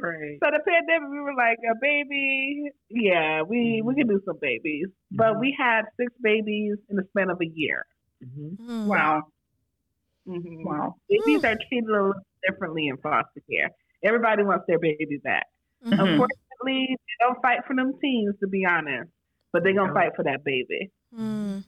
Right. 0.01 0.37
So 0.41 0.47
the 0.51 0.59
pandemic, 0.65 1.09
we 1.11 1.19
were 1.19 1.33
like 1.35 1.57
a 1.69 1.75
baby. 1.81 2.71
Yeah, 2.89 3.41
we 3.41 3.81
we 3.83 3.93
can 3.93 4.07
do 4.07 4.21
some 4.25 4.37
babies, 4.41 4.87
but 5.11 5.33
Mhm. 5.35 5.39
we 5.41 5.55
had 5.59 5.81
six 5.99 6.13
babies 6.23 6.77
in 6.89 6.95
the 6.95 7.03
span 7.09 7.29
of 7.29 7.39
a 7.41 7.45
year. 7.45 7.85
Mhm. 8.23 8.57
Mm. 8.57 8.85
Wow. 8.87 9.23
Mm-hmm. 10.25 10.63
Wow. 10.63 10.95
Babies 11.09 11.43
are 11.43 11.55
treated 11.67 11.89
a 11.89 11.91
little 11.91 12.13
differently 12.47 12.87
in 12.87 12.95
foster 12.97 13.41
care. 13.51 13.69
Everybody 14.01 14.43
wants 14.43 14.63
their 14.67 14.79
baby 14.79 15.19
back. 15.21 15.47
Mhm. 15.85 15.91
Mhm. 15.91 15.99
Unfortunately, 16.11 16.95
they 16.97 17.15
don't 17.25 17.41
fight 17.41 17.59
for 17.67 17.75
them 17.75 17.91
teens, 17.99 18.35
to 18.39 18.47
be 18.47 18.63
honest, 18.65 19.11
but 19.51 19.63
they're 19.63 19.73
gonna 19.73 19.89
Yeah. 19.89 19.93
fight 19.93 20.15
for 20.15 20.23
that 20.23 20.43
baby. 20.45 20.89
Mm. 21.13 21.65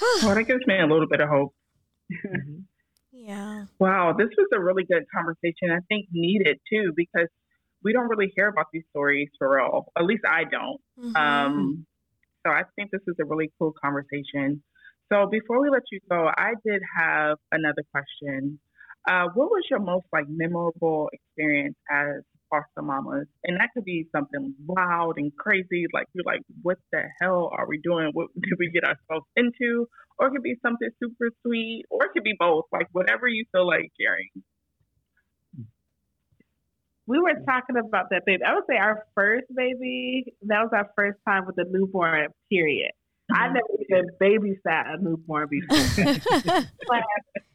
Well, 0.22 0.34
that 0.34 0.44
gives 0.46 0.66
me 0.66 0.78
a 0.78 0.86
little 0.86 1.06
bit 1.08 1.20
of 1.20 1.28
hope. 1.28 1.54
Mhm. 2.12 2.64
yeah. 3.12 3.64
Wow, 3.78 4.12
this 4.12 4.28
was 4.36 4.48
a 4.54 4.60
really 4.60 4.84
good 4.84 5.04
conversation. 5.14 5.70
I 5.70 5.80
think 5.88 6.06
needed 6.12 6.58
too 6.70 6.92
because 6.94 7.28
we 7.82 7.92
don't 7.92 8.08
really 8.08 8.32
hear 8.34 8.48
about 8.48 8.66
these 8.72 8.84
stories 8.90 9.28
for 9.38 9.56
real. 9.56 9.86
At 9.96 10.04
least 10.04 10.24
I 10.26 10.44
don't. 10.44 10.80
Mhm. 10.98 11.16
Um, 11.16 11.86
so 12.46 12.52
I 12.52 12.62
think 12.76 12.90
this 12.90 13.02
is 13.06 13.16
a 13.20 13.24
really 13.24 13.52
cool 13.58 13.72
conversation. 13.82 14.62
So 15.12 15.26
before 15.28 15.60
we 15.60 15.70
let 15.70 15.82
you 15.92 16.00
go, 16.10 16.28
I 16.36 16.54
did 16.64 16.82
have 16.96 17.38
another 17.52 17.82
question. 17.92 18.58
Uh, 19.08 19.28
what 19.34 19.50
was 19.50 19.64
your 19.70 19.78
most 19.80 20.06
like 20.12 20.26
memorable 20.28 21.08
experience 21.12 21.76
as 21.90 22.22
foster 22.50 22.82
mamas? 22.82 23.26
And 23.44 23.56
that 23.58 23.70
could 23.74 23.84
be 23.84 24.06
something 24.12 24.54
wild 24.66 25.14
and 25.16 25.34
crazy, 25.36 25.86
like 25.92 26.06
you're 26.12 26.24
like, 26.24 26.42
what 26.62 26.78
the 26.92 27.02
hell 27.20 27.50
are 27.52 27.66
we 27.68 27.78
doing? 27.78 28.10
What 28.12 28.28
did 28.40 28.54
we 28.58 28.70
get 28.70 28.84
ourselves 28.84 29.26
into? 29.36 29.88
Or 30.18 30.28
it 30.28 30.30
could 30.30 30.42
be 30.42 30.56
something 30.62 30.88
super 31.02 31.30
sweet, 31.42 31.84
or 31.90 32.06
it 32.06 32.12
could 32.12 32.24
be 32.24 32.34
both, 32.38 32.64
like 32.72 32.88
whatever 32.92 33.28
you 33.28 33.44
feel 33.52 33.66
like 33.66 33.92
sharing. 34.00 34.30
we 37.06 37.18
were 37.20 37.34
talking 37.46 37.76
about 37.76 38.10
that 38.10 38.24
baby. 38.26 38.42
I 38.42 38.54
would 38.54 38.64
say 38.68 38.76
our 38.76 39.04
first 39.14 39.46
baby, 39.54 40.34
that 40.42 40.62
was 40.62 40.70
our 40.72 40.90
first 40.96 41.18
time 41.26 41.46
with 41.46 41.56
a 41.58 41.64
newborn, 41.70 42.28
period. 42.50 42.92
I 43.30 43.48
mm-hmm. 43.48 43.54
never 43.54 43.66
even 43.80 44.06
babysat 44.20 44.94
a 44.94 45.02
newborn 45.02 45.48
before. 45.48 46.64
But 46.88 47.02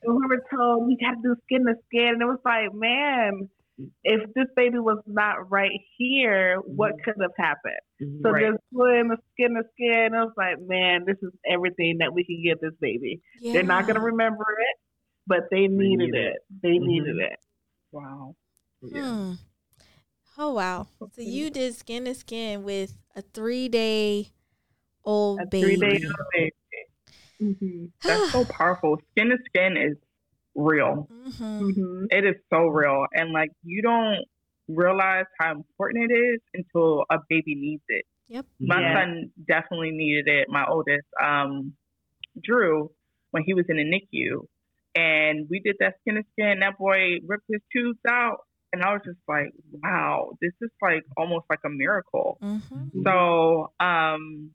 we 0.08 0.28
were 0.28 0.44
told 0.54 0.88
we 0.88 0.98
got 0.98 1.12
to 1.12 1.22
do 1.24 1.36
skin 1.46 1.66
to 1.66 1.76
skin. 1.88 2.14
And 2.14 2.22
it 2.22 2.26
was 2.26 2.40
like, 2.44 2.74
man, 2.74 3.50
if 4.04 4.34
this 4.34 4.48
baby 4.56 4.80
was 4.80 5.00
not 5.06 5.50
right 5.50 5.72
here, 5.98 6.58
what 6.58 6.94
could 7.04 7.16
have 7.22 7.32
happened? 7.38 7.80
So 8.24 8.32
Right. 8.32 8.46
just 8.52 8.60
doing 8.74 9.08
the 9.10 9.18
skin 9.34 9.56
to 9.56 9.64
skin, 9.74 10.14
I 10.16 10.24
was 10.24 10.34
like, 10.38 10.60
man, 10.60 11.06
this 11.06 11.18
is 11.22 11.32
everything 11.46 12.00
that 12.00 12.14
we 12.14 12.24
can 12.24 12.42
give 12.44 12.60
this 12.60 12.74
baby. 12.80 13.22
They're 13.42 13.64
not 13.64 13.86
going 13.86 13.96
to 13.96 14.02
remember 14.02 14.44
it, 14.44 14.78
but 15.28 15.50
they 15.52 15.68
needed 15.68 16.14
need 16.14 16.16
it. 16.16 16.26
it. 16.36 16.42
They 16.62 16.78
Mhm. 16.78 16.88
needed 16.88 17.18
it. 17.20 17.40
Wow. 17.92 18.36
Yeah. 18.82 19.16
Hmm. 19.16 19.34
Oh 20.38 20.54
wow! 20.54 20.88
So 21.14 21.22
you 21.22 21.50
did 21.50 21.76
skin 21.76 22.06
to 22.06 22.16
skin 22.16 22.64
with 22.64 22.98
a 23.16 23.22
three 23.22 23.68
day 23.70 24.30
old 25.04 25.50
baby. 25.50 25.78
three 25.78 25.78
day 25.78 26.00
old 26.08 26.28
baby. 26.34 26.52
hmm 27.40 27.86
That's 28.08 28.32
so 28.32 28.46
powerful. 28.46 28.98
Skin 29.12 29.30
to 29.30 29.38
skin 29.46 29.78
is 29.78 29.98
real. 30.56 31.08
hmm 31.10 31.72
hmm 31.72 32.06
It 32.10 32.26
is 32.26 32.36
so 32.52 32.68
real. 32.68 33.06
And 33.14 33.32
like 33.32 33.52
you 33.64 33.82
don't 33.82 34.26
realize 34.68 35.26
how 35.40 35.52
important 35.52 36.12
it 36.12 36.14
is 36.14 36.40
until 36.54 37.06
a 37.10 37.18
baby 37.30 37.56
needs 37.56 37.84
it. 37.88 38.06
Yep. 38.30 38.46
My 38.60 38.82
Yeah. 38.82 38.94
son 38.96 39.32
definitely 39.48 39.92
needed 39.92 40.28
it. 40.28 40.48
My 40.50 40.66
oldest, 40.68 41.08
um, 41.22 41.74
Drew, 42.42 42.92
when 43.32 43.44
he 43.46 43.54
was 43.54 43.66
in 43.70 43.78
the 43.78 43.84
NICU, 43.84 44.46
and 44.96 45.48
we 45.50 45.60
did 45.60 45.78
that 45.80 45.96
skin 46.02 46.16
to 46.16 46.24
skin. 46.34 46.60
That 46.60 46.78
boy 46.78 47.20
ripped 47.26 47.46
his 47.50 47.62
tubes 47.74 48.00
out, 48.08 48.40
and 48.74 48.82
I 48.84 48.94
was 48.94 49.02
just 49.06 49.20
like, 49.28 49.52
"Wow, 49.84 50.34
this 50.42 50.54
is 50.62 50.70
like 50.82 51.04
almost 51.18 51.46
like 51.50 51.60
a 51.66 51.70
miracle." 51.70 52.38
hmm 52.42 52.58
So, 53.04 53.72
um, 53.80 54.52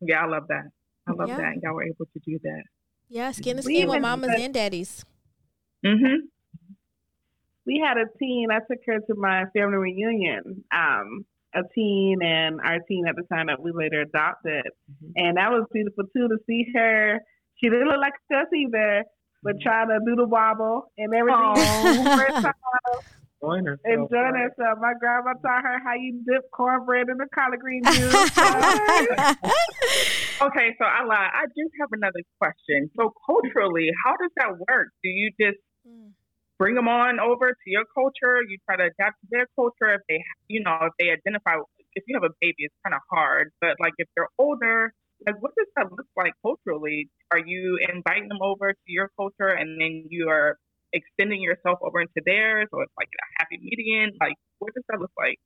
yeah, 0.00 0.22
I 0.24 0.26
love 0.26 0.48
that. 0.48 0.70
I 1.06 1.12
love 1.12 1.28
Yeah. 1.28 1.36
that. 1.36 1.52
And 1.54 1.62
y'all 1.62 1.74
were 1.74 1.84
able 1.84 2.06
to 2.06 2.20
do 2.26 2.38
that. 2.42 2.62
Yeah, 3.10 3.32
skin 3.32 3.56
to 3.56 3.62
skin 3.62 3.88
with 3.88 4.00
mamas 4.00 4.30
and 4.38 4.54
daddies. 4.54 5.04
Mm-hmm. 5.84 6.26
we 7.66 7.82
had 7.84 7.96
a 7.98 8.04
teen. 8.18 8.48
I 8.50 8.58
took 8.60 8.78
her 8.86 9.00
to 9.00 9.14
my 9.16 9.44
family 9.56 9.76
reunion. 9.78 10.64
Um, 10.72 11.24
a 11.54 11.62
teen 11.74 12.18
and 12.22 12.60
our 12.60 12.78
teen 12.86 13.06
at 13.08 13.16
the 13.16 13.22
time 13.32 13.46
that 13.48 13.60
we 13.60 13.72
later 13.72 14.00
adopted, 14.02 14.66
Mhm. 14.90 15.12
and 15.16 15.36
that 15.36 15.50
was 15.50 15.66
beautiful 15.72 16.04
too 16.16 16.28
to 16.28 16.38
see 16.46 16.66
her. 16.74 17.20
She 17.56 17.68
didn't 17.68 17.88
look 17.88 18.00
like 18.00 18.12
us 18.32 18.46
either, 18.56 19.04
but 19.42 19.60
trying 19.60 19.88
to 19.88 19.98
do 20.06 20.14
the 20.16 20.26
wobble 20.28 20.92
and 20.96 21.12
everything. 21.12 22.06
Aw. 23.42 23.46
First 23.48 23.60
Enjoying 23.62 23.66
herself. 23.66 24.10
enjoying 24.10 24.32
right? 24.32 24.50
herself. 24.50 24.78
My 24.80 24.92
grandma 24.98 25.32
taught 25.42 25.62
her 25.62 25.78
how 25.84 25.94
you 25.94 26.22
dip 26.26 26.50
cornbread 26.52 27.08
in 27.08 27.16
the 27.16 27.26
collard 27.34 27.60
green 27.60 27.82
juice. 27.84 28.30
Okay, 30.40 30.72
so 30.80 30.86
I 30.88 31.04
lied. 31.04 31.30
I 31.36 31.44
do 31.54 31.68
have 31.80 31.90
another 31.92 32.24
question. 32.40 32.88
So 32.96 33.12
culturally, 33.28 33.90
how 34.04 34.16
does 34.16 34.30
that 34.36 34.56
work? 34.56 34.88
Do 35.04 35.10
you 35.10 35.30
just 35.38 35.60
bring 36.58 36.74
them 36.74 36.88
on 36.88 37.20
over 37.20 37.50
to 37.50 37.66
your 37.66 37.84
culture? 37.92 38.40
You 38.48 38.56
try 38.64 38.76
to 38.76 38.84
adapt 38.88 39.20
to 39.20 39.26
their 39.30 39.46
culture. 39.54 39.92
If 39.92 40.00
they, 40.08 40.24
you 40.48 40.62
know, 40.64 40.78
if 40.88 40.92
they 40.98 41.10
identify, 41.12 41.60
if 41.92 42.04
you 42.08 42.16
have 42.16 42.24
a 42.24 42.32
baby, 42.40 42.64
it's 42.64 42.74
kind 42.82 42.94
of 42.94 43.02
hard. 43.10 43.52
But 43.60 43.76
like 43.80 43.92
if 43.98 44.08
they're 44.16 44.32
older, 44.38 44.94
like 45.26 45.36
what 45.42 45.52
does 45.58 45.68
that 45.76 45.92
look 45.92 46.08
like 46.16 46.32
culturally? 46.40 47.10
Are 47.30 47.38
you 47.38 47.78
inviting 47.92 48.28
them 48.28 48.40
over 48.40 48.72
to 48.72 48.88
your 48.88 49.10
culture 49.18 49.48
and 49.48 49.78
then 49.78 50.06
you 50.08 50.30
are 50.30 50.56
extending 50.92 51.40
yourself 51.42 51.78
over 51.82 52.00
into 52.00 52.20
theirs, 52.24 52.68
or 52.72 52.82
it's 52.84 52.92
like 52.98 53.08
a 53.14 53.26
happy 53.42 53.58
median? 53.62 54.12
Like 54.20 54.34
what 54.58 54.74
does 54.74 54.84
that 54.88 55.00
look 55.00 55.12
like? 55.18 55.38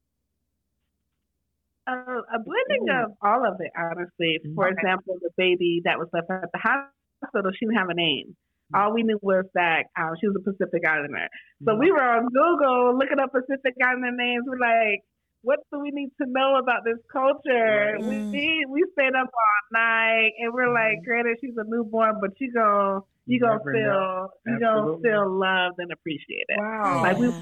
Uh, 1.86 2.22
a 2.32 2.38
blending 2.40 2.86
of 2.90 3.12
all 3.22 3.44
of 3.46 3.60
it, 3.60 3.70
honestly. 3.76 4.40
For 4.54 4.68
Okay. 4.68 4.72
example, 4.72 5.16
the 5.20 5.30
baby 5.36 5.82
that 5.84 5.98
was 5.98 6.08
left 6.12 6.30
at 6.30 6.50
the 6.52 6.58
hospital, 6.58 7.52
she 7.52 7.66
didn't 7.66 7.78
have 7.78 7.90
a 7.90 7.94
name. 7.94 8.36
All 8.74 8.92
we 8.92 9.02
knew 9.02 9.18
was 9.22 9.44
that 9.54 9.84
um, 9.98 10.14
she 10.20 10.26
was 10.26 10.36
a 10.36 10.40
Pacific 10.50 10.82
Islander. 10.86 11.28
So 11.64 11.76
we 11.76 11.92
were 11.92 12.02
on 12.02 12.26
Google 12.28 12.96
looking 12.98 13.18
up 13.20 13.32
Pacific 13.32 13.74
Islander 13.82 14.12
names. 14.16 14.44
We're 14.46 14.58
like, 14.58 15.00
what 15.42 15.60
do 15.72 15.78
we 15.80 15.90
need 15.92 16.10
to 16.20 16.26
know 16.26 16.56
about 16.56 16.84
this 16.84 16.98
culture? 17.12 18.00
Right. 18.00 18.00
Mm. 18.00 18.30
We 18.32 18.64
we 18.68 18.84
stayed 18.92 19.14
up 19.14 19.28
all 19.28 19.62
night, 19.72 20.32
and 20.40 20.52
we're 20.54 20.72
like, 20.72 21.04
granted, 21.04 21.36
she's 21.40 21.54
a 21.56 21.64
newborn, 21.68 22.16
but 22.20 22.30
you 22.40 22.52
gon' 22.52 23.02
you 23.26 23.34
You 23.36 23.40
gonna 23.40 23.60
feel 23.64 23.72
know. 23.72 24.28
you 24.46 24.60
gonna 24.60 24.98
feel 25.00 25.30
loved 25.30 25.76
and 25.78 25.90
appreciated. 25.92 26.56
Wow. 26.58 27.02
Like, 27.02 27.18
we- 27.18 27.32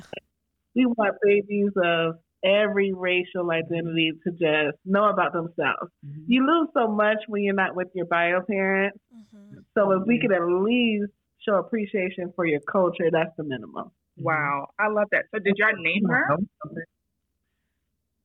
We 0.74 0.86
want 0.86 1.16
babies 1.22 1.70
of 1.76 2.14
every 2.42 2.92
racial 2.94 3.50
identity 3.50 4.12
to 4.24 4.30
just 4.32 4.78
know 4.86 5.04
about 5.10 5.32
themselves. 5.34 5.92
Mhm. 6.04 6.24
You 6.28 6.46
lose 6.46 6.68
so 6.72 6.88
much 6.88 7.18
when 7.28 7.42
you're 7.42 7.54
not 7.54 7.74
with 7.76 7.88
your 7.94 8.06
bio 8.06 8.40
parents. 8.40 8.98
Mhm. 9.14 9.64
So 9.74 9.92
if 9.92 10.06
we 10.06 10.18
could 10.18 10.32
at 10.32 10.42
least 10.46 11.12
show 11.40 11.56
appreciation 11.56 12.32
for 12.34 12.46
your 12.46 12.60
culture, 12.60 13.10
that's 13.10 13.36
the 13.36 13.44
minimum. 13.44 13.90
Wow, 14.16 14.70
I 14.78 14.88
love 14.88 15.08
that. 15.10 15.26
So 15.30 15.40
did 15.40 15.56
y'all 15.58 15.76
name 15.76 16.04
her? 16.08 16.38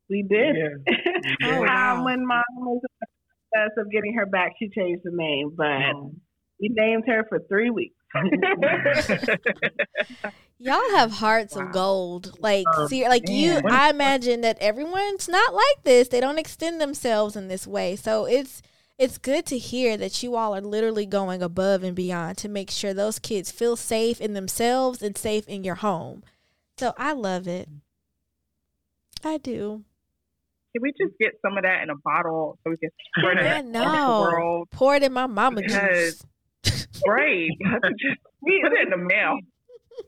We 0.10 0.24
did. 0.24 0.56
Yeah. 0.56 0.70
Oh, 1.44 1.62
wow. 1.62 1.98
um, 1.98 2.04
when 2.06 2.26
mom 2.26 2.44
was 2.60 2.82
in 2.82 2.90
the 3.02 3.08
process 3.54 3.78
of 3.78 3.92
getting 3.92 4.14
her 4.14 4.26
back, 4.26 4.54
she 4.58 4.70
changed 4.70 5.04
the 5.04 5.12
name, 5.12 5.50
but 5.56 5.82
we 6.60 6.70
named 6.70 7.04
her 7.08 7.26
for 7.30 7.40
three 7.48 7.70
weeks. 7.70 7.96
Y'all 10.60 10.90
have 10.96 11.12
hearts 11.12 11.56
Wow. 11.56 11.62
of 11.68 11.72
gold. 11.72 12.40
Like, 12.40 12.66
Um, 12.78 12.88
see, 12.88 13.08
like 13.08 13.30
you. 13.30 13.62
I 13.70 13.90
imagine 13.92 14.42
that 14.42 14.58
everyone's 14.60 15.30
not 15.30 15.54
like 15.54 15.84
this. 15.84 16.08
They 16.08 16.20
don't 16.20 16.40
extend 16.40 16.82
themselves 16.82 17.36
in 17.36 17.48
this 17.48 17.68
way. 17.68 17.96
So 17.96 18.26
it's 18.26 18.62
it's 18.98 19.20
good 19.20 19.46
to 19.48 19.60
hear 19.60 19.96
that 19.98 20.24
you 20.24 20.36
all 20.36 20.56
are 20.56 20.62
literally 20.62 21.06
going 21.06 21.44
above 21.44 21.84
and 21.84 21.96
beyond 21.96 22.40
to 22.40 22.50
make 22.50 22.72
sure 22.72 22.94
those 22.96 23.20
kids 23.20 23.52
feel 23.52 23.76
safe 23.76 24.20
in 24.20 24.34
themselves 24.34 25.04
and 25.04 25.16
safe 25.16 25.48
in 25.48 25.64
your 25.64 25.76
home. 25.76 26.24
So 26.78 26.94
I 26.98 27.14
love 27.14 27.48
it. 27.48 27.70
I 29.24 29.38
do. 29.38 29.84
Can 30.74 30.82
we 30.82 30.92
just 31.00 31.14
get 31.20 31.34
some 31.44 31.58
of 31.58 31.64
that 31.64 31.84
in 31.84 31.92
a 31.92 31.96
bottle 32.04 32.58
so 32.64 32.72
we 32.72 32.78
can 32.78 32.90
spread 33.20 33.38
it 33.38 33.44
I 33.46 33.60
across 33.60 33.66
know. 33.72 34.26
the 34.26 34.32
world? 34.32 34.68
Pour 34.72 34.96
it 34.96 35.04
in 35.04 35.14
my 35.14 35.28
mama 35.28 35.62
Because- 35.62 36.14
juice. 36.16 36.26
Right. 37.08 37.50
just 38.00 38.20
We, 38.42 38.62
put 38.64 38.74
it 38.74 38.84
in 38.84 38.90
the 38.92 38.98
mail. 38.98 39.38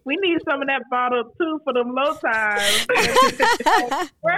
we 0.05 0.15
need 0.21 0.37
some 0.47 0.61
of 0.61 0.67
that 0.67 0.83
bottle 0.89 1.33
too 1.39 1.59
for 1.63 1.73
them 1.73 1.93
low 1.93 2.13
times. 2.15 2.87
Well, 4.21 4.37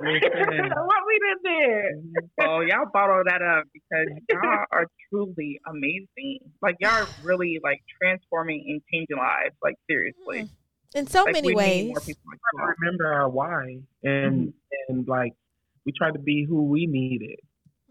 what 0.00 1.02
we 1.06 1.18
did 1.18 1.38
there. 1.44 1.90
Oh, 2.42 2.60
y'all 2.60 2.86
bottle 2.92 3.22
that 3.24 3.40
up 3.42 3.64
because 3.72 4.08
y'all 4.30 4.64
are 4.72 4.86
truly 5.08 5.60
amazing. 5.68 6.40
Like 6.60 6.76
y'all 6.80 7.02
are 7.02 7.08
really 7.22 7.60
like 7.62 7.80
transforming 8.00 8.64
and 8.68 8.82
changing 8.92 9.16
lives. 9.16 9.54
Like 9.62 9.76
seriously. 9.88 10.42
Mm-hmm. 10.42 10.98
In 10.98 11.06
so 11.08 11.24
Like, 11.24 11.32
many 11.34 11.54
ways. 11.54 11.86
need 11.86 11.96
people 12.06 12.22
like 12.30 12.40
I 12.60 12.72
remember 12.78 13.12
our 13.12 13.28
why, 13.28 13.78
and 14.02 14.48
mm-hmm. 14.48 14.50
and 14.88 15.08
like 15.08 15.32
we 15.84 15.92
tried 15.92 16.12
to 16.12 16.20
be 16.20 16.44
who 16.48 16.64
we 16.64 16.86
needed, 16.86 17.40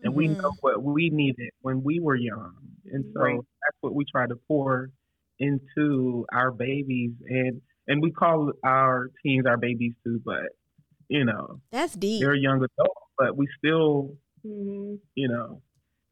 and 0.04 0.14
we 0.14 0.28
Mhm. 0.28 0.38
know 0.38 0.52
what 0.62 0.84
we 0.84 1.10
needed 1.10 1.50
when 1.62 1.84
we 1.84 2.00
were 2.00 2.16
young, 2.16 2.56
and 2.92 3.06
so 3.14 3.20
Right. 3.22 3.40
that's 3.62 3.78
what 3.82 3.96
we 3.96 4.06
try 4.06 4.28
to 4.28 4.36
pour 4.48 4.92
into 5.40 6.26
our 6.32 6.52
babies, 6.52 7.14
and 7.28 7.62
and 7.88 8.02
we 8.02 8.12
call 8.12 8.52
our 8.64 9.10
teens 9.24 9.46
our 9.46 9.58
babies 9.58 9.94
too, 10.04 10.22
but 10.24 10.44
you 11.08 11.26
know 11.26 11.62
That's 11.72 11.96
deep. 11.96 12.22
they're 12.22 12.36
young 12.36 12.58
adults, 12.58 13.02
but 13.18 13.36
we 13.38 13.48
still 13.58 14.18
Mhm. 14.46 15.00
you 15.16 15.28
know, 15.28 15.62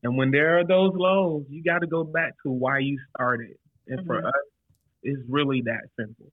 and 0.04 0.18
when 0.18 0.32
there 0.32 0.58
are 0.60 0.66
those 0.66 0.92
lows, 0.96 1.46
you 1.50 1.64
got 1.64 1.80
to 1.80 1.88
go 1.88 2.04
back 2.04 2.34
to 2.46 2.52
why 2.52 2.80
you 2.80 2.98
started, 3.16 3.58
and 3.88 4.06
for 4.08 4.18
Mhm. 4.20 4.26
us, 4.28 4.46
it's 5.04 5.22
really 5.30 5.62
that 5.62 5.90
simple. 6.00 6.32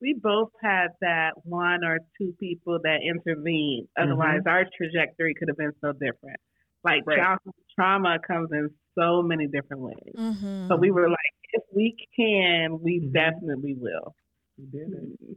We 0.00 0.12
both 0.14 0.50
had 0.62 0.88
that 1.00 1.32
one 1.46 1.82
or 1.84 1.98
two 2.18 2.34
people 2.38 2.78
that 2.82 3.00
intervened. 3.02 3.88
Otherwise, 3.96 4.42
our 4.46 4.66
trajectory 4.76 5.34
could 5.34 5.48
have 5.48 5.56
been 5.56 5.72
so 5.80 5.92
different. 5.92 6.38
Like 6.86 7.06
Right. 7.06 7.18
childhood 7.18 7.54
trauma 7.74 8.18
comes 8.26 8.48
in 8.52 8.70
so 8.98 9.22
many 9.22 9.46
different 9.46 9.82
ways. 9.82 10.14
Mhm. 10.16 10.68
So 10.68 10.76
we 10.76 10.90
were 10.90 11.08
like, 11.10 11.34
if 11.52 11.62
we 11.74 11.94
can, 12.16 12.80
we 12.80 13.00
Mhm. 13.00 13.12
definitely 13.12 13.74
will. 13.78 14.14
We 14.56 14.64
did 14.66 14.88
it. 14.92 15.36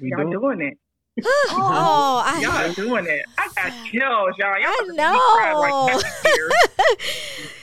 We 0.00 0.10
Y'all 0.10 0.24
do 0.30 0.38
doing 0.38 0.60
it. 0.62 0.78
oh, 1.24 2.22
I, 2.24 2.40
Y'all 2.40 2.50
are 2.70 2.74
doing 2.74 3.06
it. 3.06 3.22
I 3.38 3.48
got 3.56 3.72
chills, 3.90 4.34
y'all. 4.38 4.58
Y'all 4.58 4.68
I 4.68 4.76
making 4.80 4.88
me 4.90 4.96
know. 4.96 5.58
like 5.58 6.02
happy 6.04 6.28
tears. 6.28 6.52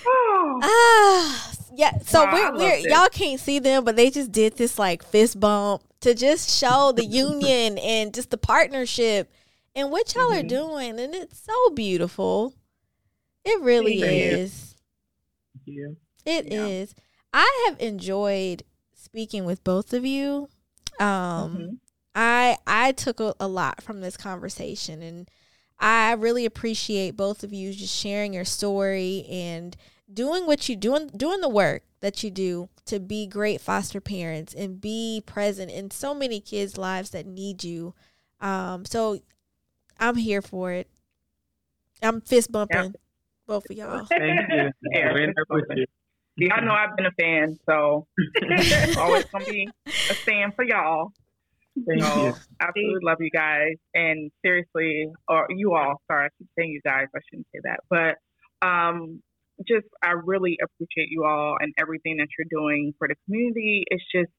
Oh. 0.05 0.59
Ah, 0.63 1.51
yeah. 1.75 1.97
So 1.99 2.25
Wow, 2.25 2.51
we're, 2.53 2.57
we're 2.57 2.77
y'all 2.89 3.09
can't 3.09 3.39
see 3.39 3.59
them, 3.59 3.83
but 3.85 3.95
they 3.95 4.09
just 4.09 4.31
did 4.31 4.57
this 4.57 4.77
like 4.79 5.03
fist 5.03 5.39
bump 5.39 5.81
to 6.01 6.13
just 6.13 6.49
show 6.59 6.91
the 6.95 7.05
union 7.25 7.77
and 7.79 8.13
just 8.13 8.29
the 8.31 8.37
partnership 8.37 9.31
and 9.75 9.91
what 9.91 10.13
y'all 10.15 10.31
are 10.33 10.43
Mhm. 10.43 10.47
doing, 10.47 10.99
and 10.99 11.13
it's 11.15 11.39
so 11.43 11.69
beautiful. 11.73 12.53
It 13.45 13.61
really 13.61 14.01
is. 14.01 14.75
Yeah. 15.65 15.89
It 16.25 16.51
Yeah. 16.51 16.65
is. 16.65 16.95
I 17.33 17.65
have 17.67 17.79
enjoyed 17.79 18.63
speaking 18.93 19.45
with 19.45 19.63
both 19.63 19.93
of 19.93 20.05
you. 20.05 20.49
Um, 20.99 21.57
Mhm. 21.57 21.79
I 22.15 22.57
I 22.67 22.91
took 22.91 23.19
a, 23.19 23.35
a 23.39 23.47
lot 23.47 23.81
from 23.81 24.01
this 24.01 24.17
conversation 24.17 25.01
and 25.01 25.29
I 25.79 26.11
really 26.13 26.45
appreciate 26.45 27.15
both 27.15 27.43
of 27.43 27.53
you 27.53 27.73
just 27.73 27.95
sharing 27.95 28.33
your 28.33 28.43
story 28.45 29.25
and 29.29 29.77
doing 30.11 30.45
what 30.45 30.67
you 30.67 30.75
doing 30.75 31.07
doing 31.09 31.39
the 31.39 31.47
work 31.49 31.83
that 32.01 32.23
you 32.23 32.31
do 32.31 32.67
to 32.85 32.99
be 32.99 33.27
great 33.27 33.61
foster 33.61 34.01
parents 34.01 34.53
and 34.53 34.81
be 34.81 35.21
present 35.25 35.71
in 35.71 35.91
so 35.91 36.13
many 36.13 36.41
kids' 36.41 36.77
lives 36.77 37.11
that 37.11 37.25
need 37.25 37.63
you. 37.63 37.93
Um 38.41 38.83
so 38.85 39.21
I'm 39.99 40.15
here 40.15 40.41
for 40.41 40.71
it. 40.73 40.89
I'm 42.01 42.21
fist 42.21 42.51
bumping 42.51 42.95
both 43.49 43.69
of 43.69 43.75
y'all. 43.75 44.05
Thank 44.09 44.49
you. 44.49 44.71
Yeah, 44.93 45.11
We're 45.11 45.23
in 45.23 45.33
there 45.35 45.45
with 45.49 45.65
you. 45.75 45.85
Y'all 46.37 46.63
know 46.63 46.71
I've 46.71 46.95
been 46.95 47.07
a 47.07 47.11
fan, 47.19 47.59
so 47.67 48.07
always 48.97 49.25
gonna 49.25 49.43
be 49.45 49.67
a 49.85 50.13
fan 50.13 50.53
for 50.55 50.63
y'all. 50.63 51.11
Thank 51.87 52.01
So 52.03 52.25
you. 52.27 52.33
absolutely 52.61 52.99
love 53.03 53.17
you 53.19 53.29
guys, 53.31 53.73
and 53.93 54.31
seriously, 54.45 55.09
or 55.27 55.47
you 55.49 55.73
all. 55.73 56.01
Sorry, 56.09 56.27
I 56.27 56.29
keep 56.37 56.47
saying 56.57 56.71
you 56.71 56.81
guys. 56.85 57.07
I 57.13 57.19
shouldn't 57.29 57.47
say 57.53 57.59
that, 57.63 57.79
but 57.89 58.15
um, 58.65 59.21
just 59.67 59.87
I 60.01 60.11
really 60.11 60.57
appreciate 60.63 61.09
you 61.09 61.25
all 61.25 61.57
and 61.59 61.73
everything 61.77 62.17
that 62.17 62.27
you're 62.37 62.47
doing 62.49 62.93
for 62.97 63.07
the 63.09 63.15
community. 63.25 63.83
It's 63.87 64.03
just 64.13 64.31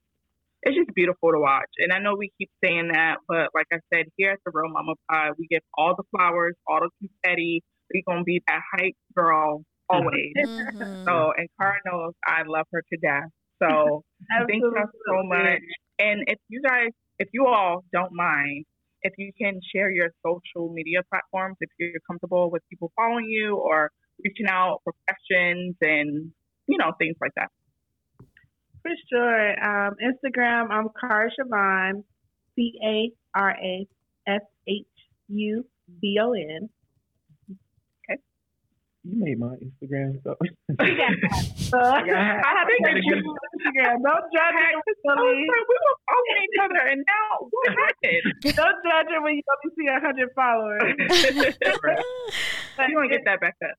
it's 0.63 0.75
just 0.75 0.95
beautiful 0.95 1.31
to 1.31 1.39
watch. 1.39 1.69
And 1.79 1.91
I 1.91 1.99
know 1.99 2.15
we 2.15 2.31
keep 2.37 2.49
saying 2.63 2.89
that, 2.93 3.17
but 3.27 3.49
like 3.53 3.67
I 3.71 3.77
said, 3.93 4.05
here 4.17 4.31
at 4.31 4.39
the 4.45 4.51
Real 4.53 4.71
Mama 4.71 4.93
Pod, 5.09 5.33
we 5.37 5.47
give 5.47 5.61
all 5.77 5.95
the 5.95 6.03
flowers, 6.15 6.55
all 6.67 6.79
the 6.81 6.89
confetti. 6.99 7.63
We're 7.93 8.03
gonna 8.07 8.23
be 8.23 8.41
that 8.47 8.61
hype 8.73 8.95
girl 9.15 9.63
always. 9.89 10.33
Mhm. 10.37 11.05
So, 11.05 11.33
and 11.37 11.47
Cara 11.59 11.77
knows 11.85 12.13
I 12.25 12.43
love 12.45 12.65
her 12.71 12.81
to 12.81 12.97
death. 12.97 13.29
So, 13.61 14.03
thank 14.47 14.63
you 14.63 14.73
so 15.07 15.23
much. 15.23 15.59
And 15.99 16.23
if 16.27 16.39
you 16.49 16.61
guys, 16.61 16.89
if 17.19 17.29
you 17.33 17.45
all 17.47 17.83
don't 17.93 18.13
mind, 18.13 18.65
if 19.03 19.13
you 19.17 19.31
can 19.39 19.59
share 19.73 19.91
your 19.91 20.09
social 20.25 20.71
media 20.73 21.01
platforms, 21.09 21.57
if 21.59 21.69
you're 21.79 21.99
comfortable 22.07 22.49
with 22.51 22.61
people 22.69 22.91
following 22.95 23.25
you 23.25 23.57
or 23.57 23.91
reaching 24.23 24.47
out 24.47 24.81
for 24.83 24.93
questions 25.07 25.75
and, 25.81 26.31
you 26.67 26.77
know, 26.77 26.91
things 26.99 27.15
like 27.19 27.31
that. 27.35 27.49
For 28.81 28.91
sure. 29.09 29.63
Um, 29.63 29.95
Instagram, 30.01 30.69
I'm 30.71 30.87
Cara 30.99 31.29
Siobhan, 31.31 32.03
C 32.55 32.73
A 32.83 33.11
R 33.37 33.51
A 33.51 33.87
S 34.27 34.41
H 34.67 34.85
U 35.29 35.65
B 36.01 36.19
O 36.21 36.33
N. 36.33 36.69
You 39.03 39.17
made 39.17 39.39
my 39.39 39.55
Instagram 39.57 40.21
so. 40.23 40.35
So 41.71 41.77
uh, 41.79 41.81
I 41.81 42.03
have 42.03 42.67
to 42.67 42.77
Thank 42.83 42.95
make 42.95 43.03
you. 43.05 43.15
you 43.15 43.35
Instagram. 43.55 43.95
Don't 44.03 44.27
judge 44.35 44.55
I 44.59 44.71
it 44.71 44.75
oh, 44.75 44.81
was 44.85 44.97
silly. 45.07 45.39
we 45.39 45.47
were 45.47 45.97
following 46.05 46.39
each 46.43 46.59
other, 46.61 46.81
and 46.91 46.99
now 47.07 47.47
what 47.49 47.69
happened? 47.79 48.55
Don't 48.57 48.79
judge 48.83 49.07
it 49.09 49.23
when 49.23 49.33
you 49.35 49.43
only 49.49 49.75
see 49.77 49.87
a 49.87 49.99
hundred 49.99 50.29
followers. 50.35 50.83
But 52.77 52.89
you 52.89 52.95
want 52.95 53.09
to 53.11 53.17
get 53.17 53.25
that 53.25 53.39
back 53.41 53.55
up. 53.63 53.75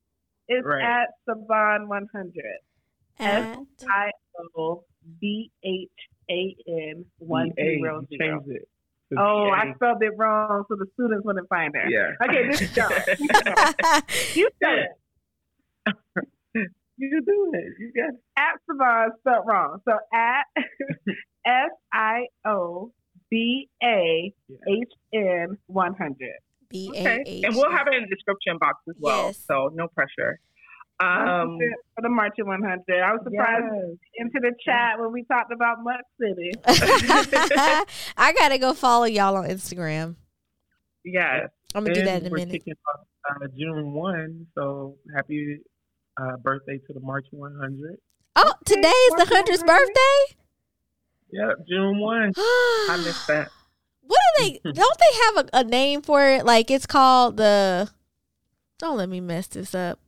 It's 0.48 0.66
Right. 0.66 0.82
at 0.82 1.08
Siobhan 1.28 1.86
100. 1.88 2.32
At- 3.18 3.58
S 3.58 3.58
I 3.88 4.10
O 4.56 4.84
B 5.20 5.50
H 5.64 5.88
A 6.30 6.56
N 6.66 7.04
one 7.18 7.50
BA, 7.56 7.62
zero 7.62 8.06
you 8.08 8.18
zero. 8.18 8.38
changed 8.40 8.50
it. 8.56 8.68
Oh, 9.18 9.50
BA. 9.50 9.56
I 9.56 9.74
spelled 9.74 10.02
it 10.02 10.12
wrong, 10.16 10.64
so 10.68 10.76
the 10.76 10.86
students 10.94 11.24
wouldn't 11.24 11.48
find 11.48 11.74
her. 11.74 11.88
Yeah. 11.90 12.12
Okay, 12.26 12.48
this 12.48 12.62
is 12.62 12.72
done. 12.74 12.90
You 14.34 14.48
said 14.62 14.78
it. 14.78 14.88
You 17.02 17.10
can 17.10 17.24
do 17.24 17.50
it. 17.54 17.72
You 17.80 17.92
got. 17.92 18.14
At 18.36 18.60
Siobhan 18.70 19.08
spelled 19.18 19.44
wrong. 19.44 19.78
So 19.84 19.98
at 20.14 20.44
S 21.44 21.70
I 21.92 22.26
O 22.46 22.92
B 23.28 23.68
A 23.82 24.32
H 24.68 24.92
N 25.12 25.58
one 25.66 25.94
hundred. 25.94 26.38
B 26.68 26.92
A 26.94 27.00
Okay. 27.00 27.24
H. 27.26 27.44
And 27.44 27.56
we'll 27.56 27.72
have 27.72 27.88
it 27.88 27.94
in 27.94 28.02
the 28.02 28.14
description 28.14 28.56
box 28.60 28.78
as 28.88 28.94
well. 29.00 29.26
Yes. 29.26 29.44
So 29.48 29.70
no 29.74 29.88
pressure. 29.88 30.38
Um, 31.00 31.58
for 31.96 32.02
the 32.02 32.08
Marching 32.08 32.46
100. 32.46 33.02
I 33.02 33.12
was 33.12 33.22
surprised 33.24 33.64
yes. 33.74 33.96
into 34.18 34.38
the 34.40 34.52
chat 34.64 35.00
when 35.00 35.10
we 35.10 35.24
talked 35.24 35.52
about 35.52 35.78
Muck 35.82 36.02
City. 36.20 36.52
I 38.16 38.32
gotta 38.38 38.58
go 38.58 38.72
follow 38.72 39.06
y'all 39.06 39.36
on 39.36 39.48
Instagram. 39.48 40.14
Yes. 41.04 41.48
I'm 41.74 41.82
gonna 41.82 41.94
do 41.96 42.04
that 42.04 42.20
in 42.20 42.28
a 42.28 42.30
we're 42.30 42.36
minute. 42.36 42.52
kicking 42.52 42.74
off 42.94 43.06
uh, 43.28 43.48
June 43.58 43.92
1, 43.92 44.46
so 44.54 44.96
happy 45.16 45.58
uh, 46.20 46.36
birthday 46.38 46.78
to 46.86 46.92
the 46.92 47.00
March 47.00 47.26
100. 47.30 47.96
Oh, 48.36 48.52
today 48.64 48.88
is 48.88 49.10
the 49.12 49.16
March 49.18 49.28
hundredth 49.32 49.66
birthday. 49.66 50.36
Yep, 51.32 51.66
June 51.68 51.98
1. 51.98 52.32
I 52.36 53.02
missed 53.04 53.26
that. 53.28 53.50
What 54.02 54.18
do 54.38 54.44
they? 54.44 54.60
Don't 54.72 54.98
they 54.98 55.18
have 55.24 55.36
a, 55.52 55.58
a 55.60 55.64
name 55.64 56.02
for 56.02 56.26
it? 56.28 56.44
Like 56.44 56.70
it's 56.70 56.86
called 56.86 57.36
the. 57.36 57.90
Don't 58.78 58.96
let 58.96 59.08
me 59.08 59.20
mess 59.20 59.46
this 59.46 59.74
up. 59.74 59.98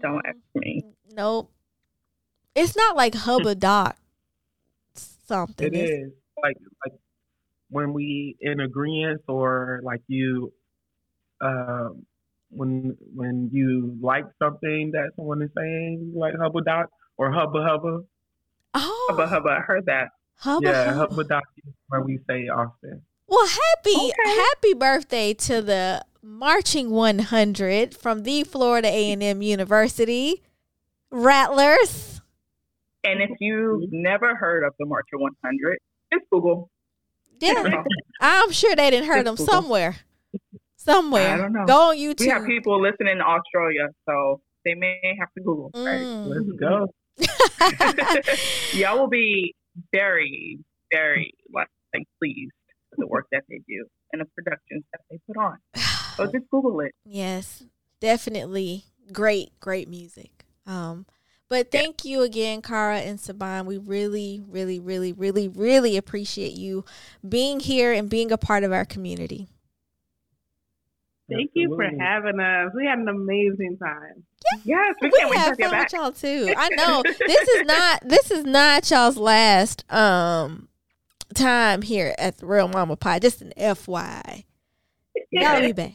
Don't 0.00 0.24
ask 0.26 0.36
me. 0.54 0.82
Nope. 1.12 1.50
It's 2.54 2.76
not 2.76 2.96
like 2.96 3.14
Hubba 3.26 3.54
Doc. 3.54 3.96
Something. 4.94 5.74
It's- 5.74 6.10
Like, 6.42 6.56
like 6.84 6.98
when 7.70 7.92
we 7.94 8.36
in 8.40 8.60
agreement 8.60 9.22
or 9.28 9.80
like 9.82 10.02
you, 10.08 10.52
um, 11.40 12.04
when 12.54 12.96
when 13.14 13.50
you 13.52 13.96
like 14.00 14.24
something 14.42 14.90
that 14.92 15.10
someone 15.16 15.42
is 15.42 15.50
saying, 15.56 16.12
like 16.16 16.34
hubba 16.40 16.60
doc 16.62 16.86
or 17.16 17.32
hubba 17.32 17.62
hubba. 17.62 18.00
Oh, 18.76 19.06
Hubba 19.10 19.26
hubba. 19.26 19.48
I 19.50 19.60
heard 19.60 19.86
that. 19.86 20.08
Hubba 20.38 20.66
yeah, 20.68 20.84
Hubba. 20.94 21.14
hubba 21.14 21.24
doc 21.24 21.44
is 21.64 21.72
where 21.88 22.00
we 22.02 22.18
say 22.28 22.48
often. 22.48 23.02
Well, 23.28 23.46
happy 23.46 23.94
Okay. 23.96 24.12
happy 24.36 24.74
birthday 24.74 25.32
to 25.34 25.62
the 25.62 26.04
marching 26.22 26.90
100 26.90 27.94
from 27.94 28.22
the 28.24 28.44
Florida 28.44 28.88
A&M 28.88 29.42
University 29.42 30.42
Rattlers. 31.10 32.20
And 33.04 33.20
if 33.22 33.30
you've 33.40 33.92
never 33.92 34.34
heard 34.34 34.64
of 34.66 34.72
the 34.78 34.86
Marching 34.86 35.20
100, 35.20 35.78
just 36.12 36.24
Google. 36.32 36.70
Yeah, 37.40 37.82
I'm 38.20 38.50
sure 38.50 38.74
they 38.74 38.90
didn't 38.90 39.06
heard 39.08 39.26
them 39.26 39.34
Google. 39.36 39.52
somewhere. 39.52 39.96
Somewhere. 40.84 41.32
I 41.34 41.36
don't 41.36 41.52
know. 41.52 41.64
Go 41.66 41.90
on 41.90 41.96
YouTube. 41.96 42.20
We 42.20 42.28
have 42.28 42.42
YouTube. 42.42 42.46
people 42.46 42.80
listening 42.82 43.12
in 43.16 43.22
Australia, 43.22 43.88
so 44.08 44.40
they 44.64 44.74
may 44.74 44.98
have 45.18 45.28
to 45.36 45.42
Google. 45.42 45.70
Right? 45.74 46.02
Let's 46.26 46.44
Mm. 46.44 46.60
go. 46.60 46.86
Y'all 48.78 48.98
will 48.98 49.08
be 49.08 49.54
very, 49.92 50.58
very 50.92 51.32
like, 51.52 51.68
like 51.94 52.04
pleased 52.20 52.52
with 52.90 52.98
the 53.00 53.06
work 53.06 53.26
that 53.32 53.44
they 53.48 53.60
do 53.68 53.86
and 54.12 54.20
the 54.20 54.26
productions 54.36 54.84
that 54.92 55.00
they 55.10 55.18
put 55.26 55.36
on. 55.36 55.58
So 56.16 56.26
just 56.32 56.48
Google 56.50 56.80
it. 56.80 56.92
Yes, 57.04 57.64
definitely 58.00 58.84
great, 59.12 59.58
great 59.60 59.88
music. 59.88 60.44
Um, 60.66 61.06
but 61.48 61.70
thank 61.70 62.04
you 62.04 62.22
again, 62.22 62.62
Cara 62.62 62.98
and 62.98 63.18
Siobhan. 63.18 63.66
We 63.66 63.78
really, 63.78 64.42
really, 64.48 64.80
really, 64.80 65.12
really, 65.12 65.48
really 65.48 65.96
appreciate 65.96 66.52
you 66.52 66.84
being 67.26 67.60
here 67.60 67.92
and 67.92 68.08
being 68.08 68.32
a 68.32 68.38
part 68.38 68.64
of 68.64 68.72
our 68.72 68.84
community. 68.84 69.48
Thank 71.30 71.52
you 71.54 71.74
for 71.74 71.84
having 71.84 72.38
us. 72.38 72.72
We 72.74 72.84
had 72.86 72.98
an 72.98 73.08
amazing 73.08 73.78
time. 73.82 74.24
Yes, 74.64 74.94
we 75.00 75.08
We 75.08 75.18
can't 75.18 75.30
wait 75.30 75.38
have 75.38 75.50
to 75.52 75.56
get 75.56 75.70
fun 75.70 75.78
back. 75.78 75.92
with 75.92 76.00
y'all 76.00 76.12
too. 76.12 76.52
I 76.56 76.68
know 76.76 77.02
this 77.04 77.48
is 77.48 77.66
not 77.66 78.02
this 78.06 78.30
is 78.30 78.44
not 78.44 78.90
y'all's 78.90 79.16
last 79.16 79.90
um 79.92 80.68
time 81.34 81.82
here 81.82 82.14
at 82.18 82.38
the 82.38 82.46
Real 82.46 82.68
Mama 82.68 82.96
Pod. 82.96 83.22
Just 83.22 83.40
an 83.40 83.52
FYI. 83.56 84.44
Y'all 85.30 85.60
be 85.60 85.72
back. 85.72 85.94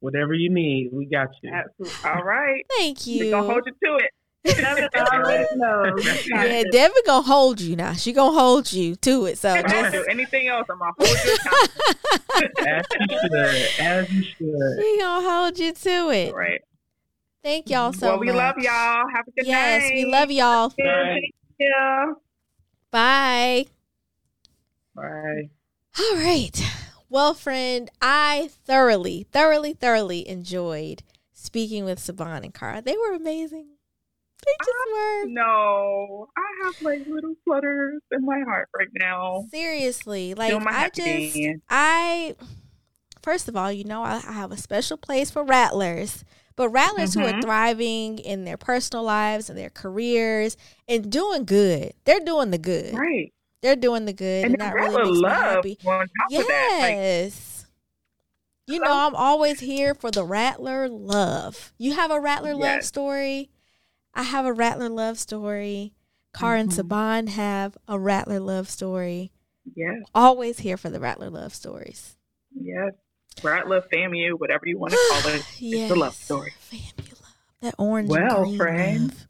Whatever 0.00 0.34
you 0.34 0.50
need, 0.50 0.90
we 0.92 1.06
got 1.06 1.28
you. 1.42 1.50
Absolutely. 1.52 2.10
All 2.10 2.22
right. 2.24 2.66
Thank 2.76 3.06
you. 3.06 3.18
We're 3.20 3.24
you. 3.26 3.30
gonna 3.30 3.46
hold 3.46 3.62
you 3.64 3.72
to 3.72 4.04
it. 4.04 4.10
Devin 4.44 4.88
already 4.94 5.46
knows. 5.56 6.26
Yeah, 6.28 6.62
Devin 6.70 7.02
gonna 7.06 7.22
hold 7.26 7.60
you 7.60 7.76
now. 7.76 7.94
She 7.94 8.12
gonna 8.12 8.38
hold 8.38 8.72
you 8.72 8.94
to 8.96 9.26
it. 9.26 9.38
So 9.38 9.54
If 9.54 9.64
I 9.64 9.68
don't 9.68 9.92
just 9.92 10.04
do 10.04 10.10
anything 10.10 10.48
else, 10.48 10.66
I'm 10.70 10.78
gonna 10.78 10.92
hold 10.98 11.08
you 11.24 11.34
accountable. 11.34 12.60
As 12.66 12.86
you 13.00 13.18
should. 13.22 13.80
As 13.80 14.12
you 14.12 14.22
should. 14.22 14.78
she 14.82 14.98
gonna 15.00 15.30
hold 15.30 15.58
you 15.58 15.72
to 15.72 16.10
it. 16.10 16.34
Right. 16.34 16.60
Thank 17.42 17.68
y'all 17.70 17.92
so 17.92 18.06
much. 18.06 18.10
well, 18.12 18.20
we 18.20 18.26
much. 18.28 18.36
love 18.36 18.54
y'all. 18.58 19.04
Have 19.14 19.26
a 19.28 19.30
good 19.30 19.46
Yes, 19.46 19.82
night. 19.82 19.94
Yes, 19.94 20.04
we 20.04 20.10
love 20.10 20.30
y'all. 20.30 20.68
Bye. 20.78 21.20
Yeah. 21.58 22.12
Bye. 22.90 23.66
Bye. 24.94 25.50
All 25.98 26.16
right. 26.16 26.72
Well, 27.08 27.34
friend, 27.34 27.90
I 28.02 28.50
thoroughly, 28.64 29.26
thoroughly, 29.30 29.72
thoroughly 29.74 30.26
enjoyed 30.28 31.02
speaking 31.32 31.84
with 31.84 31.98
Siobhan 31.98 32.44
and 32.44 32.54
Cara. 32.54 32.82
They 32.82 32.96
were 32.96 33.14
amazing. 33.14 33.68
They 34.46 34.52
just 34.64 34.92
were. 34.92 35.26
No, 35.28 36.28
I 36.36 36.64
have 36.66 36.82
like 36.82 37.06
little 37.06 37.34
flutters 37.44 38.02
in 38.12 38.24
my 38.24 38.40
heart 38.46 38.68
right 38.76 38.88
now. 38.94 39.46
Seriously, 39.50 40.34
like 40.34 40.52
I 40.52 40.88
just, 40.90 41.34
dance. 41.34 41.62
I. 41.68 42.36
First 43.22 43.48
of 43.48 43.56
all, 43.56 43.72
you 43.72 43.84
know, 43.84 44.02
I, 44.02 44.16
I 44.16 44.32
have 44.32 44.52
a 44.52 44.56
special 44.58 44.98
place 44.98 45.30
for 45.30 45.42
rattlers, 45.42 46.24
but 46.56 46.68
rattlers 46.68 47.14
who 47.14 47.20
are 47.24 47.32
Mhm. 47.32 47.40
thriving 47.42 48.18
in 48.18 48.44
their 48.44 48.58
personal 48.58 49.02
lives 49.02 49.48
and 49.48 49.58
their 49.58 49.70
careers 49.70 50.58
and 50.86 51.10
doing 51.10 51.46
good. 51.46 51.94
They're 52.04 52.20
doing 52.20 52.50
the 52.50 52.58
good. 52.58 52.92
Right. 52.94 53.32
They're 53.62 53.76
doing 53.76 54.04
the 54.04 54.12
good, 54.12 54.44
And 54.44 54.52
and, 54.54 54.60
that 54.60 54.74
really 54.74 55.10
makes 55.10 55.20
me 55.22 55.28
happy. 55.30 55.78
on 55.86 56.06
that. 56.18 56.36
Like, 56.36 56.48
Yes. 56.92 57.66
you 58.66 58.78
know, 58.78 58.92
I'm 58.92 59.14
always 59.14 59.60
here 59.60 59.94
for 59.94 60.10
the 60.10 60.22
Rattler 60.22 60.86
love. 60.90 61.72
You 61.78 61.94
have 61.94 62.10
a 62.10 62.20
Rattler 62.20 62.54
love 62.54 62.82
story. 62.82 63.48
I 64.14 64.22
have 64.22 64.46
a 64.46 64.52
Rattler 64.52 64.88
love 64.88 65.18
story. 65.18 65.92
Car 66.32 66.56
and 66.56 66.70
Mhm. 66.70 66.82
Siobhan 66.88 67.28
have 67.30 67.76
a 67.88 67.98
Rattler 67.98 68.40
love 68.40 68.68
story. 68.68 69.30
yes, 69.74 70.02
Always 70.14 70.58
here 70.60 70.76
for 70.76 70.90
the 70.90 71.00
Rattler 71.00 71.30
love 71.30 71.54
stories. 71.54 72.16
yes. 72.54 72.92
Rattler, 73.42 73.80
FAMU, 73.92 74.38
whatever 74.38 74.62
you 74.66 74.78
want 74.78 74.92
to 74.92 74.98
call 75.10 75.32
it. 75.32 75.42
yes. 75.60 75.90
It's 75.90 75.90
a 75.90 75.94
love 76.00 76.14
story. 76.14 76.52
Famula. 76.70 77.26
That 77.60 77.74
orange 77.78 78.08
Well, 78.10 78.36
and 78.42 78.44
green 78.46 78.58
friend. 78.58 79.02
love. 79.10 79.26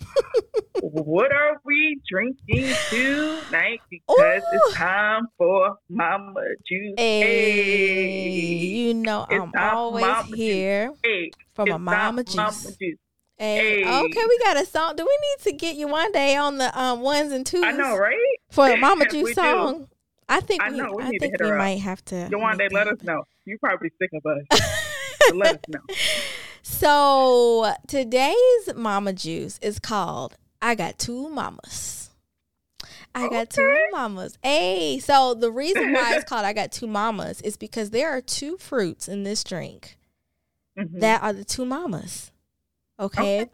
what 0.80 1.32
are 1.32 1.60
we 1.64 2.00
drinking 2.08 2.74
tonight? 2.90 3.80
Because 3.90 4.42
Ooh. 4.42 4.56
it's 4.66 4.74
time 4.74 5.28
for 5.38 5.76
Mama 5.88 6.40
Juice. 6.66 6.94
Hey, 6.98 8.58
you 8.58 8.94
know 8.94 9.26
It's 9.30 9.40
I'm 9.40 9.52
always 9.56 10.04
Mama 10.04 10.28
Juice. 10.28 10.36
here 10.38 10.92
for 11.54 11.66
my 11.66 11.76
mama 11.76 12.24
for 12.24 12.36
Mama 12.36 12.52
juice. 12.80 12.98
Hey, 13.42 13.82
Hey. 13.82 14.00
okay, 14.00 14.20
we 14.28 14.38
got 14.38 14.56
a 14.56 14.64
song. 14.64 14.94
Do 14.94 15.04
we 15.04 15.18
need 15.20 15.44
to 15.50 15.52
get 15.52 15.74
you 15.74 15.88
one 15.88 16.12
day 16.12 16.36
on 16.36 16.58
the 16.58 16.80
um 16.80 17.00
ones 17.00 17.32
and 17.32 17.44
twos? 17.44 17.64
I 17.64 17.72
know, 17.72 17.96
right? 17.96 18.16
for 18.50 18.70
a 18.70 18.76
Mama 18.80 19.06
Juice 19.08 19.30
do. 19.30 19.34
song. 19.34 19.88
I 20.28 20.40
think 20.40 20.62
I 20.62 20.70
we, 20.70 20.76
know, 20.78 20.92
we 20.96 21.02
I 21.02 21.08
need 21.10 21.18
to 21.18 21.28
hit 21.28 21.40
we 21.40 21.50
might 21.52 21.80
have 21.80 22.04
to. 22.06 22.14
Yawande, 22.30 22.58
make 22.58 22.72
let 22.72 22.86
us 22.88 23.02
know. 23.02 23.22
You 23.44 23.58
probably 23.58 23.90
sick 24.00 24.10
of 24.14 24.24
us. 24.24 24.70
let 25.34 25.54
us 25.56 25.60
know. 25.68 25.80
So 26.62 27.72
today's 27.88 28.74
Mama 28.76 29.12
Juice 29.12 29.58
is 29.60 29.78
called 29.78 30.36
"I 30.62 30.74
Got 30.74 30.98
Two 30.98 31.28
Mamas." 31.28 32.10
I 33.14 33.28
got 33.28 33.50
two 33.50 33.76
mamas. 33.92 34.38
Hey, 34.42 34.98
so 34.98 35.34
the 35.34 35.50
reason 35.50 35.92
why 35.92 36.14
it's 36.14 36.24
called 36.28 36.44
"I 36.46 36.52
Got 36.54 36.72
Two 36.72 36.86
Mamas" 36.86 37.40
is 37.42 37.56
because 37.58 37.90
there 37.90 38.08
are 38.10 38.20
two 38.22 38.56
fruits 38.56 39.06
in 39.06 39.22
this 39.24 39.44
drink 39.44 39.98
Mhm. 40.78 41.00
that 41.00 41.22
are 41.22 41.32
the 41.34 41.44
two 41.44 41.66
mamas. 41.66 42.31
Okay? 43.00 43.48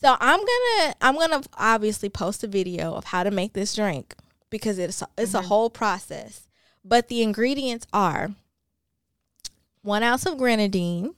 So 0.00 0.16
I'm 0.20 0.40
gonna 0.40 0.94
I'm 1.00 1.16
gonna 1.16 1.42
obviously 1.56 2.08
post 2.08 2.44
a 2.44 2.46
video 2.46 2.94
of 2.94 3.04
how 3.04 3.22
to 3.22 3.30
make 3.30 3.52
this 3.52 3.74
drink 3.74 4.14
because 4.50 4.78
it's 4.78 5.02
it's 5.18 5.34
a 5.34 5.40
Mhm. 5.40 5.44
whole 5.46 5.70
process. 5.70 6.46
But 6.84 7.08
the 7.08 7.22
ingredients 7.22 7.86
are 7.92 8.34
one 9.82 10.02
ounce 10.02 10.26
of 10.26 10.38
grenadine, 10.38 11.14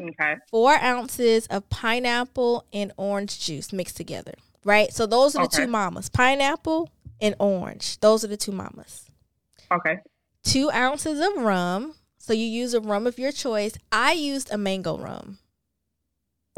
okay. 0.00 0.36
four 0.50 0.74
ounces 0.74 1.46
of 1.48 1.68
pineapple 1.70 2.64
and 2.72 2.92
orange 2.96 3.38
juice 3.40 3.72
mixed 3.72 3.96
together. 3.96 4.34
Right? 4.64 4.92
So 4.92 5.06
those 5.06 5.34
are 5.34 5.40
the 5.48 5.54
Okay. 5.54 5.64
two 5.64 5.70
mamas. 5.70 6.08
Pineapple 6.08 6.88
and 7.20 7.34
orange. 7.40 7.98
Those 8.00 8.24
are 8.24 8.28
the 8.28 8.36
two 8.36 8.52
mamas. 8.52 9.06
Okay. 9.72 9.96
Two 10.44 10.70
ounces 10.70 11.20
of 11.20 11.36
rum. 11.42 11.94
So 12.18 12.32
you 12.32 12.46
use 12.46 12.72
a 12.74 12.80
rum 12.80 13.06
of 13.08 13.18
your 13.18 13.32
choice. 13.32 13.72
I 13.90 14.12
used 14.12 14.52
a 14.52 14.58
mango 14.58 14.96
rum. 14.96 15.38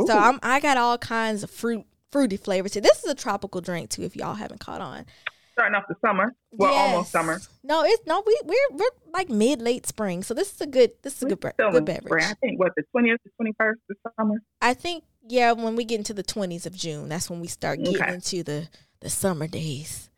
So 0.07 0.16
I'm 0.16 0.38
I 0.42 0.61
got 0.61 0.76
all 0.76 0.99
kinds 0.99 1.42
of 1.42 1.51
fruit 1.51 1.84
fruity 2.11 2.36
flavors 2.36 2.72
here. 2.74 2.82
This 2.82 3.05
is 3.05 3.11
a 3.11 3.14
tropical 3.14 3.61
drink 3.61 3.90
too, 3.90 4.03
if 4.03 4.16
y'all 4.16 4.34
haven't 4.34 4.61
caught 4.61 4.80
on. 4.80 5.07
starting 5.53 5.74
off 5.74 5.84
the 5.88 5.95
summer. 6.05 6.34
Well, 6.53 6.72
almost 6.74 7.11
summer. 7.12 7.40
No, 7.62 7.84
it's 7.84 8.07
no 8.07 8.22
we 8.26 8.38
we're 8.45 8.76
we're 8.76 8.90
like 9.12 9.28
mid 9.30 9.62
late 9.62 9.86
spring. 9.86 10.22
So 10.22 10.34
this 10.34 10.53
is 10.55 10.61
a 10.61 10.66
good 10.66 10.92
this 11.03 11.16
is 11.18 11.22
a 11.24 11.26
good 11.26 11.40
bre- 11.40 11.49
good 11.59 11.84
beverage. 11.84 12.05
spring. 12.07 12.24
I 12.24 12.34
think 12.47 12.59
what 12.61 12.72
the 12.76 12.82
twentieth 12.92 13.22
to 13.22 13.30
twenty 13.36 13.53
first 13.59 13.80
this 13.88 13.99
summer. 14.18 14.36
I 14.61 14.74
think 14.74 15.05
yeah, 15.26 15.53
when 15.53 15.76
we 15.76 15.84
get 15.84 15.99
into 15.99 16.12
the 16.14 16.22
twenties 16.22 16.66
of 16.66 16.74
June, 16.74 17.09
that's 17.09 17.30
when 17.30 17.40
we 17.40 17.47
start 17.49 17.78
getting 17.78 17.97
Okay. 18.03 18.14
into 18.14 18.42
the 18.42 18.68
the 19.01 19.11
summer 19.11 19.47
days. 19.47 20.11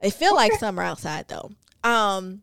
It 0.00 0.12
feel 0.12 0.34
like 0.34 0.52
summer 0.54 0.82
outside 0.82 1.26
though. 1.28 1.50
Um 1.82 2.42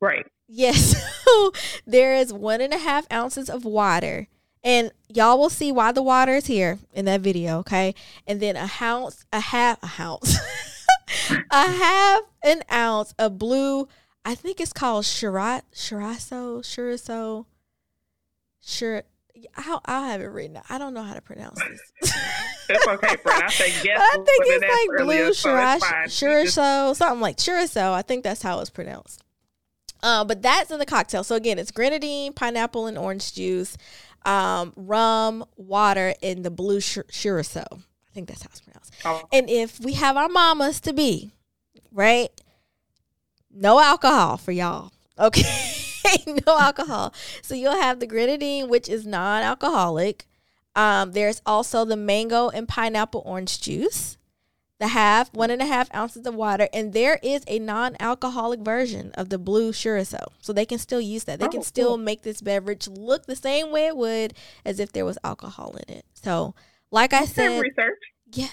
Right. 0.00 0.26
Yes. 0.48 0.94
So 1.30 1.52
there 1.86 2.14
is 2.16 2.32
one 2.32 2.60
and 2.60 2.72
a 2.74 2.78
half 2.78 3.06
ounces 3.12 3.48
of 3.48 3.64
water. 3.64 4.26
And 4.62 4.92
y'all 5.08 5.38
will 5.38 5.48
see 5.50 5.72
why 5.72 5.92
the 5.92 6.02
water 6.02 6.34
is 6.34 6.46
here 6.46 6.78
in 6.92 7.06
that 7.06 7.22
video, 7.22 7.58
okay? 7.60 7.94
And 8.26 8.40
then 8.40 8.56
a 8.56 8.70
ounce, 8.82 9.24
a 9.32 9.40
half, 9.40 9.78
a 9.82 10.02
ounce, 10.02 10.36
a 11.50 11.70
half 11.70 12.22
an 12.42 12.62
ounce 12.70 13.14
of 13.18 13.38
blue. 13.38 13.88
I 14.24 14.34
think 14.34 14.60
it's 14.60 14.72
called 14.74 15.04
Shirat, 15.04 15.62
Shirasso, 15.74 16.60
Shirasso, 16.60 17.46
Shir. 18.62 19.04
I'll, 19.56 19.80
I'll 19.86 20.04
have 20.04 20.20
it 20.20 20.26
written. 20.26 20.60
I 20.68 20.76
don't 20.76 20.92
know 20.92 21.02
how 21.02 21.14
to 21.14 21.22
pronounce 21.22 21.58
this. 22.00 22.12
It's 22.72 22.86
okay, 22.86 23.16
friend. 23.16 23.42
I 23.42 23.48
say 23.50 23.72
yes. 23.82 24.00
I 24.00 24.14
think 24.14 24.28
it's 24.46 24.62
like 24.62 25.04
blue 25.04 25.34
so. 25.34 25.48
Shirash, 25.48 26.22
You 26.22 26.44
just- 26.44 26.98
something 26.98 27.20
like 27.20 27.36
Chorizo. 27.36 27.92
I 27.92 28.02
think 28.02 28.22
that's 28.22 28.42
how 28.42 28.60
it's 28.60 28.70
pronounced. 28.70 29.24
Uh, 30.04 30.22
but 30.24 30.40
that's 30.40 30.70
in 30.70 30.78
the 30.78 30.86
cocktail. 30.86 31.24
So 31.24 31.34
again, 31.34 31.58
it's 31.58 31.72
grenadine, 31.72 32.32
pineapple, 32.32 32.86
and 32.86 32.96
orange 32.96 33.34
juice, 33.34 33.76
um, 34.24 34.72
rum, 34.76 35.44
water, 35.56 36.14
and 36.22 36.44
the 36.44 36.50
blue 36.50 36.78
Chorizo. 36.78 37.64
I 37.72 38.12
think 38.12 38.28
that's 38.28 38.42
how 38.42 38.48
it's 38.50 38.60
pronounced. 38.60 38.92
Oh, 39.04 39.22
And 39.32 39.48
if 39.48 39.80
we 39.80 39.94
have 39.94 40.16
our 40.16 40.28
mamas 40.28 40.80
to 40.80 40.92
be, 40.92 41.30
right? 41.92 42.28
No 43.50 43.80
alcohol 43.80 44.36
for 44.36 44.52
y'all. 44.52 44.92
Okay. 45.18 45.74
no 46.46 46.58
alcohol. 46.58 47.14
So 47.42 47.54
you'll 47.54 47.80
have 47.80 48.00
the 48.00 48.06
grenadine, 48.06 48.68
which 48.68 48.88
is 48.88 49.06
non 49.06 49.42
alcoholic. 49.42 50.26
Um, 50.74 51.12
there's 51.12 51.42
also 51.44 51.84
the 51.84 51.96
mango 51.96 52.48
and 52.48 52.68
pineapple 52.68 53.22
orange 53.26 53.60
juice, 53.60 54.16
the 54.80 54.88
half, 54.88 55.32
one 55.32 55.50
and 55.50 55.62
a 55.62 55.66
half 55.66 55.94
ounces 55.94 56.26
of 56.26 56.34
water, 56.34 56.68
and 56.72 56.92
there 56.92 57.20
is 57.22 57.44
a 57.46 57.58
non 57.60 57.96
alcoholic 58.00 58.60
version 58.60 59.12
of 59.14 59.28
the 59.28 59.38
blue 59.38 59.70
chorizo. 59.72 60.24
So 60.40 60.52
they 60.52 60.66
can 60.66 60.78
still 60.78 61.00
use 61.00 61.24
that. 61.24 61.38
They 61.38 61.48
can 61.48 61.60
Oh, 61.60 61.62
still 61.62 61.88
cool. 61.90 61.98
make 61.98 62.22
this 62.22 62.40
beverage 62.40 62.88
look 62.88 63.26
the 63.26 63.36
same 63.36 63.70
way 63.70 63.86
it 63.86 63.96
would 63.96 64.34
as 64.64 64.80
if 64.80 64.90
there 64.90 65.04
was 65.04 65.18
alcohol 65.22 65.76
in 65.86 65.94
it. 65.94 66.04
So, 66.14 66.54
like 66.90 67.12
I 67.12 67.26
said, 67.26 67.60
research. 67.60 67.98
yeah. 68.32 68.48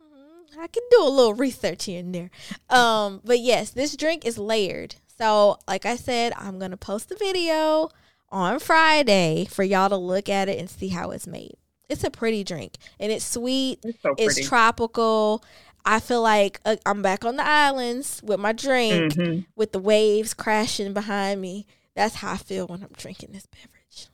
mhm, 0.00 0.58
I 0.60 0.66
can 0.68 0.82
do 0.90 1.02
a 1.02 1.08
little 1.08 1.34
research 1.34 1.86
here 1.86 2.00
and 2.00 2.14
there. 2.14 2.30
Um, 2.70 3.20
but 3.24 3.40
yes, 3.40 3.70
this 3.70 3.96
drink 3.96 4.24
is 4.24 4.38
layered. 4.38 4.96
So, 5.18 5.58
like 5.66 5.86
I 5.86 5.96
said, 5.96 6.32
I'm 6.36 6.58
gonna 6.58 6.76
post 6.76 7.08
the 7.08 7.16
video 7.16 7.88
on 8.30 8.58
Friday 8.58 9.46
for 9.48 9.62
y'all 9.62 9.88
to 9.88 9.96
look 9.96 10.28
at 10.28 10.48
it 10.48 10.58
and 10.58 10.68
see 10.68 10.88
how 10.88 11.10
it's 11.10 11.26
made. 11.26 11.54
It's 11.88 12.02
a 12.04 12.10
pretty 12.10 12.44
drink 12.44 12.74
and 12.98 13.12
it's 13.12 13.24
sweet. 13.24 13.78
It's 13.84 14.00
so. 14.02 14.14
It's 14.18 14.46
tropical. 14.48 15.44
I 15.84 16.00
feel 16.00 16.22
like 16.22 16.60
uh, 16.64 16.76
I'm 16.86 17.02
back 17.02 17.24
on 17.26 17.36
the 17.36 17.46
islands 17.46 18.22
with 18.24 18.40
my 18.40 18.52
drink, 18.52 19.12
Mhm. 19.12 19.44
with 19.54 19.72
the 19.72 19.78
waves 19.78 20.32
crashing 20.32 20.94
behind 20.94 21.40
me. 21.42 21.66
That's 21.94 22.16
how 22.16 22.32
I 22.32 22.36
feel 22.38 22.66
when 22.66 22.82
I'm 22.82 22.88
drinking 22.96 23.32
this 23.32 23.46
beverage. 23.46 24.08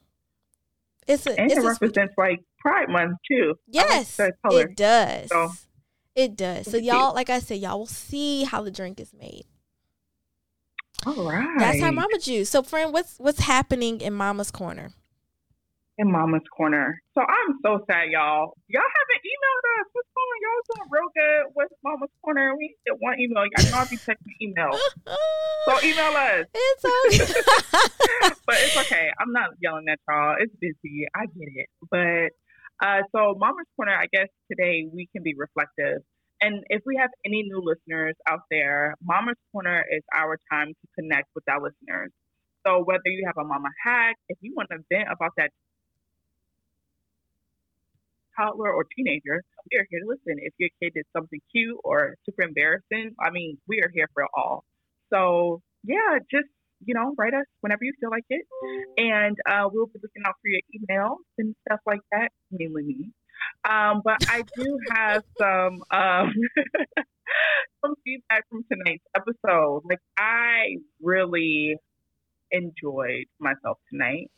It's 1.07 1.27
a, 1.27 1.31
And 1.41 1.51
it's 1.51 1.55
it 1.55 1.59
a 1.59 1.61
sweet- 1.75 1.81
represents 1.83 2.15
like 2.19 2.41
Pride 2.59 2.89
Month 2.89 3.19
too. 3.27 3.55
I 3.75 3.79
like 3.83 3.89
yes, 3.91 4.19
it 4.21 4.77
does. 4.77 5.29
So- 5.29 5.53
it 6.17 6.37
does. 6.37 6.71
So 6.71 6.77
y'all, 6.77 7.15
like 7.15 7.31
I 7.31 7.39
said, 7.39 7.61
y'all 7.61 7.79
will 7.79 7.87
see 7.87 8.43
how 8.43 8.63
the 8.63 8.71
drink 8.73 8.99
is 9.01 9.15
made. 9.15 9.45
All 11.07 11.25
right. 11.31 11.49
That's 11.59 11.83
our 11.83 11.93
Mama 11.93 12.19
Juice. 12.19 12.51
So, 12.51 12.63
friend, 12.63 12.93
what's 12.93 13.17
what's 13.19 13.41
happening 13.41 14.01
in 14.01 14.13
Mama's 14.13 14.51
Corner? 14.51 14.91
In 16.01 16.11
Mama's 16.11 16.41
Corner. 16.57 16.97
So 17.13 17.21
I'm 17.21 17.61
so 17.61 17.85
sad, 17.85 18.09
y'all. 18.09 18.57
Y'all 18.73 18.91
haven't 18.97 19.21
emailed 19.21 19.65
us. 19.77 19.87
What's 19.93 20.09
going 20.17 20.29
on? 20.33 20.39
Y'all 20.41 20.65
doing 20.73 20.89
real 20.89 21.11
good 21.13 21.43
with 21.55 21.69
Mama's 21.85 22.15
Corner. 22.25 22.57
We 22.57 22.75
get 22.87 22.97
one 23.01 23.21
email. 23.21 23.45
Y'all 23.45 23.71
know 23.71 23.79
I'll 23.85 23.89
be 23.89 24.01
checking 24.01 24.35
emails. 24.43 24.81
So 25.69 25.77
email 25.85 26.17
us. 26.17 26.47
it's 26.55 26.85
okay. 27.29 27.41
but 28.47 28.57
it's 28.57 28.77
okay. 28.79 29.11
I'm 29.21 29.31
not 29.31 29.51
yelling 29.61 29.85
at 29.91 29.99
y'all. 30.09 30.37
It's 30.41 30.55
busy. 30.59 31.05
I 31.15 31.27
get 31.27 31.53
it. 31.53 31.69
But 31.91 32.33
uh, 32.81 33.03
so 33.13 33.37
Mama's 33.37 33.69
Corner, 33.77 33.93
I 33.93 34.07
guess 34.11 34.29
today 34.51 34.89
we 34.91 35.07
can 35.13 35.23
be 35.23 35.35
reflective. 35.37 36.01
And 36.41 36.65
if 36.71 36.81
we 36.87 36.97
have 36.97 37.11
any 37.27 37.43
new 37.43 37.61
listeners 37.61 38.17
out 38.27 38.41
there, 38.51 38.95
Mama's 39.05 39.37
Corner 39.53 39.85
is 39.93 40.03
our 40.17 40.39
time 40.51 40.69
to 40.69 40.89
connect 40.97 41.29
with 41.35 41.45
our 41.47 41.61
listeners. 41.61 42.11
So 42.67 42.83
whether 42.83 43.07
you 43.07 43.25
have 43.27 43.37
a 43.37 43.47
mama 43.47 43.69
hack, 43.85 44.17
if 44.29 44.39
you 44.41 44.55
want 44.57 44.71
to 44.71 44.79
vent 44.91 45.09
about 45.13 45.33
that 45.37 45.51
toddler 48.37 48.73
or 48.73 48.85
teenager, 48.97 49.43
we 49.71 49.79
are 49.79 49.87
here 49.91 50.01
to 50.01 50.07
listen. 50.07 50.43
If 50.43 50.55
your 50.59 50.71
kid 50.83 50.93
did 50.95 51.07
something 51.17 51.41
cute 51.53 51.79
or 51.85 52.17
super 52.25 52.43
embarrassing, 52.43 53.15
I 53.21 53.31
mean, 53.31 53.59
we 53.69 53.81
are 53.81 53.91
here 53.93 54.09
for 54.15 54.25
it 54.25 54.31
all. 54.35 54.65
So 55.13 55.63
yeah, 55.85 56.19
just 56.31 56.49
you 56.85 56.95
know, 56.95 57.15
write 57.19 57.35
us 57.35 57.45
whenever 57.61 57.85
you 57.85 57.93
feel 58.01 58.11
like 58.11 58.25
it, 58.31 58.43
and 58.97 59.37
uh, 59.49 59.69
we'll 59.71 59.87
be 59.87 60.01
looking 60.03 60.23
out 60.27 60.35
for 60.41 60.49
your 60.49 60.61
emails 60.75 61.19
and 61.39 61.55
stuff 61.67 61.81
like 61.87 62.01
that. 62.13 62.31
Mainly 62.51 62.83
me, 62.83 63.11
um, 63.69 64.01
but 64.05 64.17
I 64.29 64.43
do 64.57 64.79
have 64.91 65.23
some 65.39 65.81
um, 65.91 66.33
some 67.85 67.95
feedback 68.05 68.45
from 68.49 68.65
tonight's 68.73 69.05
episode. 69.15 69.83
Like 69.85 70.01
I 70.19 70.77
really 71.03 71.77
enjoyed 72.51 73.27
myself 73.39 73.79
tonight. 73.91 74.31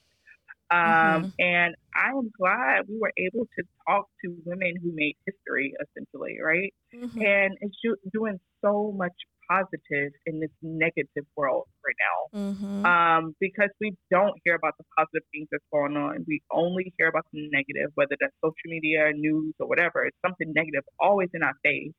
Um, 0.72 1.32
And 1.38 1.74
I 1.94 2.08
am 2.10 2.30
glad 2.38 2.88
we 2.88 2.98
were 2.98 3.12
able 3.18 3.46
to 3.58 3.62
talk 3.86 4.08
to 4.24 4.34
women 4.46 4.74
who 4.82 4.92
made 4.94 5.16
history, 5.26 5.74
essentially, 5.82 6.38
right? 6.40 6.72
Mhm. 6.94 7.20
And 7.22 7.58
it's 7.60 7.76
do- 7.82 7.96
doing 8.12 8.40
so 8.62 8.92
much 8.92 9.12
positive 9.48 10.12
in 10.24 10.40
this 10.40 10.50
negative 10.62 11.26
world 11.36 11.68
right 11.84 11.96
now. 12.08 12.38
Mhm. 12.40 12.84
Um, 12.86 13.36
because 13.38 13.70
we 13.80 13.94
don't 14.10 14.34
hear 14.44 14.54
about 14.54 14.74
the 14.78 14.84
positive 14.96 15.24
things 15.32 15.48
that's 15.50 15.64
going 15.70 15.96
on. 15.96 16.24
We 16.26 16.40
only 16.50 16.92
hear 16.96 17.08
about 17.08 17.26
the 17.32 17.48
negative, 17.50 17.90
whether 17.94 18.16
that's 18.18 18.34
social 18.40 18.70
media, 18.70 19.12
news, 19.12 19.54
or 19.60 19.66
whatever. 19.68 20.06
It's 20.06 20.16
something 20.24 20.52
negative 20.54 20.84
always 20.98 21.28
in 21.34 21.42
our 21.42 21.54
face. 21.62 21.92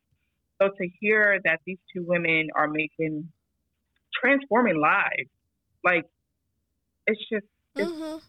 So 0.62 0.70
to 0.70 0.90
hear 1.00 1.40
that 1.44 1.62
these 1.66 1.80
two 1.94 2.04
women 2.04 2.50
are 2.56 2.68
making 2.68 3.32
transforming 4.14 4.78
lives, 4.78 5.30
like 5.84 6.06
it's 7.06 7.20
just 7.30 7.46
it's 7.76 7.92
Mhm. 7.92 8.22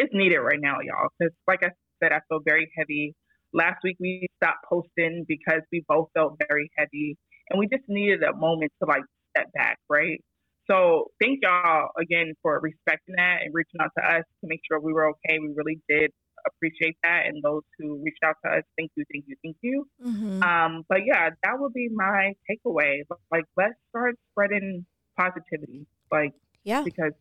It's 0.00 0.14
needed 0.14 0.38
right 0.38 0.60
now, 0.60 0.78
y'all. 0.82 1.08
Because, 1.18 1.32
like 1.46 1.62
I 1.62 1.70
said, 2.02 2.12
I 2.12 2.20
feel 2.28 2.40
very 2.44 2.70
heavy. 2.76 3.14
Last 3.52 3.78
week 3.82 3.96
we 4.00 4.26
stopped 4.42 4.64
posting 4.68 5.24
because 5.26 5.62
we 5.72 5.84
both 5.88 6.08
felt 6.14 6.40
very 6.48 6.70
heavy, 6.76 7.16
and 7.48 7.58
we 7.58 7.66
just 7.68 7.84
needed 7.88 8.22
a 8.22 8.34
moment 8.34 8.72
to 8.82 8.88
like 8.88 9.02
step 9.36 9.52
back, 9.52 9.78
right? 9.88 10.22
So, 10.70 11.10
thank 11.20 11.40
y'all 11.42 11.88
again 12.00 12.32
for 12.42 12.60
respecting 12.60 13.16
that 13.16 13.42
and 13.42 13.52
reaching 13.52 13.80
out 13.80 13.90
to 13.98 14.04
us 14.04 14.24
to 14.40 14.44
make 14.44 14.60
sure 14.66 14.78
we 14.80 14.92
were 14.92 15.08
okay. 15.10 15.38
We 15.38 15.52
really 15.56 15.80
did 15.88 16.10
appreciate 16.46 16.96
that, 17.02 17.26
and 17.26 17.42
those 17.42 17.62
who 17.78 18.00
reached 18.02 18.22
out 18.24 18.36
to 18.44 18.50
us, 18.50 18.62
thank 18.78 18.90
you, 18.94 19.04
thank 19.12 19.24
you, 19.26 19.36
thank 19.42 19.56
you. 19.60 19.86
Mhm. 20.02 20.42
Um, 20.42 20.84
but 20.88 21.04
yeah, 21.04 21.30
that 21.42 21.54
would 21.58 21.74
be 21.74 21.88
my 21.92 22.34
takeaway. 22.48 23.02
Like, 23.30 23.44
let's 23.56 23.74
start 23.90 24.14
spreading 24.30 24.86
positivity, 25.18 25.86
like 26.10 26.32
Yeah. 26.64 26.82
because 26.82 27.12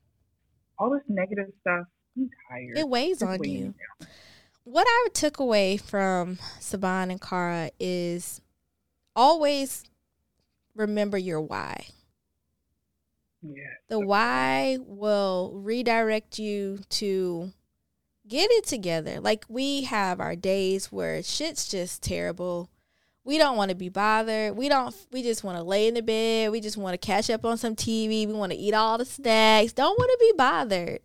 all 0.77 0.91
this 0.91 1.03
negative 1.09 1.51
stuff, 1.61 1.85
I'm 2.17 2.29
tired. 2.49 2.77
It 2.77 2.89
weighs 2.89 3.21
on 3.21 3.43
you. 3.43 3.73
down. 3.99 4.07
What 4.63 4.87
I 4.87 5.07
took 5.13 5.39
away 5.39 5.77
from 5.77 6.37
Siobhan 6.59 7.09
and 7.11 7.21
Cara 7.21 7.71
is 7.79 8.41
always 9.15 9.83
remember 10.75 11.17
your 11.17 11.41
why. 11.41 11.87
Yeah. 13.41 13.63
The 13.87 13.99
why 13.99 14.77
will 14.81 15.53
redirect 15.55 16.39
you 16.39 16.79
to 16.89 17.51
get 18.27 18.51
it 18.51 18.65
together. 18.65 19.19
Like 19.19 19.45
we 19.49 19.83
have 19.83 20.19
our 20.19 20.35
days 20.35 20.91
where 20.91 21.23
shit's 21.23 21.67
just 21.67 22.03
terrible. 22.03 22.69
We 23.23 23.37
don't 23.37 23.57
want 23.57 23.69
to 23.69 23.75
be 23.75 23.89
bothered. 23.89 24.55
We 24.55 24.69
don't 24.69 24.95
we 25.11 25.23
just 25.23 25.43
want 25.43 25.57
to 25.57 25.63
lay 25.63 25.87
in 25.87 25.93
the 25.93 26.01
bed. 26.01 26.51
We 26.51 26.61
just 26.61 26.77
want 26.77 26.93
to 26.93 27.05
catch 27.05 27.29
up 27.29 27.45
on 27.45 27.57
some 27.57 27.75
TV. 27.75 28.27
We 28.27 28.33
want 28.33 28.51
to 28.51 28.57
eat 28.57 28.73
all 28.73 28.97
the 28.97 29.05
snacks. 29.05 29.73
Don't 29.73 29.97
want 29.97 30.11
to 30.11 30.17
be 30.19 30.33
bothered. 30.37 30.99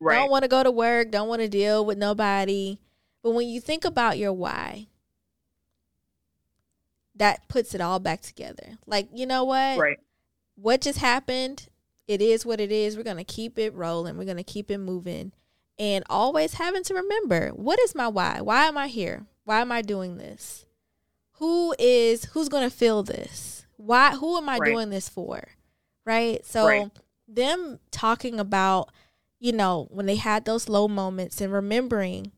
Right. 0.00 0.16
Don't 0.16 0.30
want 0.30 0.44
to 0.44 0.48
go 0.48 0.62
to 0.62 0.70
work. 0.70 1.10
Don't 1.10 1.28
want 1.28 1.42
to 1.42 1.48
deal 1.48 1.84
with 1.84 1.98
nobody. 1.98 2.78
But 3.22 3.32
when 3.32 3.48
you 3.48 3.60
think 3.60 3.84
about 3.84 4.16
your 4.18 4.32
why, 4.32 4.86
that 7.16 7.46
puts 7.48 7.74
it 7.74 7.80
all 7.80 7.98
back 7.98 8.22
together. 8.22 8.78
Like, 8.86 9.08
you 9.14 9.26
know 9.26 9.44
what? 9.44 9.78
right. 9.78 9.98
What 10.56 10.80
just 10.82 10.98
happened? 10.98 11.68
It 12.06 12.20
is 12.20 12.44
what 12.44 12.60
it 12.60 12.70
is. 12.72 12.96
We're 12.96 13.02
going 13.02 13.16
to 13.16 13.24
keep 13.24 13.58
it 13.58 13.74
rolling. 13.74 14.18
We're 14.18 14.24
going 14.24 14.36
to 14.36 14.42
keep 14.42 14.70
it 14.70 14.78
moving. 14.78 15.32
And 15.78 16.04
always 16.10 16.54
having 16.54 16.82
to 16.84 16.94
remember, 16.94 17.50
what 17.50 17.78
is 17.80 17.94
my 17.94 18.08
why? 18.08 18.40
Why 18.42 18.64
am 18.66 18.76
I 18.76 18.88
here? 18.88 19.24
Why 19.44 19.60
am 19.60 19.72
I 19.72 19.80
doing 19.80 20.18
this? 20.18 20.66
Who 21.34 21.74
is 21.78 22.26
who's 22.26 22.50
going 22.50 22.68
to 22.68 22.74
feel 22.74 23.02
this? 23.02 23.64
Why 23.76 24.10
who 24.16 24.36
am 24.36 24.48
I 24.50 24.58
Right. 24.58 24.70
doing 24.70 24.90
this 24.90 25.08
for? 25.08 25.42
Right? 26.04 26.44
So 26.44 26.66
Right. 26.66 26.90
them 27.26 27.78
talking 27.90 28.38
about, 28.38 28.90
you 29.40 29.52
know, 29.52 29.88
when 29.90 30.06
they 30.06 30.16
had 30.16 30.44
those 30.44 30.68
low 30.68 30.86
moments 30.86 31.40
and 31.40 31.52
remembering 31.52 32.30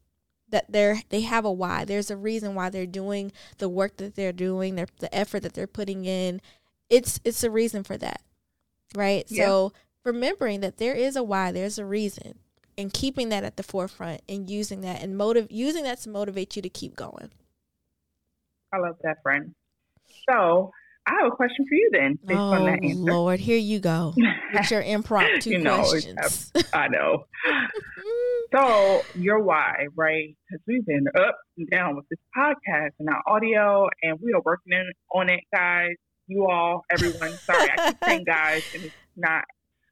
that 0.48 0.70
they're 0.70 1.02
they 1.08 1.22
have 1.22 1.44
a 1.44 1.52
why. 1.52 1.84
There's 1.84 2.10
a 2.10 2.16
reason 2.16 2.54
why 2.54 2.70
they're 2.70 2.86
doing 2.86 3.32
the 3.58 3.68
work 3.68 3.96
that 3.96 4.14
they're 4.14 4.32
doing, 4.32 4.76
their 4.76 4.86
the 5.00 5.12
effort 5.14 5.40
that 5.40 5.54
they're 5.54 5.66
putting 5.66 6.04
in. 6.04 6.40
It's 6.88 7.20
it's 7.24 7.42
a 7.42 7.50
reason 7.50 7.82
for 7.82 7.98
that. 7.98 8.22
Right? 8.94 9.24
Yeah. 9.28 9.46
So 9.46 9.72
remembering 10.04 10.60
that 10.60 10.76
there 10.76 10.94
is 10.94 11.16
a 11.16 11.22
why, 11.22 11.50
there's 11.50 11.78
a 11.78 11.84
reason. 11.84 12.38
And 12.78 12.92
keeping 12.92 13.28
that 13.28 13.44
at 13.44 13.56
the 13.56 13.62
forefront 13.62 14.22
and 14.28 14.48
using 14.48 14.80
that 14.82 15.02
and 15.02 15.16
motive 15.16 15.48
using 15.50 15.84
that 15.84 16.00
to 16.02 16.08
motivate 16.08 16.54
you 16.56 16.62
to 16.62 16.68
keep 16.68 16.94
going. 16.94 17.30
I 18.72 18.78
love 18.78 18.96
that, 19.02 19.22
friend. 19.22 19.54
So 20.30 20.72
I 21.06 21.14
have 21.22 21.32
a 21.32 21.36
question 21.36 21.66
for 21.68 21.74
you 21.74 21.90
then, 21.92 22.18
based 22.24 22.38
oh 22.38 22.52
on 22.52 22.66
that 22.66 22.78
oh, 22.82 22.88
answer. 22.88 23.00
Lord, 23.00 23.40
here 23.40 23.58
you 23.58 23.80
go. 23.80 24.14
With 24.54 24.70
your 24.70 24.82
impromptu 24.96 25.50
You 25.50 25.58
know, 25.58 25.82
questions. 25.82 26.52
I 26.72 26.88
know. 26.88 27.26
So 28.54 29.02
your 29.14 29.42
why, 29.42 29.86
right? 29.96 30.36
Because 30.46 30.62
we've 30.66 30.84
been 30.84 31.06
up 31.18 31.38
and 31.56 31.70
down 31.70 31.96
with 31.96 32.04
this 32.10 32.18
podcast 32.36 32.90
and 32.98 33.08
our 33.08 33.22
audio, 33.26 33.88
and 34.02 34.18
we 34.22 34.34
are 34.34 34.42
working 34.44 34.74
in, 34.74 34.90
on 35.10 35.30
it, 35.30 35.40
guys. 35.54 35.94
You 36.26 36.46
all, 36.46 36.84
everyone. 36.90 37.32
Sorry, 37.38 37.68
I 37.70 37.90
keep 37.92 38.04
saying 38.04 38.24
guys, 38.26 38.62
and 38.74 38.84
it's 38.84 38.94
not 39.16 39.44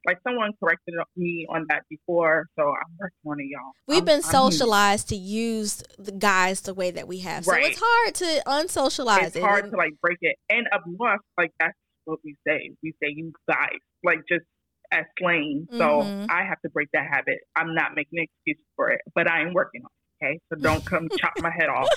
like 0.05 0.17
someone 0.27 0.51
corrected 0.59 0.95
me 1.15 1.45
on 1.49 1.65
that 1.69 1.83
before, 1.89 2.47
so 2.57 2.63
I'm 2.63 2.95
working 2.99 3.19
on 3.27 3.39
it, 3.39 3.45
y'all. 3.49 3.71
We've 3.87 3.97
I'm- 3.97 4.05
been 4.05 4.21
I'm- 4.23 4.31
socialized 4.31 5.09
to 5.09 5.15
use 5.15 5.83
the 5.99 6.11
guys 6.11 6.61
the 6.61 6.73
way 6.73 6.91
that 6.91 7.07
we 7.07 7.19
have. 7.19 7.45
So 7.45 7.53
it's 7.55 7.79
hard 7.81 8.15
to 8.15 8.43
unsocialize 8.47 9.27
It's 9.27 9.35
it. 9.35 9.41
hard 9.43 9.63
And- 9.65 9.73
to 9.73 9.77
like 9.77 9.93
break 10.01 10.17
it, 10.21 10.37
and 10.49 10.67
up 10.73 10.81
north, 10.87 11.21
like 11.37 11.51
that's 11.59 11.77
what 12.05 12.19
we 12.23 12.35
say. 12.47 12.71
We 12.81 12.93
say 13.01 13.09
you 13.15 13.31
guys, 13.47 13.77
like 14.03 14.19
just 14.27 14.45
as 14.91 15.05
slang. 15.19 15.67
So 15.71 15.77
Mhm. 16.01 16.27
I 16.29 16.43
have 16.45 16.59
to 16.61 16.69
break 16.69 16.89
that 16.93 17.07
habit. 17.09 17.37
I'm 17.55 17.73
not 17.75 17.95
making 17.95 18.19
excuses 18.23 18.65
for 18.75 18.89
it, 18.89 19.01
but 19.15 19.29
I 19.29 19.41
am 19.41 19.53
working 19.53 19.81
on 19.83 19.89
it. 19.89 20.25
Okay, 20.25 20.39
so 20.49 20.55
don't 20.59 20.85
come 20.85 21.07
chop 21.19 21.33
my 21.41 21.51
head 21.51 21.69
off. 21.69 21.87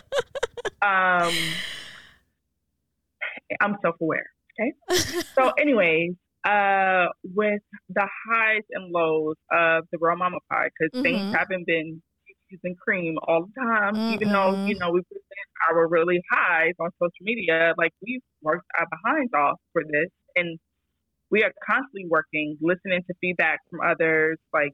Um, 0.83 1.35
I'm 3.61 3.77
self-aware. 3.83 4.27
Okay, 4.61 4.73
so, 5.35 5.51
anyways, 5.59 6.15
uh, 6.45 7.07
with 7.25 7.63
the 7.89 8.09
highs 8.29 8.63
and 8.71 8.91
lows 8.93 9.37
of 9.51 9.85
the 9.93 9.99
Real 10.01 10.17
Mama 10.17 10.39
Pod, 10.51 10.71
because 10.79 10.93
things 11.03 11.23
Mhm. 11.23 11.39
haven't 11.39 11.67
been 11.67 12.03
using 12.51 12.77
cream 12.77 13.17
all 13.27 13.47
the 13.47 13.53
time. 13.61 14.01
Even 14.09 14.29
though 14.29 14.57
you 14.65 14.77
know 14.79 14.91
we 14.93 15.01
present 15.03 15.49
our 15.71 15.89
really 15.89 16.21
highs 16.33 16.75
on 16.79 16.91
social 17.01 17.23
media, 17.23 17.75
like 17.79 17.93
we've 18.07 18.23
worked 18.43 18.67
our 18.79 18.87
behinds 18.91 19.33
off 19.35 19.61
for 19.73 19.83
this, 19.85 20.11
and 20.37 20.59
we 21.31 21.43
are 21.43 21.53
constantly 21.67 22.07
working, 22.09 22.57
listening 22.61 23.03
to 23.09 23.15
feedback 23.21 23.61
from 23.71 23.81
others. 23.81 24.39
Like 24.53 24.73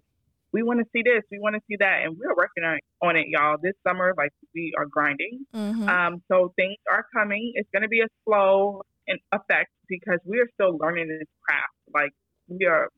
we 0.53 0.63
want 0.63 0.81
to 0.81 0.87
see 0.93 1.03
this, 1.03 1.23
we 1.31 1.39
want 1.39 1.55
to 1.55 1.63
see 1.69 1.77
that, 1.79 2.03
and 2.05 2.19
we're 2.19 2.35
working 2.35 2.65
on, 2.65 2.79
on 3.03 3.17
it, 3.17 3.27
y'all. 3.29 3.57
This 3.63 3.75
summer, 3.87 4.13
like 4.19 4.33
we 4.55 4.73
are 4.77 4.87
grinding. 4.87 5.47
Mhm. 5.55 5.89
Um, 5.89 6.23
so 6.29 6.53
things 6.57 6.77
are 6.91 7.07
coming. 7.15 7.53
It's 7.55 7.69
going 7.73 7.83
to 7.83 7.89
be 7.89 8.01
a 8.01 8.09
slow 8.25 8.83
in 9.11 9.19
effect 9.33 9.71
because 9.89 10.19
we 10.25 10.39
are 10.39 10.49
still 10.55 10.79
learning 10.79 11.09
this 11.09 11.29
craft. 11.47 11.75
Like 11.93 12.13
we 12.49 12.65
are, 12.67 12.89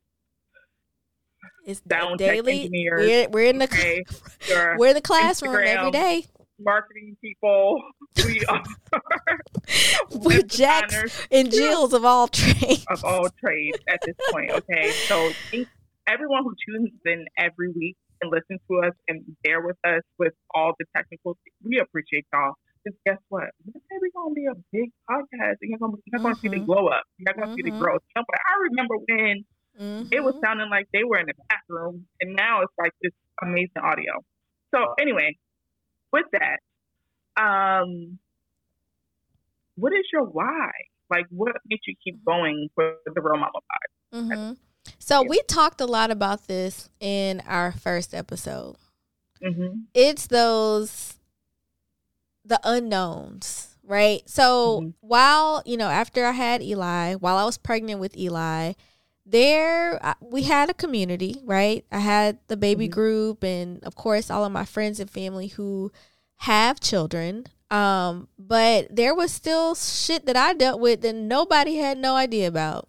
It's 1.67 1.81
down 1.81 2.17
daily. 2.17 2.69
We're, 2.73 3.29
we're 3.31 3.47
in 3.51 3.59
the 3.59 3.65
okay, 3.65 4.05
we're 4.79 4.89
in 4.89 4.95
the 4.95 5.01
classroom 5.01 5.55
Instagram. 5.55 5.77
every 5.79 5.91
day. 5.91 6.27
marketing 6.59 7.17
people. 7.21 7.81
We 8.27 8.45
are 8.45 8.63
We're 10.11 10.43
Jacks 10.43 11.27
and 11.31 11.51
Jills 11.51 11.95
of 11.95 12.05
all 12.05 12.29
trades. 12.29 12.85
of 12.91 13.03
all 13.05 13.27
trades 13.43 13.79
at 13.89 14.01
this 14.05 14.15
point. 14.31 14.51
Okay, 14.53 14.91
so 15.09 15.33
thank 15.51 15.67
everyone 16.07 16.45
who 16.45 16.55
tunes 16.67 16.91
in 17.07 17.25
every 17.39 17.71
week 17.71 17.97
and 18.21 18.31
listens 18.31 18.61
to 18.71 18.87
us 18.87 18.93
and 19.09 19.23
bear 19.43 19.63
with 19.63 19.79
us 19.85 20.03
with 20.19 20.35
all 20.55 20.75
the 20.79 20.85
technical. 20.95 21.39
We 21.65 21.79
appreciate 21.81 22.27
y'all. 22.35 22.53
Because 22.85 22.99
guess 23.07 23.19
what? 23.29 23.45
One 23.65 23.83
day 23.91 23.97
we're 24.01 24.11
gonna 24.15 24.35
be 24.35 24.47
a 24.47 24.55
big 24.73 24.91
podcast, 25.09 25.57
and 25.61 25.71
you're 25.71 25.79
gonna 25.79 25.97
you're 26.07 26.21
gonna 26.21 26.35
see 26.43 26.49
the 26.49 26.61
Mhm. 26.61 26.67
glow 26.67 26.89
up. 26.89 27.05
You're 27.19 27.35
gonna 27.35 27.55
see 27.55 27.63
the 27.63 27.71
Mhm. 27.71 27.79
growth. 27.79 28.03
But 28.15 28.25
I 28.31 28.55
remember 28.71 28.97
when 29.07 29.45
it 30.13 30.21
was 30.23 30.35
Mhm. 30.35 30.41
sounding 30.45 30.69
like 30.71 30.89
they 30.93 31.05
were 31.05 31.19
in 31.19 31.27
the 31.27 31.35
bathroom, 31.49 32.07
and 32.21 32.35
now 32.35 32.63
it's 32.63 32.73
like 32.79 32.93
this 33.03 33.13
amazing 33.43 33.83
audio. 33.83 34.25
So 34.75 34.95
anyway, 35.01 35.37
with 36.13 36.27
that, 36.33 36.61
um, 37.41 38.19
what 39.77 39.93
is 39.93 40.05
your 40.13 40.25
why? 40.25 40.71
Like, 41.11 41.27
what 41.31 41.55
makes 41.67 41.87
you 41.87 41.95
keep 42.03 42.25
going 42.25 42.69
for 42.75 42.97
the 43.07 43.21
Real 43.21 43.37
Mama 43.37 43.53
Pod? 43.53 44.57
So 44.99 45.23
Yeah. 45.23 45.29
we 45.29 45.43
talked 45.43 45.81
a 45.81 45.87
lot 45.87 46.11
about 46.11 46.47
this 46.49 46.91
in 47.01 47.41
our 47.47 47.71
first 47.73 48.15
episode. 48.15 48.77
Mm-hmm. 49.43 49.83
It's 49.95 50.27
those 50.27 51.19
the 52.45 52.61
unknowns, 52.65 53.77
right? 53.85 54.29
So 54.29 54.81
Mhm. 54.81 54.95
while 55.01 55.63
you 55.65 55.77
know, 55.77 55.89
after 55.89 56.25
I 56.25 56.33
had 56.33 56.63
Eli, 56.63 57.15
while 57.15 57.37
I 57.37 57.45
was 57.45 57.59
pregnant 57.59 58.01
with 58.01 58.17
Eli, 58.17 58.73
there 59.25 60.01
we 60.21 60.43
had 60.43 60.69
a 60.71 60.75
community, 60.75 61.41
right? 61.45 61.85
I 61.93 62.01
had 62.01 62.39
the 62.49 62.57
baby 62.57 62.89
Mhm. 62.89 62.93
group, 62.93 63.45
and 63.45 63.83
of 63.85 63.95
course, 63.95 64.31
all 64.31 64.45
of 64.45 64.53
my 64.53 64.65
friends 64.65 64.99
and 65.01 65.11
family 65.11 65.49
who 65.49 65.93
have 66.39 66.81
children. 66.81 67.47
Um, 67.71 68.29
but 68.39 68.95
there 68.95 69.15
was 69.15 69.33
still 69.33 69.75
shit 69.75 70.27
that 70.27 70.37
I 70.37 70.53
dealt 70.53 70.81
with 70.81 71.01
that 71.03 71.15
nobody 71.15 71.77
had 71.77 71.97
no 71.99 72.17
idea 72.17 72.49
about, 72.49 72.89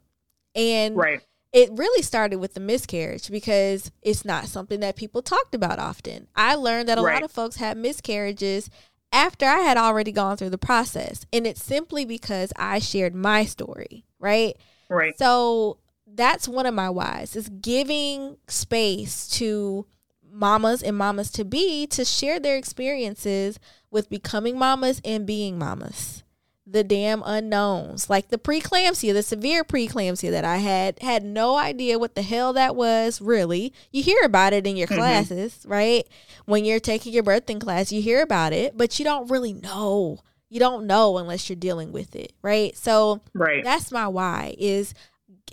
and 0.56 0.98
Right. 0.98 1.22
it 1.54 1.70
really 1.72 2.02
started 2.02 2.38
with 2.38 2.56
the 2.56 2.60
miscarriage 2.60 3.30
because 3.30 3.92
it's 4.02 4.26
not 4.26 4.48
something 4.48 4.80
that 4.82 4.96
people 4.96 5.22
talked 5.22 5.54
about 5.56 5.80
often. 5.80 6.28
I 6.36 6.56
learned 6.56 6.90
that 6.90 6.98
a 6.98 7.02
lot 7.02 7.24
of 7.24 7.32
folks 7.32 7.58
had 7.58 7.78
miscarriages 7.78 8.70
after 9.14 9.46
I 9.46 9.60
had 9.60 9.78
already 9.78 10.12
gone 10.12 10.36
through 10.36 10.50
the 10.50 10.58
process. 10.58 11.26
And 11.32 11.48
it's 11.48 11.64
simply 11.64 12.04
because 12.04 12.52
I 12.58 12.80
shared 12.80 13.16
my 13.16 13.46
story, 13.46 14.04
right? 14.20 14.58
Right. 14.90 15.18
So 15.18 15.78
that's 16.06 16.48
one 16.48 16.66
of 16.66 16.74
my 16.74 16.90
whys 16.90 17.36
is 17.36 17.48
giving 17.50 18.38
space 18.48 19.30
to 19.30 19.86
mamas 20.30 20.82
and 20.82 20.98
mamas 20.98 21.32
to 21.32 21.46
be 21.46 21.86
to 21.88 22.04
share 22.04 22.40
their 22.40 22.58
experiences 22.58 23.60
with 23.92 24.10
becoming 24.10 24.58
mamas 24.58 25.00
and 25.06 25.26
being 25.26 25.58
mamas. 25.58 26.23
The 26.66 26.84
damn 26.84 27.22
unknowns, 27.26 28.10
like 28.10 28.30
the 28.30 28.38
preeclampsia, 28.38 29.12
the 29.14 29.22
severe 29.22 29.64
preeclampsia 29.66 30.32
that 30.32 30.46
I 30.46 30.58
had, 30.58 30.98
had 31.02 31.24
no 31.26 31.58
idea 31.58 32.00
what 32.00 32.16
the 32.16 32.22
hell 32.22 32.54
that 32.54 32.76
was 32.76 33.20
really. 33.20 33.74
You 33.92 34.02
hear 34.02 34.24
about 34.24 34.54
it 34.54 34.66
in 34.66 34.78
your 34.78 34.88
Mhm. 34.88 34.96
classes, 34.96 35.60
right? 35.66 36.08
When 36.46 36.64
you're 36.64 36.80
taking 36.80 37.12
your 37.12 37.24
birthing 37.24 37.60
class, 37.60 37.92
you 37.92 38.02
hear 38.02 38.22
about 38.22 38.54
it, 38.54 38.78
but 38.78 38.98
you 38.98 39.04
don't 39.04 39.30
really 39.30 39.52
know. 39.52 40.20
You 40.50 40.60
don't 40.60 40.88
know 40.88 41.18
unless 41.18 41.50
you're 41.50 41.58
dealing 41.58 41.92
with 41.92 42.16
it, 42.16 42.32
right? 42.42 42.78
So, 42.78 43.20
Right. 43.34 43.64
that's 43.64 43.92
my 43.92 44.08
why 44.08 44.56
is 44.58 44.94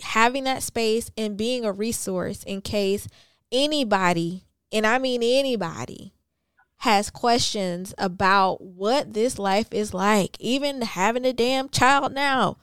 having 0.01 0.45
that 0.45 0.63
space 0.63 1.11
and 1.17 1.35
being 1.35 1.65
a 1.65 1.71
resource 1.73 2.43
in 2.43 2.61
case 2.61 3.07
anybody 3.51 4.45
and 4.71 4.87
i 4.87 4.97
mean 4.97 5.21
anybody 5.21 6.13
has 6.81 7.09
questions 7.09 7.93
about 7.97 8.61
what 8.61 9.13
this 9.13 9.37
life 9.39 9.67
is 9.71 9.93
like 9.93 10.35
even 10.39 10.81
having 10.81 11.25
a 11.25 11.33
damn 11.33 11.69
child 11.69 12.13
now 12.13 12.57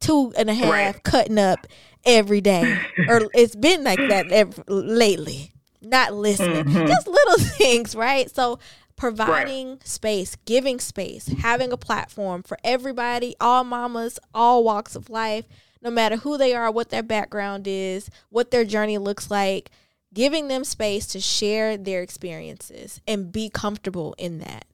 two 0.00 0.32
and 0.36 0.50
a 0.50 0.54
half 0.54 0.70
Right. 0.70 1.02
cutting 1.02 1.38
up 1.38 1.66
every 2.04 2.40
day. 2.42 2.78
Or 3.08 3.22
it's 3.34 3.56
been 3.56 3.82
like 3.84 3.98
that 4.10 4.28
lately. 4.68 5.52
Not 5.80 6.12
listening. 6.14 6.64
Mhm. 6.64 6.86
just 6.88 7.06
little 7.06 7.38
things 7.38 7.94
right? 7.94 8.30
So 8.34 8.58
providing 8.96 9.78
space 9.84 10.36
giving 10.44 10.78
space 10.78 11.26
having 11.40 11.72
a 11.72 11.76
platform 11.76 12.42
for 12.42 12.56
everybody 12.62 13.34
all 13.40 13.64
mamas 13.64 14.18
all 14.32 14.62
walks 14.62 14.94
of 14.94 15.10
life 15.10 15.44
no 15.82 15.90
matter 15.90 16.16
who 16.18 16.38
they 16.38 16.54
are 16.54 16.70
what 16.70 16.90
their 16.90 17.02
background 17.02 17.66
is 17.66 18.08
what 18.30 18.50
their 18.52 18.64
journey 18.64 18.96
looks 18.96 19.30
like 19.32 19.68
giving 20.14 20.48
them 20.48 20.64
space 20.64 21.06
to 21.08 21.20
share 21.20 21.76
their 21.76 22.00
experiences 22.00 23.00
and 23.06 23.30
be 23.32 23.50
comfortable 23.50 24.14
in 24.16 24.38
that 24.38 24.64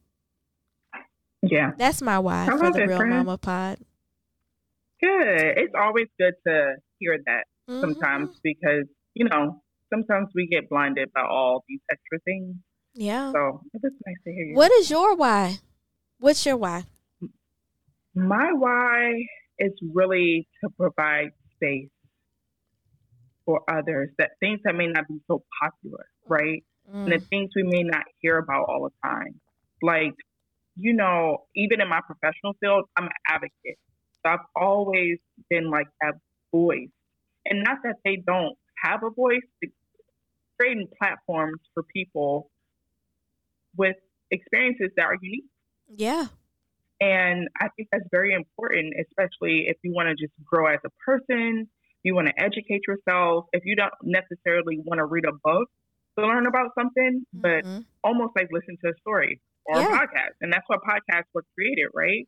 Yeah. 1.43 1.71
that's 1.79 2.03
my 2.03 2.19
why 2.19 2.45
I 2.45 2.59
for 2.59 2.71
the 2.71 2.83
it, 2.83 2.87
real 2.87 2.99
friend. 2.99 3.11
mama 3.11 3.39
pod 3.39 3.79
Good. 5.03 5.57
It's 5.57 5.73
always 5.75 6.09
good 6.19 6.35
to 6.47 6.75
hear 6.99 7.17
that 7.25 7.45
Mhm. 7.69 7.81
sometimes 7.81 8.39
because, 8.43 8.85
you 9.15 9.25
know, 9.27 9.63
sometimes 9.89 10.29
we 10.35 10.47
get 10.47 10.69
blinded 10.69 11.11
by 11.15 11.23
all 11.23 11.65
these 11.67 11.81
extra 11.91 12.19
things. 12.21 12.57
yeah 12.93 13.33
So 13.33 13.63
it 13.73 13.81
is 13.83 13.93
nice 14.07 14.17
to 14.25 14.33
hear 14.33 14.45
you. 14.45 14.55
what 14.55 14.71
is 14.73 14.91
your 14.91 15.15
why 15.17 15.59
what's 16.19 16.45
your 16.45 16.57
why 16.59 16.85
My 18.15 18.53
why 18.53 19.25
is 19.59 19.73
really 19.95 20.49
to 20.63 20.69
provide 20.71 21.31
space 21.57 21.89
for 23.45 23.63
others, 23.69 24.11
that 24.19 24.33
things 24.41 24.61
that 24.65 24.75
may 24.75 24.87
not 24.87 25.09
be 25.09 25.21
so 25.27 25.43
popular, 25.63 26.07
right? 26.29 26.65
and 27.07 27.15
the 27.15 27.19
Mm. 27.19 27.29
things 27.31 27.51
we 27.57 27.63
may 27.63 27.83
not 27.83 28.05
hear 28.21 28.39
about 28.39 28.67
all 28.69 28.85
the 28.85 29.09
time. 29.09 29.41
Like, 29.83 30.15
you 30.77 30.93
know, 30.93 31.47
even 31.57 31.81
in 31.81 31.89
my 31.89 32.01
professional 32.07 32.55
field, 32.61 32.85
I'm 32.97 33.05
an 33.07 33.13
advocate. 33.29 33.79
So 34.23 34.33
I've 34.33 34.47
always 34.55 35.19
been 35.49 35.71
like 35.71 35.87
that 36.03 36.15
voice. 36.53 36.91
And 37.47 37.65
not 37.65 37.79
that 37.85 37.97
they 38.05 38.17
don't 38.17 38.57
have 38.85 39.03
a 39.03 39.11
voice, 39.11 39.41
creating 40.59 40.89
platforms 40.99 41.61
for 41.75 41.83
people 41.85 42.51
with 43.77 43.97
experiences 44.31 44.91
that 44.97 45.05
are 45.05 45.17
unique. 45.21 45.45
yeah 45.97 46.27
And 47.01 47.49
I 47.61 47.69
think 47.77 47.89
that's 47.93 48.05
very 48.11 48.35
important, 48.35 48.95
especially 49.01 49.67
if 49.69 49.77
you 49.83 49.93
want 49.95 50.09
to 50.09 50.15
just 50.15 50.35
grow 50.45 50.67
as 50.67 50.81
a 50.85 50.91
person, 51.05 51.69
you 52.03 52.15
want 52.15 52.29
to 52.29 52.35
educate 52.43 52.83
yourself, 52.87 53.47
if 53.53 53.63
you 53.65 53.77
don't 53.77 53.93
necessarily 54.03 54.79
want 54.85 54.99
to 54.99 55.05
read 55.05 55.25
a 55.25 55.33
book 55.45 55.69
to 56.19 56.27
learn 56.27 56.47
about 56.47 56.71
something, 56.79 57.25
but 57.33 57.65
Mhm. 57.65 57.85
almost 58.05 58.33
like 58.37 58.49
listen 58.51 58.77
to 58.85 58.91
a 58.91 58.95
story 59.01 59.41
or 59.67 59.81
Yeah. 59.81 59.89
a 59.89 59.91
podcast. 59.93 60.35
And 60.41 60.53
that's 60.53 60.65
why 60.69 60.77
podcasts 60.79 61.29
were 61.35 61.45
created, 61.55 61.89
right? 61.95 62.27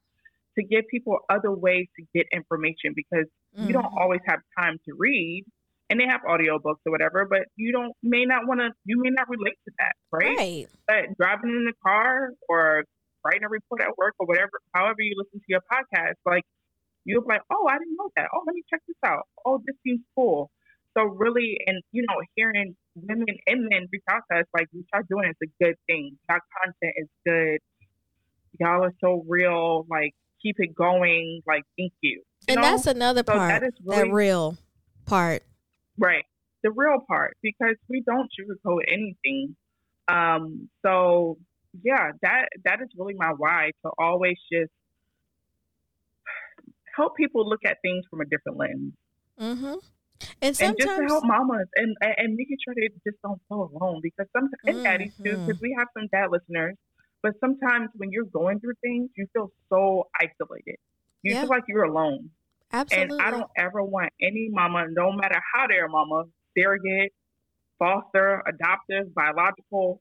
To 0.58 0.64
give 0.64 0.86
people 0.88 1.18
other 1.30 1.50
ways 1.50 1.86
to 1.96 2.04
get 2.14 2.26
information 2.32 2.92
because 2.94 3.26
you 3.56 3.72
don't 3.72 3.84
Mhm. 3.84 4.00
always 4.00 4.20
have 4.26 4.40
time 4.58 4.78
to 4.84 4.94
read 4.98 5.44
and 5.90 5.98
they 6.00 6.06
have 6.06 6.20
audiobooks 6.22 6.80
or 6.86 6.92
whatever, 6.92 7.24
but 7.26 7.46
you 7.56 7.72
don't 7.72 7.92
may 8.02 8.24
not 8.24 8.46
want 8.46 8.60
to 8.60 8.70
you 8.84 8.98
may 9.00 9.10
not 9.10 9.28
relate 9.28 9.58
to 9.66 9.72
that, 9.78 9.94
right? 10.10 10.36
right 10.38 10.68
But 10.86 11.16
driving 11.16 11.50
in 11.50 11.64
the 11.64 11.74
car 11.82 12.32
or 12.48 12.84
writing 13.24 13.44
a 13.44 13.48
report 13.48 13.80
at 13.80 13.96
work 13.96 14.14
or 14.18 14.26
whatever, 14.26 14.60
however 14.74 15.00
you 15.00 15.14
listen 15.16 15.38
to 15.40 15.46
your 15.48 15.60
podcast, 15.72 16.14
like 16.26 16.44
you'll 17.04 17.22
be 17.22 17.28
like, 17.28 17.42
Oh, 17.50 17.66
I 17.68 17.78
didn't 17.78 17.96
know 17.96 18.10
that. 18.16 18.28
Oh, 18.34 18.42
let 18.46 18.54
me 18.54 18.62
check 18.68 18.80
this 18.86 18.96
out. 19.04 19.26
Oh, 19.44 19.60
this 19.64 19.76
seems 19.84 20.00
cool. 20.14 20.50
So 20.96 21.04
really 21.04 21.58
and 21.66 21.82
you 21.92 22.04
know, 22.08 22.20
hearing 22.36 22.76
women 22.94 23.26
and 23.46 23.68
men 23.68 23.88
reach 23.92 24.02
out 24.10 24.22
to 24.30 24.38
us 24.38 24.46
like 24.54 24.68
what 24.72 24.84
y'all 24.92 25.02
doing 25.08 25.30
is 25.30 25.36
a 25.42 25.64
good 25.64 25.76
thing. 25.86 26.18
Y'all 26.28 26.38
content 26.62 26.94
is 26.96 27.08
good. 27.26 27.58
Y'all 28.60 28.84
are 28.84 28.94
so 29.00 29.24
real, 29.26 29.86
like 29.88 30.12
keep 30.42 30.56
it 30.58 30.74
going, 30.74 31.40
like 31.46 31.62
thank 31.78 31.92
you. 32.00 32.10
you 32.10 32.22
and 32.48 32.56
know? 32.56 32.62
that's 32.62 32.86
another 32.86 33.22
so 33.26 33.32
part 33.34 33.48
that 33.48 33.62
is 33.62 33.72
that 33.86 34.12
real 34.12 34.56
part 35.06 35.42
Right. 35.98 36.24
The 36.62 36.70
real 36.70 36.98
part, 37.08 37.36
because 37.42 37.76
we 37.88 38.02
don't 38.02 38.28
sugarcoat 38.38 38.82
anything. 38.88 39.56
Um, 40.08 40.68
so 40.84 41.38
yeah, 41.82 42.12
that 42.22 42.48
that 42.64 42.80
is 42.82 42.88
really 42.96 43.14
my 43.14 43.32
why 43.36 43.70
to 43.84 43.90
always 43.98 44.36
just 44.52 44.70
help 46.96 47.16
people 47.16 47.48
look 47.48 47.60
at 47.66 47.78
things 47.82 48.04
from 48.10 48.20
a 48.20 48.24
different 48.26 48.58
lens. 48.58 48.92
mm-hmm 49.38 49.74
and 50.42 50.56
And 50.58 50.76
just 50.78 50.94
to 50.96 51.02
help 51.08 51.24
mamas 51.24 51.68
and, 51.76 51.96
and 52.00 52.14
and 52.18 52.34
making 52.36 52.56
sure 52.64 52.74
they 52.74 52.88
just 53.04 53.20
don't 53.22 53.40
feel 53.48 53.70
alone 53.74 54.00
because 54.02 54.26
sometimes 54.32 54.60
and 54.66 54.82
daddies 54.84 55.12
too, 55.24 55.38
because 55.44 55.60
we 55.60 55.74
have 55.78 55.88
some 55.96 56.08
dad 56.12 56.28
listeners. 56.30 56.76
But 57.22 57.34
sometimes 57.40 57.90
when 57.94 58.10
you're 58.12 58.30
going 58.32 58.60
through 58.60 58.74
things, 58.82 59.10
you 59.16 59.26
feel 59.32 59.50
so 59.68 60.08
isolated. 60.20 60.76
You 61.22 61.34
Yeah. 61.34 61.40
feel 61.40 61.48
like 61.48 61.64
you're 61.68 61.84
alone. 61.84 62.30
absolutely 62.72 63.16
And 63.18 63.22
I 63.26 63.30
don't 63.30 63.50
ever 63.56 63.82
want 63.82 64.10
any 64.20 64.48
mama, 64.50 64.86
no 64.90 65.12
matter 65.12 65.40
how 65.54 65.66
they're 65.68 65.88
mama, 65.88 66.24
surrogate, 66.56 67.12
foster, 67.78 68.42
adoptive, 68.46 69.14
biological, 69.14 70.00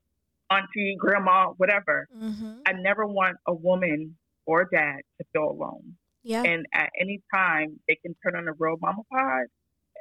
auntie, 0.49 0.95
grandma, 0.99 1.47
whatever. 1.57 2.07
mm-hmm. 2.15 2.59
I 2.65 2.73
never 2.73 3.05
want 3.07 3.37
a 3.47 3.53
woman 3.53 4.17
or 4.45 4.61
a 4.61 4.69
dad 4.69 5.01
to 5.19 5.25
feel 5.33 5.49
alone. 5.51 5.97
Yeah 6.23 6.43
And 6.43 6.65
at 6.73 6.89
any 6.99 7.21
time, 7.33 7.79
they 7.87 7.95
can 7.95 8.15
turn 8.23 8.35
on 8.35 8.45
the 8.45 8.53
real 8.57 8.77
mama 8.81 9.01
pod 9.11 9.45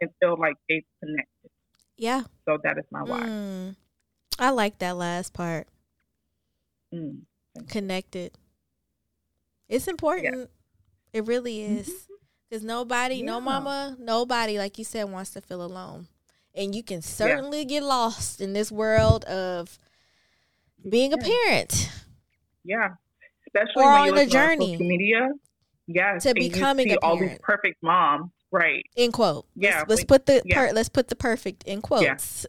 and 0.00 0.10
feel 0.20 0.36
like 0.38 0.54
they've 0.68 0.84
connected. 1.00 1.50
Yeah. 1.96 2.22
So 2.46 2.58
that 2.62 2.78
is 2.78 2.84
my 2.90 3.02
why. 3.02 3.20
Mm. 3.20 3.76
I 4.38 4.50
like 4.50 4.78
that 4.78 4.96
last 4.96 5.32
part. 5.34 5.68
Mm. 6.94 7.22
Connected. 7.68 8.32
It's 9.68 9.86
important. 9.86 10.50
It 11.12 11.26
really 11.26 11.62
is. 11.62 12.08
Because 12.48 12.64
nobody, 12.64 13.22
no 13.22 13.40
mama, 13.40 13.96
nobody, 14.00 14.58
like 14.58 14.78
you 14.78 14.84
said, 14.84 15.04
wants 15.04 15.30
to 15.30 15.40
feel 15.40 15.62
alone. 15.62 16.08
And 16.54 16.74
you 16.74 16.82
can 16.82 17.00
certainly 17.00 17.64
get 17.64 17.84
lost 17.84 18.40
in 18.40 18.54
this 18.54 18.72
world 18.72 19.24
of 19.26 19.78
being 20.88 21.12
a 21.12 21.18
parent. 21.18 21.90
Yeah, 22.64 22.88
especially 23.46 23.84
Or 23.84 23.92
when 23.92 24.08
on 24.10 24.14
the 24.16 24.22
on 24.22 24.28
journey. 24.28 24.72
social 24.74 24.88
media. 24.88 25.28
Yes, 25.92 26.22
To 26.24 26.34
becoming 26.34 26.92
a 26.92 26.96
all 27.02 27.18
these 27.18 27.36
perfect 27.42 27.82
moms, 27.82 28.30
right? 28.52 28.84
In 28.96 29.10
quote. 29.12 29.46
Yeah, 29.56 29.78
Let's, 29.78 29.90
let's 29.90 30.04
put 30.04 30.26
the 30.26 30.42
yeah. 30.44 30.68
per, 30.68 30.72
let's 30.72 30.88
put 30.88 31.08
the 31.08 31.16
perfect 31.16 31.64
in 31.64 31.82
quotes. 31.82 32.46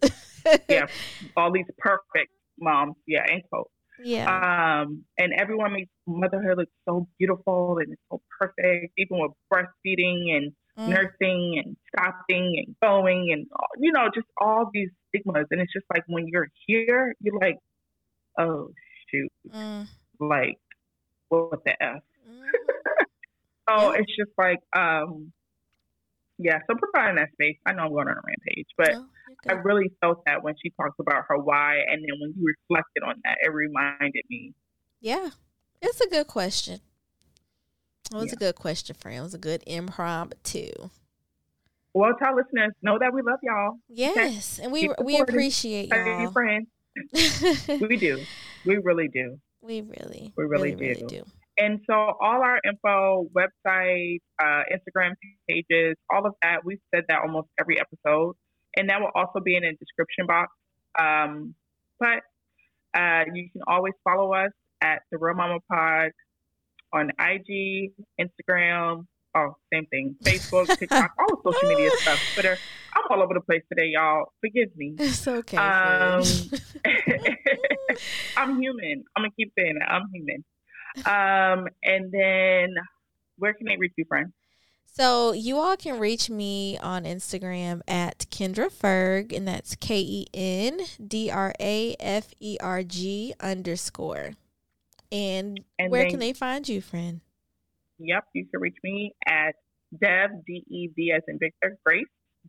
Yeah, 0.69 0.87
all 1.37 1.51
these 1.51 1.65
perfect 1.79 2.31
moms, 2.59 2.95
yeah, 3.07 3.23
in 3.31 3.41
quote. 3.49 3.69
yeah. 4.03 4.81
Um, 4.83 5.03
and 5.17 5.33
everyone 5.39 5.73
makes 5.73 5.89
motherhood 6.07 6.57
look 6.57 6.69
so 6.87 7.07
beautiful 7.17 7.77
and 7.79 7.93
it's 7.93 8.01
so 8.11 8.21
perfect, 8.39 8.93
even 8.97 9.19
with 9.19 9.31
breastfeeding 9.51 10.35
and 10.35 10.51
Mm. 10.79 10.87
nursing 10.87 11.61
and 11.61 11.75
stopping 11.89 12.55
and 12.65 12.75
going 12.81 13.27
and 13.33 13.45
you 13.77 13.91
know 13.91 14.07
just 14.15 14.25
all 14.39 14.69
these 14.73 14.87
stigmas. 15.09 15.45
And 15.51 15.59
it's 15.59 15.73
just 15.73 15.85
like 15.93 16.03
when 16.07 16.29
you're 16.29 16.47
here, 16.65 17.13
you're 17.19 17.37
like, 17.37 17.57
oh 18.39 18.69
shoot, 19.09 19.29
Mm. 19.49 19.87
like 20.21 20.57
what 21.27 21.61
the 21.65 21.71
f? 21.83 22.01
Mhm. 22.25 22.41
So 23.79 23.93
Yeah. 23.93 23.99
it's 23.99 24.15
just 24.17 24.31
like, 24.37 24.59
um, 24.75 25.31
yeah. 26.37 26.59
So 26.69 26.75
providing 26.77 27.15
that 27.17 27.29
space, 27.33 27.57
I 27.65 27.73
know 27.73 27.83
I'm 27.83 27.89
going 27.91 28.07
on 28.07 28.15
a 28.17 28.21
rampage, 28.25 28.67
but 28.77 28.91
No, 28.93 29.07
I 29.49 29.53
really 29.53 29.91
felt 30.01 30.23
that 30.25 30.43
when 30.43 30.55
she 30.63 30.71
talked 30.71 30.99
about 30.99 31.23
her 31.27 31.37
why, 31.37 31.75
and 31.89 32.01
then 32.03 32.19
when 32.19 32.33
you 32.37 32.53
reflected 32.69 33.03
on 33.03 33.15
that, 33.23 33.37
it 33.41 33.51
reminded 33.51 34.23
me. 34.29 34.53
Yeah, 34.99 35.29
it's 35.81 36.01
a 36.01 36.07
good 36.09 36.27
question. 36.27 36.79
It 38.11 38.15
was 38.15 38.27
Yeah. 38.27 38.33
a 38.33 38.35
good 38.37 38.55
question, 38.55 38.95
friend. 38.95 39.17
It 39.19 39.21
was 39.21 39.33
a 39.33 39.37
good 39.39 39.63
impromptu. 39.65 40.71
Well, 41.93 42.13
tell 42.21 42.35
listeners 42.35 42.71
know 42.81 42.97
that 42.99 43.13
we 43.13 43.21
love 43.21 43.39
y'all. 43.43 43.79
Yes, 43.89 44.59
and 44.59 44.71
we 44.71 44.89
we 45.03 45.17
appreciate 45.19 45.89
y'all. 45.89 46.31
friends. 46.31 46.67
We 47.81 47.97
do. 47.97 48.25
We 48.65 48.77
really 48.77 49.07
do. 49.07 49.39
we 49.61 49.81
really, 49.81 50.33
We 50.35 50.43
really 50.45 50.75
really 50.75 51.01
do. 51.01 51.07
do. 51.07 51.23
And 51.61 51.79
so 51.87 51.93
all 51.93 52.41
our 52.41 52.59
info, 52.67 53.27
website, 53.37 54.17
uh, 54.41 54.63
Instagram 54.73 55.11
pages, 55.47 55.95
all 56.11 56.25
of 56.25 56.33
that, 56.41 56.65
we've 56.65 56.79
said 56.93 57.03
that 57.07 57.19
almost 57.21 57.49
every 57.59 57.77
episode. 57.79 58.35
And 58.75 58.89
that 58.89 58.99
will 58.99 59.11
also 59.13 59.41
be 59.45 59.55
in 59.55 59.61
the 59.61 59.73
description 59.79 60.25
box. 60.25 60.51
Um, 60.99 61.53
but 61.99 62.23
uh, 62.99 63.25
you 63.31 63.47
can 63.51 63.61
always 63.67 63.93
follow 64.03 64.33
us 64.33 64.49
at 64.81 65.03
The 65.11 65.19
Real 65.19 65.35
Mama 65.35 65.59
Pod 65.71 66.09
on 66.93 67.11
IG, 67.19 67.91
Instagram, 68.19 69.05
oh, 69.35 69.55
same 69.71 69.85
thing, 69.85 70.15
Facebook, 70.23 70.65
TikTok, 70.79 71.11
all 71.19 71.27
the 71.27 71.53
social 71.53 71.69
media 71.69 71.91
stuff, 71.97 72.19
Twitter. 72.33 72.57
I'm 72.95 73.03
all 73.11 73.23
over 73.23 73.35
the 73.35 73.41
place 73.41 73.61
today, 73.69 73.91
y'all. 73.93 74.33
Forgive 74.41 74.75
me. 74.75 74.95
It's 74.97 75.27
okay. 75.27 75.57
Um. 75.57 76.23
I'm 78.35 78.59
human. 78.59 79.03
I'm 79.15 79.23
gonna 79.23 79.29
keep 79.37 79.53
saying 79.57 79.77
that. 79.79 79.89
I'm 79.89 80.09
human. 80.11 80.43
Um, 81.05 81.67
and 81.83 82.11
then 82.11 82.75
where 83.37 83.53
can 83.53 83.65
they 83.67 83.77
reach 83.77 83.93
you, 83.97 84.05
friend? 84.05 84.33
So 84.93 85.31
you 85.31 85.57
all 85.57 85.77
can 85.77 85.99
reach 85.99 86.29
me 86.29 86.77
on 86.77 87.05
Instagram 87.05 87.81
at 87.87 88.25
Kendra 88.29 88.69
Ferg, 88.69 89.35
and 89.35 89.47
that's 89.47 89.75
K 89.77 89.99
E 89.99 90.27
N 90.33 90.81
D 91.05 91.31
R 91.31 91.53
A 91.59 91.95
F 91.99 92.33
E 92.41 92.57
R 92.59 92.83
G 92.83 93.33
underscore. 93.39 94.31
And, 95.11 95.59
And 95.79 95.91
where 95.91 96.01
then- 96.03 96.11
can 96.11 96.19
they 96.19 96.33
find 96.33 96.67
you, 96.67 96.81
friend? 96.81 97.21
Yep, 97.99 98.25
you 98.33 98.45
can 98.51 98.59
reach 98.59 98.77
me 98.83 99.13
at 99.27 99.55
Dev 99.97 100.31
D 100.45 100.63
E 100.67 100.87
V 100.95 101.11
as 101.15 101.21
in 101.27 101.37
Victor 101.39 101.77
Grace 101.85 102.05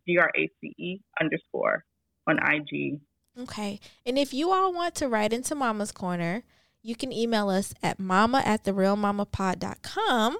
G 0.07 0.17
R 0.17 0.29
A 0.35 0.49
C 0.59 0.73
E 0.77 0.99
underscore 1.21 1.85
on 2.27 2.39
IG. 2.39 2.99
Okay. 3.39 3.79
And 4.05 4.17
if 4.17 4.33
you 4.33 4.51
all 4.51 4.73
want 4.73 4.95
to 4.95 5.07
write 5.07 5.31
into 5.33 5.55
Mama's 5.55 5.91
Corner, 5.91 6.43
you 6.83 6.95
can 6.95 7.11
email 7.11 7.49
us 7.49 7.73
at 7.81 7.99
mama 7.99 8.43
at 8.45 8.63
therealmamapod.com. 8.65 10.37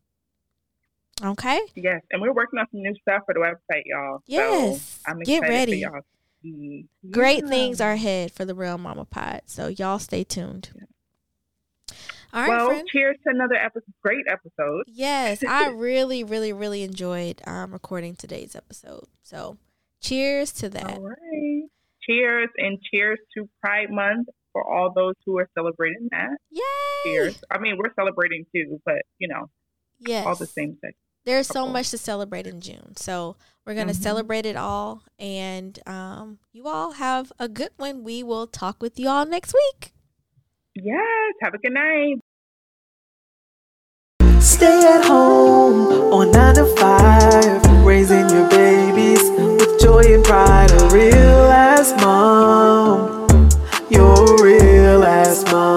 Okay? 1.21 1.59
Yes, 1.75 2.01
and 2.11 2.21
we're 2.21 2.31
working 2.33 2.59
on 2.59 2.65
some 2.71 2.81
new 2.81 2.95
stuff 3.01 3.23
for 3.25 3.33
the 3.33 3.41
website, 3.41 3.83
y'all. 3.85 4.23
Yes. 4.25 5.01
So 5.05 5.11
I'm 5.11 5.19
Get 5.19 5.43
excited 5.43 5.53
ready. 5.53 5.83
For 5.83 5.89
y'all. 5.91 6.01
To. 6.43 6.83
Great 7.11 7.43
Yeah. 7.43 7.49
things 7.49 7.81
are 7.81 7.91
ahead 7.93 8.31
for 8.31 8.45
the 8.45 8.55
Real 8.55 8.77
Mama 8.77 9.05
Pod. 9.05 9.41
So 9.45 9.67
y'all 9.67 9.99
stay 9.99 10.23
tuned. 10.23 10.69
All 12.31 12.41
right, 12.41 12.49
well, 12.49 12.67
friend. 12.69 12.87
cheers 12.91 13.17
to 13.23 13.29
another 13.31 13.55
episode. 13.55 13.91
Great 14.03 14.25
episode. 14.29 14.83
Yes, 14.87 15.43
I 15.47 15.69
really, 15.69 16.23
really, 16.23 16.53
really 16.53 16.83
enjoyed 16.83 17.41
um, 17.47 17.71
recording 17.71 18.15
today's 18.15 18.55
episode. 18.55 19.05
So 19.23 19.57
cheers 19.99 20.51
to 20.53 20.69
that. 20.69 20.97
All 20.97 21.01
right. 21.09 21.63
Cheers 22.03 22.49
and 22.57 22.77
cheers 22.91 23.19
to 23.35 23.49
Pride 23.63 23.89
Month 23.89 24.27
for 24.53 24.63
all 24.63 24.91
those 24.93 25.15
who 25.25 25.37
are 25.39 25.49
celebrating 25.55 26.07
that. 26.11 26.37
Yay! 26.51 26.61
Cheers. 27.03 27.43
I 27.51 27.59
mean, 27.59 27.77
we're 27.77 27.93
celebrating 27.95 28.45
too, 28.55 28.79
but 28.85 29.01
you 29.17 29.27
know, 29.27 29.49
Yes. 29.99 30.25
all 30.25 30.35
the 30.35 30.45
same 30.47 30.77
thing 30.81 30.93
there's 31.25 31.47
so 31.47 31.67
much 31.67 31.89
to 31.91 31.97
celebrate 31.97 32.47
in 32.47 32.61
June. 32.61 32.95
So 32.95 33.35
we're 33.65 33.75
going 33.75 33.87
to 33.87 33.93
mm-hmm. 33.93 34.01
celebrate 34.01 34.45
it 34.45 34.55
all. 34.55 35.03
And 35.17 35.79
um, 35.85 36.39
you 36.51 36.67
all 36.67 36.93
have 36.93 37.31
a 37.39 37.47
good 37.47 37.71
one. 37.77 38.03
We 38.03 38.23
will 38.23 38.47
talk 38.47 38.81
with 38.81 38.99
you 38.99 39.09
all 39.09 39.25
next 39.25 39.53
week. 39.53 39.93
Yes. 40.75 41.33
Have 41.41 41.53
a 41.53 41.57
good 41.57 41.73
night. 41.73 42.17
Stay 44.41 44.81
at 44.85 45.05
home 45.05 46.13
on 46.13 46.31
9 46.31 46.55
to 46.55 46.65
5, 46.77 47.85
raising 47.85 48.29
your 48.29 48.49
babies 48.49 49.21
with 49.29 49.79
joy 49.81 50.01
and 50.13 50.23
pride. 50.23 50.71
A 50.71 50.89
real 50.89 51.51
ass 51.51 51.93
mom. 52.01 53.27
You're 53.89 54.05
a 54.05 54.43
real 54.43 55.03
ass 55.03 55.43
mom. 55.51 55.68